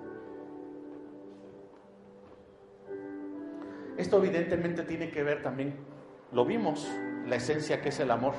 Esto 3.98 4.18
evidentemente 4.18 4.84
tiene 4.84 5.12
que 5.12 5.24
ver 5.24 5.42
también, 5.42 5.76
lo 6.32 6.46
vimos, 6.46 6.90
la 7.28 7.36
esencia 7.36 7.82
que 7.82 7.90
es 7.90 8.00
el 8.00 8.12
amor. 8.12 8.34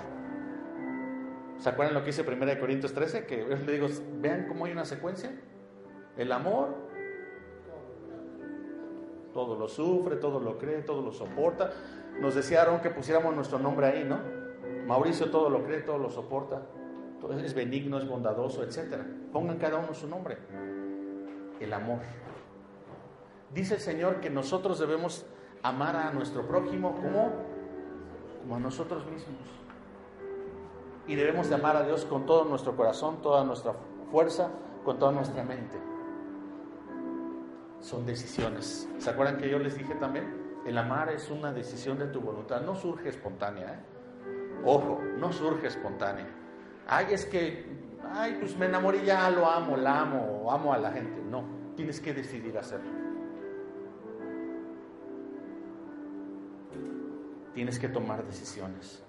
¿Se 1.60 1.68
acuerdan 1.68 1.94
lo 1.94 2.00
que 2.00 2.06
dice 2.06 2.22
1 2.22 2.58
Corintios 2.58 2.92
13? 2.92 3.26
Que 3.26 3.46
yo 3.48 3.56
le 3.56 3.72
digo, 3.72 3.86
vean 4.20 4.46
cómo 4.48 4.64
hay 4.64 4.72
una 4.72 4.84
secuencia. 4.84 5.30
El 6.16 6.32
amor 6.32 6.90
todo 9.32 9.56
lo 9.56 9.68
sufre, 9.68 10.16
todo 10.16 10.40
lo 10.40 10.58
cree, 10.58 10.82
todo 10.82 11.02
lo 11.02 11.12
soporta. 11.12 11.70
Nos 12.20 12.34
decía 12.34 12.66
que 12.82 12.90
pusiéramos 12.90 13.34
nuestro 13.34 13.58
nombre 13.58 13.86
ahí, 13.86 14.04
¿no? 14.04 14.18
Mauricio 14.86 15.30
todo 15.30 15.48
lo 15.50 15.62
cree, 15.62 15.80
todo 15.80 15.98
lo 15.98 16.10
soporta, 16.10 16.62
es 17.44 17.54
benigno, 17.54 17.98
es 17.98 18.08
bondadoso, 18.08 18.64
etc. 18.64 19.02
Pongan 19.32 19.58
cada 19.58 19.78
uno 19.78 19.94
su 19.94 20.08
nombre. 20.08 20.38
El 21.60 21.72
amor. 21.72 22.00
Dice 23.54 23.74
el 23.74 23.80
Señor 23.80 24.20
que 24.20 24.30
nosotros 24.30 24.78
debemos 24.78 25.26
amar 25.62 25.96
a 25.96 26.12
nuestro 26.12 26.46
prójimo 26.46 26.94
como, 26.96 27.32
como 28.40 28.56
a 28.56 28.58
nosotros 28.58 29.04
mismos. 29.06 29.48
Y 31.06 31.14
debemos 31.14 31.48
de 31.48 31.56
amar 31.56 31.76
a 31.76 31.82
Dios 31.82 32.04
con 32.04 32.26
todo 32.26 32.44
nuestro 32.44 32.76
corazón, 32.76 33.20
toda 33.22 33.44
nuestra 33.44 33.74
fuerza, 34.10 34.50
con 34.84 34.98
toda 34.98 35.12
nuestra 35.12 35.42
mente. 35.42 35.78
Son 37.80 38.04
decisiones. 38.04 38.88
¿Se 38.98 39.10
acuerdan 39.10 39.38
que 39.38 39.48
yo 39.48 39.58
les 39.58 39.76
dije 39.76 39.94
también? 39.94 40.60
El 40.66 40.76
amar 40.76 41.10
es 41.10 41.30
una 41.30 41.52
decisión 41.52 41.98
de 41.98 42.06
tu 42.06 42.20
voluntad, 42.20 42.60
no 42.60 42.74
surge 42.74 43.08
espontánea. 43.08 43.74
¿eh? 43.74 43.78
Ojo, 44.64 45.00
no 45.18 45.32
surge 45.32 45.68
espontánea. 45.68 46.28
Ay, 46.86 47.06
es 47.12 47.24
que, 47.24 47.66
ay, 48.12 48.36
pues 48.38 48.56
me 48.56 48.66
enamoré 48.66 49.04
ya 49.04 49.30
lo 49.30 49.46
amo, 49.46 49.76
la 49.76 50.00
amo, 50.00 50.50
amo 50.50 50.72
a 50.72 50.78
la 50.78 50.92
gente. 50.92 51.22
No, 51.22 51.44
tienes 51.76 52.00
que 52.00 52.12
decidir 52.12 52.58
hacerlo. 52.58 52.90
Tienes 57.54 57.78
que 57.78 57.88
tomar 57.88 58.24
decisiones. 58.24 59.02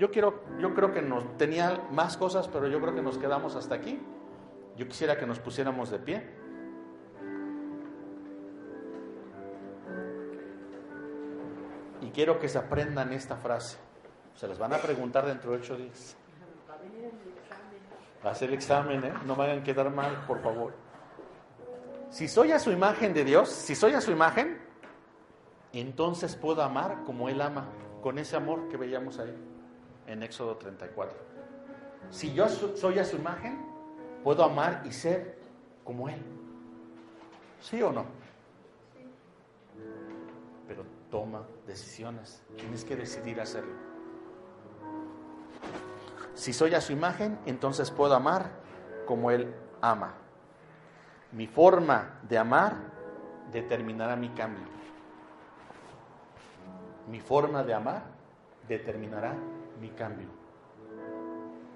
Yo, 0.00 0.10
quiero, 0.10 0.44
yo 0.58 0.72
creo 0.72 0.94
que 0.94 1.02
nos 1.02 1.36
tenía 1.36 1.86
más 1.90 2.16
cosas, 2.16 2.48
pero 2.48 2.66
yo 2.68 2.80
creo 2.80 2.94
que 2.94 3.02
nos 3.02 3.18
quedamos 3.18 3.54
hasta 3.54 3.74
aquí. 3.74 4.00
Yo 4.74 4.88
quisiera 4.88 5.18
que 5.18 5.26
nos 5.26 5.38
pusiéramos 5.40 5.90
de 5.90 5.98
pie. 5.98 6.26
Y 12.00 12.08
quiero 12.12 12.38
que 12.38 12.48
se 12.48 12.56
aprendan 12.56 13.12
esta 13.12 13.36
frase. 13.36 13.76
Se 14.36 14.48
las 14.48 14.58
van 14.58 14.72
a 14.72 14.78
preguntar 14.78 15.26
dentro 15.26 15.50
de 15.50 15.58
ocho 15.58 15.76
días. 15.76 16.16
Va 18.24 18.30
a 18.30 18.44
examen, 18.54 19.04
¿eh? 19.04 19.12
No 19.26 19.36
me 19.36 19.44
hagan 19.44 19.62
quedar 19.62 19.90
mal, 19.90 20.24
por 20.26 20.40
favor. 20.40 20.72
Si 22.08 22.26
soy 22.26 22.52
a 22.52 22.58
su 22.58 22.72
imagen 22.72 23.12
de 23.12 23.22
Dios, 23.22 23.50
si 23.50 23.74
soy 23.74 23.92
a 23.92 24.00
su 24.00 24.12
imagen, 24.12 24.62
entonces 25.74 26.36
puedo 26.36 26.62
amar 26.62 27.04
como 27.04 27.28
Él 27.28 27.42
ama, 27.42 27.68
con 28.00 28.18
ese 28.18 28.36
amor 28.36 28.66
que 28.70 28.78
veíamos 28.78 29.18
ahí 29.18 29.49
en 30.06 30.22
Éxodo 30.22 30.56
34. 30.56 31.16
Si 32.10 32.32
yo 32.32 32.48
so- 32.48 32.76
soy 32.76 32.98
a 32.98 33.04
su 33.04 33.16
imagen, 33.16 33.64
puedo 34.24 34.42
amar 34.44 34.82
y 34.84 34.92
ser 34.92 35.38
como 35.84 36.08
Él. 36.08 36.20
¿Sí 37.60 37.82
o 37.82 37.92
no? 37.92 38.04
Pero 40.66 40.84
toma 41.10 41.42
decisiones. 41.66 42.42
Tienes 42.56 42.84
que 42.84 42.96
decidir 42.96 43.40
hacerlo. 43.40 43.74
Si 46.34 46.52
soy 46.52 46.74
a 46.74 46.80
su 46.80 46.92
imagen, 46.92 47.38
entonces 47.46 47.90
puedo 47.90 48.14
amar 48.14 48.50
como 49.06 49.30
Él 49.30 49.52
ama. 49.80 50.14
Mi 51.32 51.46
forma 51.46 52.18
de 52.28 52.38
amar 52.38 52.76
determinará 53.52 54.16
mi 54.16 54.30
cambio. 54.30 54.64
Mi 57.08 57.20
forma 57.20 57.62
de 57.62 57.74
amar 57.74 58.02
determinará 58.68 59.34
mi 59.80 59.88
cambio. 59.90 60.28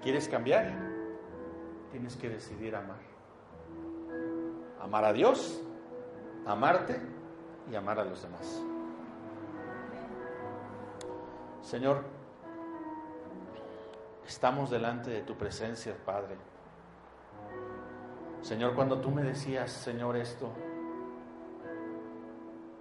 ¿Quieres 0.01 0.29
cambiar? 0.29 0.71
Tienes 1.91 2.15
que 2.15 2.29
decidir 2.29 2.75
amar. 2.75 2.99
Amar 4.81 5.05
a 5.05 5.13
Dios, 5.13 5.61
amarte 6.45 7.01
y 7.71 7.75
amar 7.75 7.99
a 7.99 8.05
los 8.05 8.21
demás. 8.21 8.61
Señor, 11.61 12.03
estamos 14.27 14.69
delante 14.69 15.09
de 15.09 15.21
tu 15.21 15.35
presencia, 15.35 15.95
Padre. 16.05 16.35
Señor, 18.41 18.75
cuando 18.75 18.99
tú 19.01 19.09
me 19.09 19.23
decías, 19.23 19.71
Señor, 19.71 20.15
esto, 20.17 20.51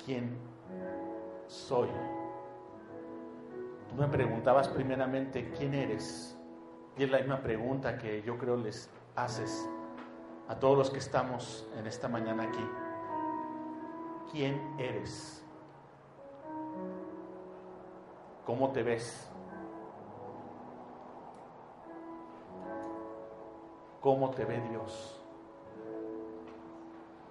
¿quién 0.05 0.37
soy? 1.47 1.89
Me 3.97 4.09
preguntabas 4.09 4.69
primeramente, 4.69 5.53
¿quién 5.57 5.73
eres? 5.73 6.37
Y 6.97 7.05
es 7.05 7.11
la 7.11 7.19
misma 7.19 7.41
pregunta 7.41 7.97
que 7.97 8.23
yo 8.23 8.37
creo 8.37 8.57
les 8.57 8.91
haces 9.15 9.69
a 10.49 10.59
todos 10.59 10.77
los 10.77 10.91
que 10.91 10.99
estamos 10.99 11.69
en 11.79 11.87
esta 11.87 12.09
mañana 12.09 12.43
aquí. 12.43 12.67
¿Quién 14.33 14.61
eres? 14.79 15.45
¿Cómo 18.45 18.73
te 18.73 18.83
ves? 18.83 19.31
¿Cómo 24.01 24.31
te 24.31 24.45
ve 24.45 24.61
Dios? 24.71 25.21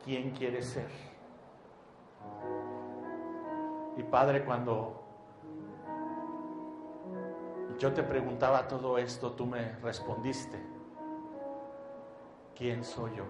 ¿Quién 0.06 0.32
quieres 0.32 0.66
ser? 0.66 0.90
Y 3.98 4.04
Padre, 4.04 4.46
cuando 4.46 5.03
yo 7.78 7.94
te 7.94 8.04
preguntaba 8.04 8.68
todo 8.68 8.98
esto, 8.98 9.32
tú 9.32 9.46
me 9.46 9.74
respondiste, 9.80 10.62
¿quién 12.56 12.84
soy 12.84 13.16
yo? 13.16 13.26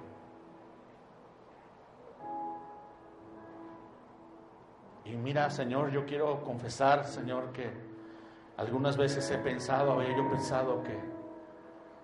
Y 5.06 5.16
mira, 5.16 5.50
Señor, 5.50 5.92
yo 5.92 6.06
quiero 6.06 6.42
confesar, 6.44 7.06
Señor, 7.06 7.52
que 7.52 7.70
algunas 8.58 8.96
veces 8.96 9.30
he 9.32 9.38
pensado, 9.38 9.94
había 9.94 10.16
yo 10.16 10.30
pensado 10.30 10.82
que, 10.84 10.98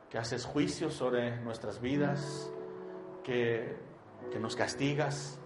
que 0.09 0.17
haces 0.17 0.45
juicios 0.45 0.93
sobre 0.93 1.37
nuestras 1.37 1.79
vidas, 1.79 2.51
que, 3.23 3.77
que 4.31 4.39
nos 4.39 4.55
castigas, 4.55 5.39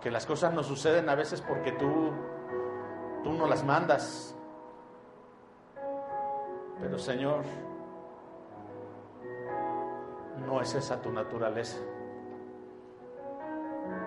que 0.00 0.10
las 0.10 0.26
cosas 0.26 0.52
nos 0.54 0.66
suceden 0.66 1.08
a 1.08 1.14
veces 1.14 1.40
porque 1.40 1.72
tú, 1.72 2.12
tú 3.24 3.32
no 3.32 3.46
las 3.46 3.64
mandas. 3.64 4.35
Pero 6.80 6.98
Señor, 6.98 7.44
no 10.46 10.60
es 10.60 10.74
esa 10.74 11.00
tu 11.00 11.10
naturaleza. 11.10 11.78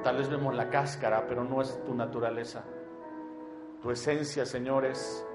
Tal 0.03 0.17
vez 0.17 0.30
vemos 0.30 0.55
la 0.55 0.70
cáscara, 0.70 1.26
pero 1.28 1.43
no 1.43 1.61
es 1.61 1.84
tu 1.84 1.93
naturaleza. 1.93 2.63
Tu 3.82 3.91
esencia, 3.91 4.45
Señor, 4.45 4.86
es 4.86 5.26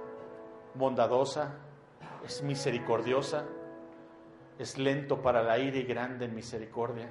bondadosa, 0.75 1.55
es 2.25 2.43
misericordiosa, 2.43 3.45
es 4.59 4.79
lento 4.79 5.21
para 5.21 5.43
la 5.43 5.59
ira 5.59 5.77
y 5.77 5.85
grande 5.85 6.27
en 6.27 6.35
misericordia. 6.35 7.11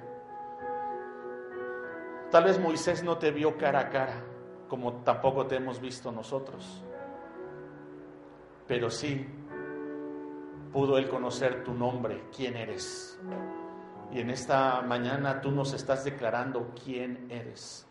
Tal 2.30 2.44
vez 2.44 2.58
Moisés 2.58 3.04
no 3.04 3.18
te 3.18 3.30
vio 3.30 3.56
cara 3.56 3.80
a 3.80 3.90
cara, 3.90 4.24
como 4.68 5.04
tampoco 5.04 5.46
te 5.46 5.56
hemos 5.56 5.80
visto 5.80 6.10
nosotros, 6.10 6.82
pero 8.66 8.90
sí 8.90 9.26
pudo 10.74 10.98
él 10.98 11.08
conocer 11.08 11.62
tu 11.62 11.72
nombre, 11.72 12.24
quién 12.36 12.56
eres. 12.56 13.16
Y 14.10 14.18
en 14.18 14.28
esta 14.28 14.82
mañana 14.82 15.40
tú 15.40 15.52
nos 15.52 15.72
estás 15.72 16.04
declarando 16.04 16.72
quién 16.84 17.30
eres. 17.30 17.86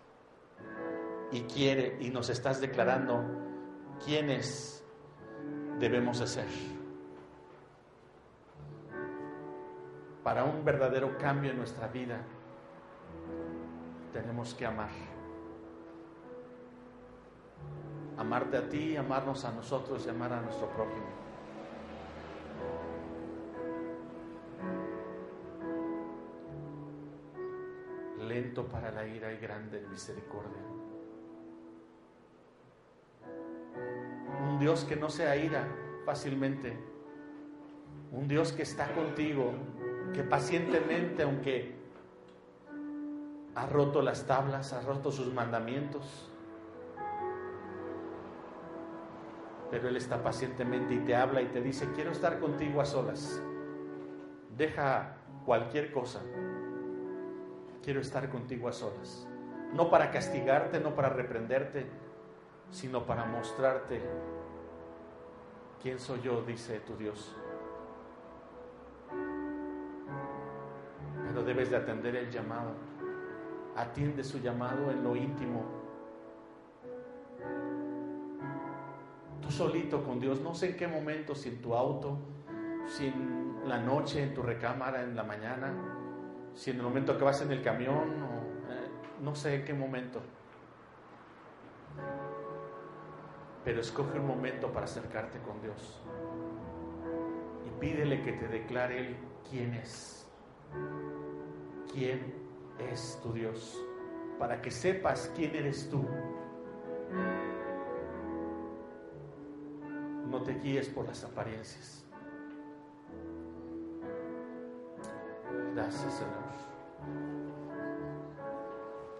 Y 1.31 1.43
quiere 1.43 1.97
y 2.01 2.09
nos 2.09 2.29
estás 2.29 2.59
declarando 2.59 3.23
quiénes 4.03 4.85
debemos 5.79 6.19
de 6.19 6.27
ser. 6.27 6.47
Para 10.21 10.43
un 10.43 10.65
verdadero 10.65 11.17
cambio 11.17 11.51
en 11.51 11.57
nuestra 11.57 11.87
vida 11.87 12.21
tenemos 14.11 14.53
que 14.53 14.65
amar. 14.65 14.91
Amarte 18.17 18.57
a 18.57 18.67
ti, 18.67 18.97
amarnos 18.97 19.45
a 19.45 19.53
nosotros 19.53 20.05
y 20.05 20.09
amar 20.09 20.33
a 20.33 20.41
nuestro 20.41 20.67
prójimo. 20.67 21.22
Lento 28.33 28.65
para 28.65 28.91
la 28.91 29.05
ira 29.05 29.31
y 29.31 29.37
grande 29.37 29.77
en 29.77 29.89
misericordia. 29.91 30.61
Un 34.49 34.59
Dios 34.59 34.85
que 34.85 34.95
no 34.95 35.09
se 35.09 35.27
aira 35.27 35.67
fácilmente. 36.05 36.75
Un 38.11 38.27
Dios 38.27 38.51
que 38.51 38.63
está 38.63 38.91
contigo, 38.93 39.53
que 40.13 40.23
pacientemente, 40.23 41.23
aunque 41.23 41.75
ha 43.55 43.67
roto 43.67 44.01
las 44.01 44.25
tablas, 44.25 44.73
ha 44.73 44.81
roto 44.81 45.11
sus 45.11 45.31
mandamientos, 45.31 46.31
pero 49.69 49.89
Él 49.89 49.97
está 49.97 50.23
pacientemente 50.23 50.95
y 50.95 50.99
te 50.99 51.15
habla 51.15 51.41
y 51.41 51.47
te 51.47 51.61
dice, 51.61 51.87
quiero 51.93 52.11
estar 52.11 52.39
contigo 52.39 52.81
a 52.81 52.85
solas. 52.85 53.41
Deja 54.55 55.17
cualquier 55.45 55.91
cosa 55.91 56.21
quiero 57.83 57.99
estar 57.99 58.29
contigo 58.29 58.67
a 58.67 58.71
solas. 58.71 59.27
No 59.73 59.89
para 59.89 60.11
castigarte, 60.11 60.79
no 60.79 60.95
para 60.95 61.09
reprenderte, 61.09 61.85
sino 62.71 63.05
para 63.05 63.25
mostrarte 63.25 64.01
quién 65.81 65.99
soy 65.99 66.21
yo, 66.21 66.41
dice 66.43 66.79
tu 66.79 66.95
Dios. 66.95 67.35
Pero 71.27 71.43
debes 71.43 71.69
de 71.69 71.77
atender 71.77 72.15
el 72.15 72.31
llamado. 72.31 72.71
Atiende 73.75 74.23
su 74.23 74.39
llamado 74.39 74.91
en 74.91 75.03
lo 75.03 75.15
íntimo. 75.15 75.63
Tú 79.41 79.51
solito 79.51 80.03
con 80.03 80.19
Dios, 80.19 80.39
no 80.41 80.53
sé 80.53 80.69
en 80.69 80.77
qué 80.77 80.87
momento, 80.87 81.35
si 81.35 81.49
en 81.49 81.61
tu 81.61 81.75
auto, 81.75 82.17
si 82.87 83.07
en 83.07 83.67
la 83.67 83.79
noche, 83.79 84.23
en 84.23 84.33
tu 84.33 84.41
recámara, 84.41 85.01
en 85.01 85.15
la 85.15 85.23
mañana, 85.23 86.02
si 86.55 86.71
en 86.71 86.77
el 86.77 86.83
momento 86.83 87.17
que 87.17 87.23
vas 87.23 87.41
en 87.41 87.51
el 87.51 87.61
camión 87.61 88.23
o 88.23 88.71
eh, 88.71 88.87
no 89.21 89.35
sé 89.35 89.55
en 89.55 89.65
qué 89.65 89.73
momento. 89.73 90.21
Pero 93.63 93.81
escoge 93.81 94.19
un 94.19 94.27
momento 94.27 94.71
para 94.71 94.85
acercarte 94.85 95.39
con 95.39 95.61
Dios 95.61 96.01
y 97.65 97.79
pídele 97.79 98.21
que 98.21 98.33
te 98.33 98.47
declare 98.47 98.99
Él 98.99 99.17
quién 99.49 99.73
es, 99.73 100.27
quién 101.91 102.33
es 102.91 103.19
tu 103.23 103.31
Dios, 103.33 103.81
para 104.37 104.61
que 104.61 104.69
sepas 104.69 105.31
quién 105.35 105.55
eres 105.55 105.89
tú. 105.89 106.05
No 110.29 110.41
te 110.41 110.55
guíes 110.55 110.89
por 110.89 111.05
las 111.07 111.23
apariencias. 111.23 112.03
Gracias, 115.75 116.13
Señor. 116.13 116.43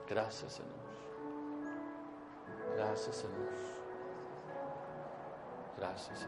Gracias, 0.10 0.54
Señor. 0.54 0.74
Gracias, 2.76 3.16
Señor. 3.16 3.74
Gracias. 5.78 6.28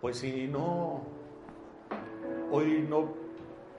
Pues 0.00 0.18
si 0.18 0.48
no, 0.48 1.02
hoy 2.50 2.84
no 2.88 3.14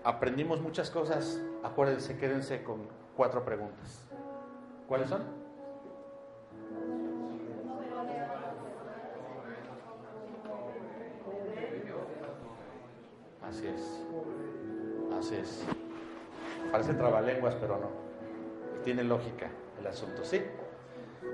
aprendimos 0.06 0.62
muchas 0.62 0.90
cosas, 0.90 1.40
acuérdense, 1.64 2.18
quédense 2.18 2.64
con 2.64 2.88
cuatro 3.16 3.44
preguntas. 3.44 4.06
¿Cuáles 4.88 5.10
son? 5.10 5.22
Así 13.42 13.68
es. 13.68 14.02
Así 15.18 15.36
es. 15.36 15.66
Parece 16.72 16.94
trabalenguas, 16.94 17.56
pero 17.56 17.78
no. 17.78 17.90
Tiene 18.84 19.04
lógica 19.04 19.50
el 19.80 19.88
asunto, 19.88 20.24
¿sí? 20.26 20.42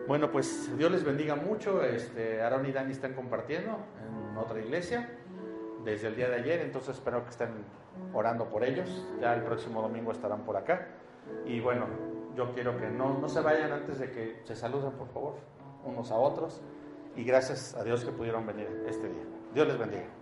Bueno, 0.07 0.31
pues 0.31 0.75
Dios 0.77 0.91
les 0.91 1.03
bendiga 1.03 1.35
mucho. 1.35 1.83
Este, 1.83 2.41
Aaron 2.41 2.65
y 2.65 2.71
Dani 2.71 2.91
están 2.91 3.13
compartiendo 3.13 3.77
en 4.31 4.37
otra 4.37 4.59
iglesia 4.59 5.18
desde 5.83 6.07
el 6.07 6.15
día 6.15 6.29
de 6.29 6.35
ayer, 6.35 6.61
entonces 6.61 6.95
espero 6.95 7.23
que 7.23 7.29
estén 7.29 7.49
orando 8.13 8.45
por 8.45 8.63
ellos. 8.63 9.05
Ya 9.21 9.33
el 9.33 9.43
próximo 9.43 9.81
domingo 9.81 10.11
estarán 10.11 10.43
por 10.43 10.57
acá. 10.57 10.87
Y 11.45 11.59
bueno, 11.59 11.87
yo 12.35 12.53
quiero 12.53 12.77
que 12.77 12.87
no, 12.89 13.17
no 13.19 13.29
se 13.29 13.41
vayan 13.41 13.71
antes 13.71 13.99
de 13.99 14.11
que 14.11 14.41
se 14.43 14.55
saluden, 14.55 14.91
por 14.91 15.07
favor, 15.09 15.35
unos 15.85 16.11
a 16.11 16.15
otros. 16.15 16.61
Y 17.15 17.23
gracias 17.23 17.75
a 17.75 17.83
Dios 17.83 18.05
que 18.05 18.11
pudieron 18.11 18.45
venir 18.45 18.67
este 18.87 19.09
día. 19.09 19.23
Dios 19.53 19.67
les 19.67 19.77
bendiga. 19.77 20.18